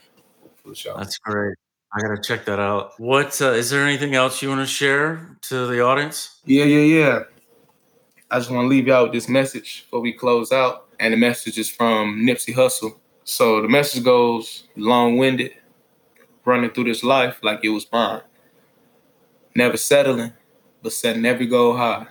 for 0.62 0.70
the 0.70 0.76
show. 0.76 0.98
That's 0.98 1.18
great. 1.20 1.56
I 1.94 2.02
gotta 2.02 2.22
check 2.22 2.44
that 2.46 2.60
out. 2.60 3.00
What 3.00 3.42
uh, 3.42 3.52
is 3.52 3.70
there 3.70 3.86
anything 3.86 4.16
else 4.16 4.42
you 4.42 4.50
want 4.50 4.60
to 4.60 4.68
share 4.68 5.38
to 5.44 5.68
the 5.68 5.80
audience? 5.80 6.42
Yeah, 6.44 6.66
yeah, 6.66 6.80
yeah. 6.80 7.20
I 8.30 8.40
just 8.40 8.52
want 8.52 8.66
to 8.66 8.68
leave 8.68 8.88
y'all 8.88 9.04
with 9.04 9.14
this 9.14 9.30
message 9.30 9.84
before 9.84 10.02
we 10.02 10.12
close 10.12 10.52
out, 10.52 10.88
and 11.00 11.14
the 11.14 11.18
message 11.18 11.58
is 11.58 11.70
from 11.70 12.26
Nipsey 12.26 12.54
Hussle. 12.54 13.00
So 13.24 13.62
the 13.62 13.70
message 13.70 14.04
goes 14.04 14.66
long 14.76 15.16
winded, 15.16 15.54
running 16.46 16.70
through 16.70 16.86
this 16.86 17.04
life 17.04 17.40
like 17.42 17.60
it 17.64 17.70
was 17.70 17.92
mine. 17.92 18.22
Never 19.56 19.78
settling, 19.78 20.34
but 20.82 20.94
setting 20.94 21.26
every 21.26 21.48
goal 21.48 21.76
high. 21.76 22.08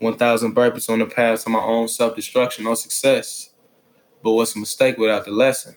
1,000 0.00 0.54
burpees 0.54 0.88
on 0.88 1.00
the 1.00 1.06
path 1.06 1.44
to 1.44 1.50
my 1.50 1.60
own 1.60 1.88
self 1.88 2.14
destruction 2.14 2.66
or 2.66 2.76
success. 2.76 3.50
But 4.22 4.32
what's 4.32 4.54
a 4.54 4.58
mistake 4.58 4.96
without 4.96 5.24
the 5.24 5.32
lesson? 5.32 5.76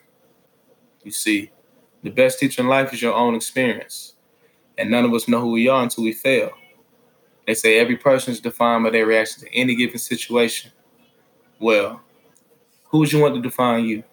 You 1.04 1.12
see, 1.12 1.52
the 2.04 2.10
best 2.12 2.40
teacher 2.40 2.62
in 2.62 2.68
life 2.68 2.94
is 2.94 3.02
your 3.02 3.14
own 3.14 3.36
experience. 3.36 4.16
And 4.78 4.92
none 4.92 5.06
of 5.06 5.14
us 5.14 5.28
know 5.28 5.42
who 5.42 5.52
we 5.52 5.68
are 5.68 5.84
until 5.84 6.04
we 6.04 6.14
fail. 6.14 6.52
They 7.48 7.56
say 7.56 7.80
every 7.80 7.98
person 7.98 8.32
is 8.34 8.40
defined 8.40 8.84
by 8.84 8.92
their 8.92 9.06
reaction 9.06 9.44
to 9.44 9.54
any 9.54 9.76
given 9.76 9.98
situation. 9.98 10.72
Well, 11.60 12.02
who 12.86 13.00
would 13.00 13.12
you 13.12 13.20
want 13.20 13.36
to 13.36 13.42
define 13.42 13.86
you? 13.86 14.04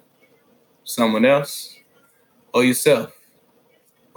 Someone 0.85 1.25
else 1.25 1.77
or 2.53 2.65
yourself? 2.65 3.18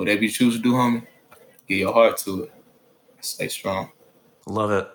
Whatever 0.01 0.23
you 0.23 0.29
choose 0.29 0.55
to 0.55 0.59
do, 0.63 0.73
homie, 0.73 1.05
give 1.67 1.77
your 1.77 1.93
heart 1.93 2.17
to 2.17 2.45
it. 2.45 2.51
Stay 3.19 3.47
strong. 3.49 3.91
Love 4.47 4.71
it. 4.71 4.87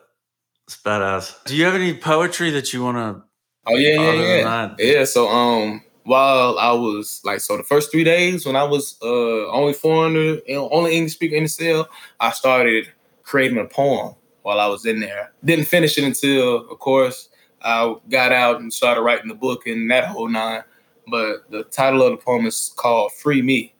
It's 0.66 0.76
badass. 0.78 1.44
Do 1.44 1.54
you 1.54 1.64
have 1.64 1.76
any 1.76 1.94
poetry 1.94 2.50
that 2.50 2.72
you 2.72 2.82
want 2.82 2.96
to? 2.96 3.22
Oh 3.66 3.76
yeah, 3.76 3.94
yeah, 3.94 4.36
yeah. 4.36 4.74
Yeah. 4.80 5.04
So 5.04 5.28
um, 5.28 5.84
while 6.02 6.58
I 6.58 6.72
was 6.72 7.20
like, 7.24 7.38
so 7.38 7.56
the 7.56 7.62
first 7.62 7.92
three 7.92 8.02
days 8.02 8.44
when 8.44 8.56
I 8.56 8.64
was 8.64 8.98
uh 9.00 9.48
only 9.52 9.74
foreigner, 9.74 10.38
only 10.48 10.96
English 10.96 11.12
speaker 11.12 11.36
in 11.36 11.44
the 11.44 11.48
cell, 11.48 11.88
I 12.18 12.32
started 12.32 12.88
creating 13.22 13.58
a 13.58 13.64
poem 13.64 14.16
while 14.42 14.58
I 14.58 14.66
was 14.66 14.86
in 14.86 14.98
there. 14.98 15.30
Didn't 15.44 15.66
finish 15.66 15.96
it 15.98 16.02
until, 16.02 16.68
of 16.68 16.80
course, 16.80 17.28
I 17.62 17.94
got 18.10 18.32
out 18.32 18.60
and 18.60 18.74
started 18.74 19.02
writing 19.02 19.28
the 19.28 19.34
book 19.36 19.68
and 19.68 19.88
that 19.92 20.06
whole 20.06 20.28
nine. 20.28 20.64
But 21.06 21.48
the 21.48 21.62
title 21.62 22.02
of 22.02 22.10
the 22.10 22.16
poem 22.16 22.44
is 22.44 22.72
called 22.74 23.12
"Free 23.12 23.40
Me." 23.40 23.72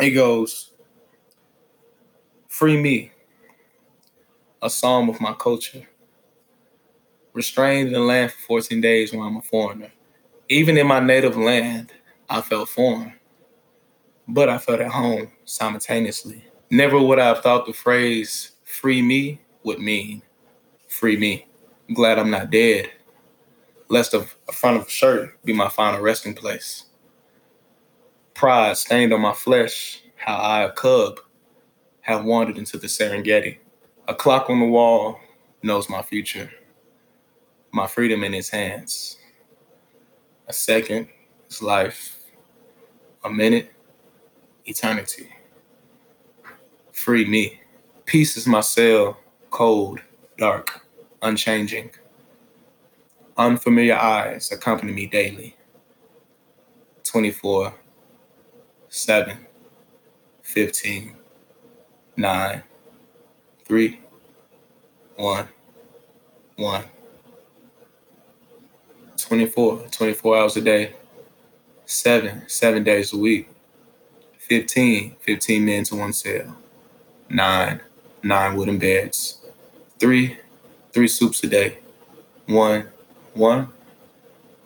It 0.00 0.10
goes, 0.10 0.72
"Free 2.54 2.76
me." 2.80 3.10
A 4.62 4.70
song 4.70 5.08
of 5.08 5.20
my 5.20 5.32
culture 5.32 5.88
restrained 7.32 7.88
in 7.88 7.94
the 7.94 7.98
land 7.98 8.30
for 8.30 8.38
14 8.62 8.80
days 8.80 9.12
when 9.12 9.26
I'm 9.26 9.38
a 9.38 9.42
foreigner. 9.42 9.90
Even 10.48 10.78
in 10.78 10.86
my 10.86 11.00
native 11.00 11.36
land, 11.36 11.92
I 12.30 12.40
felt 12.42 12.68
foreign, 12.68 13.14
but 14.28 14.48
I 14.48 14.58
felt 14.58 14.80
at 14.80 14.92
home 14.92 15.32
simultaneously. 15.44 16.44
Never 16.70 17.00
would 17.00 17.18
I 17.18 17.26
have 17.26 17.42
thought 17.42 17.66
the 17.66 17.72
phrase 17.72 18.52
free 18.62 19.02
me 19.02 19.40
would 19.64 19.80
mean 19.80 20.22
free 20.86 21.16
me. 21.16 21.48
I'm 21.88 21.94
glad 21.96 22.20
I'm 22.20 22.30
not 22.30 22.50
dead, 22.50 22.88
lest 23.88 24.14
a 24.14 24.20
front 24.52 24.76
of 24.76 24.86
a 24.86 24.90
shirt 24.90 25.44
be 25.44 25.52
my 25.52 25.68
final 25.68 26.00
resting 26.00 26.34
place. 26.34 26.84
Pride 28.32 28.76
stained 28.76 29.12
on 29.12 29.22
my 29.22 29.34
flesh, 29.34 30.02
how 30.14 30.36
I, 30.36 30.62
a 30.62 30.70
cub, 30.70 31.18
have 32.04 32.24
wandered 32.24 32.56
into 32.56 32.78
the 32.78 32.86
Serengeti. 32.86 33.58
A 34.08 34.14
clock 34.14 34.48
on 34.48 34.60
the 34.60 34.66
wall 34.66 35.20
knows 35.62 35.90
my 35.90 36.00
future 36.00 36.50
my 37.74 37.88
freedom 37.88 38.22
in 38.22 38.32
his 38.32 38.50
hands. 38.50 39.16
A 40.46 40.52
second 40.52 41.08
is 41.50 41.60
life. 41.60 42.16
A 43.24 43.30
minute, 43.30 43.72
eternity. 44.64 45.28
Free 46.92 47.24
me. 47.24 47.60
Peace 48.04 48.36
is 48.36 48.46
my 48.46 48.60
cell, 48.60 49.18
cold, 49.50 49.98
dark, 50.38 50.86
unchanging. 51.22 51.90
Unfamiliar 53.36 53.96
eyes 53.96 54.52
accompany 54.52 54.92
me 54.92 55.06
daily. 55.06 55.56
24, 57.02 57.74
7, 58.88 59.36
15, 60.42 61.16
9, 62.16 62.62
3, 63.64 64.00
1, 65.16 65.48
1. 66.56 66.84
24, 69.16 69.88
24 69.90 70.36
hours 70.36 70.56
a 70.56 70.60
day, 70.60 70.94
seven, 71.86 72.42
seven 72.46 72.84
days 72.84 73.12
a 73.12 73.16
week, 73.16 73.48
15, 74.38 75.16
15 75.20 75.64
men 75.64 75.84
to 75.84 75.96
one 75.96 76.12
cell, 76.12 76.56
nine, 77.30 77.80
nine 78.22 78.54
wooden 78.54 78.78
beds, 78.78 79.40
three, 79.98 80.38
three 80.92 81.08
soups 81.08 81.42
a 81.42 81.46
day, 81.46 81.78
one, 82.46 82.88
one, 83.32 83.68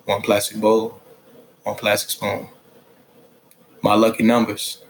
one 0.05 0.22
plastic 0.22 0.61
bowl, 0.61 1.01
one 1.62 1.76
plastic 1.76 2.11
spoon. 2.11 2.49
My 3.80 3.94
lucky 3.94 4.24
numbers. 4.24 4.82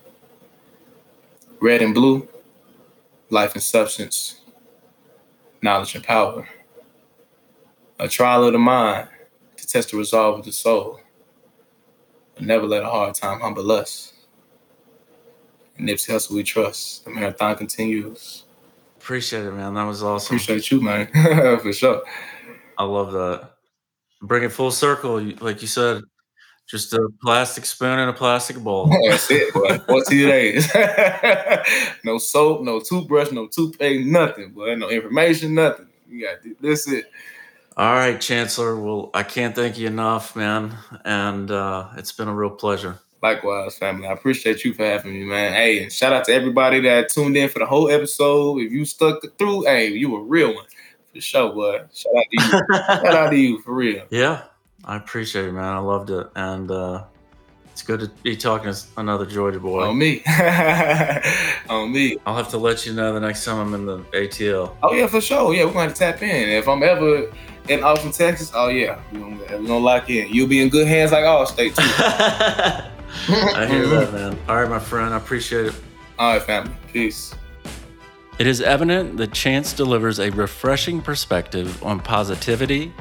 Red 1.60 1.82
and 1.82 1.94
blue, 1.94 2.26
life 3.30 3.54
and 3.54 3.62
substance, 3.62 4.40
knowledge 5.62 5.94
and 5.94 6.04
power. 6.04 6.48
A 7.98 8.08
trial 8.08 8.44
of 8.44 8.52
the 8.52 8.58
mind, 8.58 9.08
to 9.56 9.66
test 9.66 9.90
the 9.90 9.96
resolve 9.96 10.38
of 10.38 10.44
the 10.44 10.52
soul. 10.52 11.00
But 12.34 12.44
never 12.44 12.66
let 12.66 12.84
a 12.84 12.86
hard 12.86 13.14
time 13.14 13.40
humble 13.40 13.70
us. 13.72 14.12
And 15.76 15.88
Nipsey 15.88 16.10
Hussle 16.10 16.32
we 16.32 16.42
trust. 16.42 17.04
The 17.04 17.10
marathon 17.10 17.56
continues. 17.56 18.44
Appreciate 18.96 19.44
it, 19.44 19.52
man. 19.52 19.74
That 19.74 19.84
was 19.84 20.02
awesome. 20.02 20.36
Appreciate 20.36 20.70
you, 20.70 20.80
man. 20.80 21.08
For 21.60 21.72
sure. 21.72 22.02
I 22.76 22.84
love 22.84 23.12
that. 23.12 23.52
Bring 24.22 24.44
it 24.44 24.52
full 24.52 24.70
circle, 24.70 25.20
like 25.40 25.62
you 25.62 25.68
said. 25.68 26.02
Just 26.68 26.92
a 26.92 27.08
plastic 27.22 27.64
spoon 27.64 27.98
and 27.98 28.10
a 28.10 28.12
plastic 28.12 28.58
bowl. 28.58 28.88
That's 29.08 29.30
it, 29.30 29.54
boy. 29.54 29.78
14 29.78 30.28
days. 30.28 30.70
no 32.04 32.18
soap, 32.18 32.60
no 32.60 32.78
toothbrush, 32.78 33.32
no 33.32 33.46
toothpaste, 33.46 34.06
nothing, 34.06 34.50
boy. 34.50 34.74
No 34.74 34.90
information, 34.90 35.54
nothing. 35.54 35.88
You 36.06 36.26
got 36.26 36.36
this 36.60 36.86
it. 36.86 37.10
All 37.78 37.94
right, 37.94 38.20
Chancellor. 38.20 38.76
Well, 38.76 39.10
I 39.14 39.22
can't 39.22 39.54
thank 39.54 39.78
you 39.78 39.86
enough, 39.86 40.36
man. 40.36 40.74
And 41.04 41.50
uh, 41.50 41.88
it's 41.96 42.12
been 42.12 42.28
a 42.28 42.34
real 42.34 42.50
pleasure. 42.50 42.98
Likewise, 43.22 43.78
family. 43.78 44.06
I 44.06 44.12
appreciate 44.12 44.64
you 44.64 44.74
for 44.74 44.84
having 44.84 45.12
me, 45.12 45.24
man. 45.24 45.52
Hey, 45.52 45.82
and 45.82 45.92
shout 45.92 46.12
out 46.12 46.24
to 46.26 46.32
everybody 46.32 46.80
that 46.80 47.08
tuned 47.08 47.36
in 47.36 47.48
for 47.48 47.60
the 47.60 47.66
whole 47.66 47.90
episode. 47.90 48.60
If 48.60 48.72
you 48.72 48.84
stuck 48.84 49.22
through, 49.38 49.64
hey, 49.64 49.88
you 49.88 50.14
a 50.16 50.22
real 50.22 50.54
one. 50.54 50.66
For 51.14 51.20
sure, 51.20 51.52
boy. 51.52 51.80
Shout 51.94 52.14
out 52.14 52.24
to 52.30 52.32
you. 52.32 52.40
shout 52.76 53.14
out 53.14 53.30
to 53.30 53.36
you, 53.36 53.60
for 53.60 53.74
real. 53.74 54.04
Yeah, 54.10 54.42
I 54.84 54.96
appreciate 54.96 55.46
it, 55.46 55.52
man. 55.52 55.64
I 55.64 55.78
loved 55.78 56.10
it. 56.10 56.26
And 56.34 56.70
uh, 56.70 57.04
it's 57.72 57.82
good 57.82 58.00
to 58.00 58.08
be 58.22 58.36
talking 58.36 58.72
to 58.72 58.80
another 58.96 59.26
Georgia 59.26 59.60
boy. 59.60 59.84
On 59.84 59.98
me. 59.98 60.22
On 61.68 61.92
me. 61.92 62.16
I'll 62.26 62.36
have 62.36 62.48
to 62.50 62.58
let 62.58 62.86
you 62.86 62.94
know 62.94 63.12
the 63.12 63.20
next 63.20 63.44
time 63.44 63.58
I'm 63.58 63.74
in 63.74 63.86
the 63.86 63.98
ATL. 64.12 64.74
Oh, 64.82 64.92
yeah, 64.92 65.06
for 65.06 65.20
sure. 65.20 65.54
Yeah, 65.54 65.64
we're 65.64 65.72
going 65.72 65.88
to 65.88 65.94
tap 65.94 66.22
in. 66.22 66.48
If 66.48 66.68
I'm 66.68 66.82
ever 66.82 67.30
in 67.68 67.84
Austin, 67.84 68.12
Texas, 68.12 68.50
oh 68.54 68.68
yeah, 68.68 69.00
we're 69.12 69.20
gonna, 69.20 69.36
we're 69.36 69.58
gonna 69.58 69.78
lock 69.78 70.08
in. 70.10 70.28
You'll 70.32 70.48
be 70.48 70.62
in 70.62 70.68
good 70.68 70.86
hands 70.86 71.12
like 71.12 71.24
Allstate 71.24 71.74
too. 71.76 71.82
I 73.34 73.66
hear 73.66 73.86
that, 73.88 74.12
man. 74.12 74.38
All 74.48 74.56
right, 74.56 74.68
my 74.68 74.78
friend, 74.78 75.12
I 75.12 75.18
appreciate 75.18 75.66
it. 75.66 75.74
All 76.18 76.32
right, 76.32 76.42
family. 76.42 76.74
Peace. 76.92 77.34
It 78.38 78.46
is 78.46 78.60
evident 78.60 79.16
that 79.16 79.32
Chance 79.32 79.72
delivers 79.72 80.20
a 80.20 80.30
refreshing 80.30 81.02
perspective 81.02 81.82
on 81.82 82.00
positivity, 82.00 82.92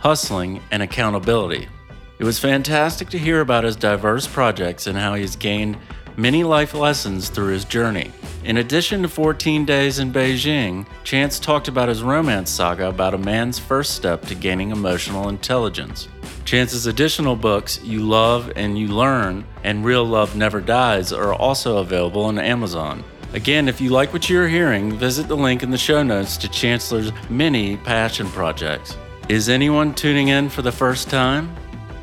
hustling, 0.00 0.60
and 0.70 0.82
accountability. 0.82 1.68
It 2.18 2.24
was 2.24 2.38
fantastic 2.38 3.10
to 3.10 3.18
hear 3.18 3.40
about 3.40 3.64
his 3.64 3.76
diverse 3.76 4.26
projects 4.26 4.86
and 4.86 4.96
how 4.96 5.14
he's 5.14 5.36
gained 5.36 5.76
many 6.16 6.44
life 6.44 6.72
lessons 6.72 7.28
through 7.28 7.52
his 7.52 7.64
journey. 7.64 8.10
In 8.44 8.58
addition 8.58 9.02
to 9.02 9.08
14 9.08 9.64
days 9.66 9.98
in 9.98 10.12
Beijing, 10.12 10.86
Chance 11.04 11.38
talked 11.38 11.68
about 11.68 11.88
his 11.88 12.02
romance 12.02 12.50
saga 12.50 12.88
about 12.88 13.14
a 13.14 13.18
man's 13.18 13.58
first 13.58 13.94
step 13.94 14.22
to 14.26 14.34
gaining 14.34 14.70
emotional 14.70 15.28
intelligence. 15.28 16.08
Chance's 16.44 16.86
additional 16.86 17.36
books, 17.36 17.82
You 17.82 18.00
Love 18.00 18.52
and 18.56 18.78
You 18.78 18.88
Learn, 18.88 19.44
and 19.64 19.84
Real 19.84 20.04
Love 20.04 20.36
Never 20.36 20.60
Dies, 20.60 21.12
are 21.12 21.34
also 21.34 21.78
available 21.78 22.24
on 22.24 22.38
Amazon. 22.38 23.04
Again, 23.32 23.68
if 23.68 23.80
you 23.80 23.90
like 23.90 24.12
what 24.12 24.30
you're 24.30 24.48
hearing, 24.48 24.96
visit 24.96 25.28
the 25.28 25.36
link 25.36 25.62
in 25.62 25.70
the 25.70 25.76
show 25.76 26.02
notes 26.02 26.36
to 26.38 26.48
Chancellor's 26.48 27.10
many 27.28 27.76
passion 27.78 28.28
projects. 28.28 28.96
Is 29.28 29.48
anyone 29.48 29.92
tuning 29.92 30.28
in 30.28 30.48
for 30.48 30.62
the 30.62 30.70
first 30.70 31.10
time? 31.10 31.52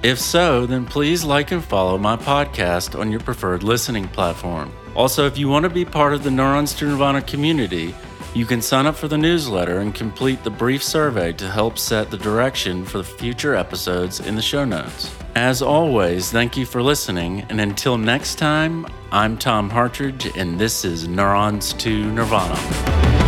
If 0.04 0.20
so, 0.20 0.66
then 0.66 0.86
please 0.86 1.24
like 1.24 1.52
and 1.52 1.64
follow 1.64 1.98
my 1.98 2.18
podcast 2.18 3.00
on 3.00 3.12
your 3.12 3.22
preferred 3.22 3.64
listening 3.64 4.10
platform. 4.10 4.74
Also, 4.94 5.26
if 5.26 5.38
you 5.38 5.48
want 5.48 5.64
to 5.64 5.70
be 5.70 5.86
part 5.86 6.14
of 6.14 6.24
the 6.24 6.30
Neurons 6.30 6.74
to 6.74 6.86
Nirvana 6.86 7.22
community, 7.22 7.96
you 8.34 8.46
can 8.46 8.62
sign 8.62 8.86
up 8.86 8.96
for 8.96 9.08
the 9.08 9.18
newsletter 9.18 9.80
and 9.80 9.96
complete 9.96 10.44
the 10.44 10.50
brief 10.50 10.84
survey 10.84 11.32
to 11.32 11.50
help 11.50 11.78
set 11.78 12.12
the 12.12 12.18
direction 12.18 12.84
for 12.84 12.98
the 12.98 13.06
future 13.06 13.56
episodes 13.56 14.20
in 14.20 14.36
the 14.36 14.42
show 14.42 14.66
notes. 14.66 15.16
As 15.36 15.62
always, 15.62 16.30
thank 16.30 16.58
you 16.58 16.66
for 16.66 16.84
listening, 16.84 17.44
and 17.44 17.62
until 17.62 17.98
next 17.98 18.36
time, 18.36 18.86
I'm 19.14 19.38
Tom 19.38 19.70
Hartridge, 19.70 20.26
and 20.36 20.60
this 20.60 20.84
is 20.84 21.08
Neurons 21.08 21.72
to 21.76 22.12
Nirvana. 22.12 23.23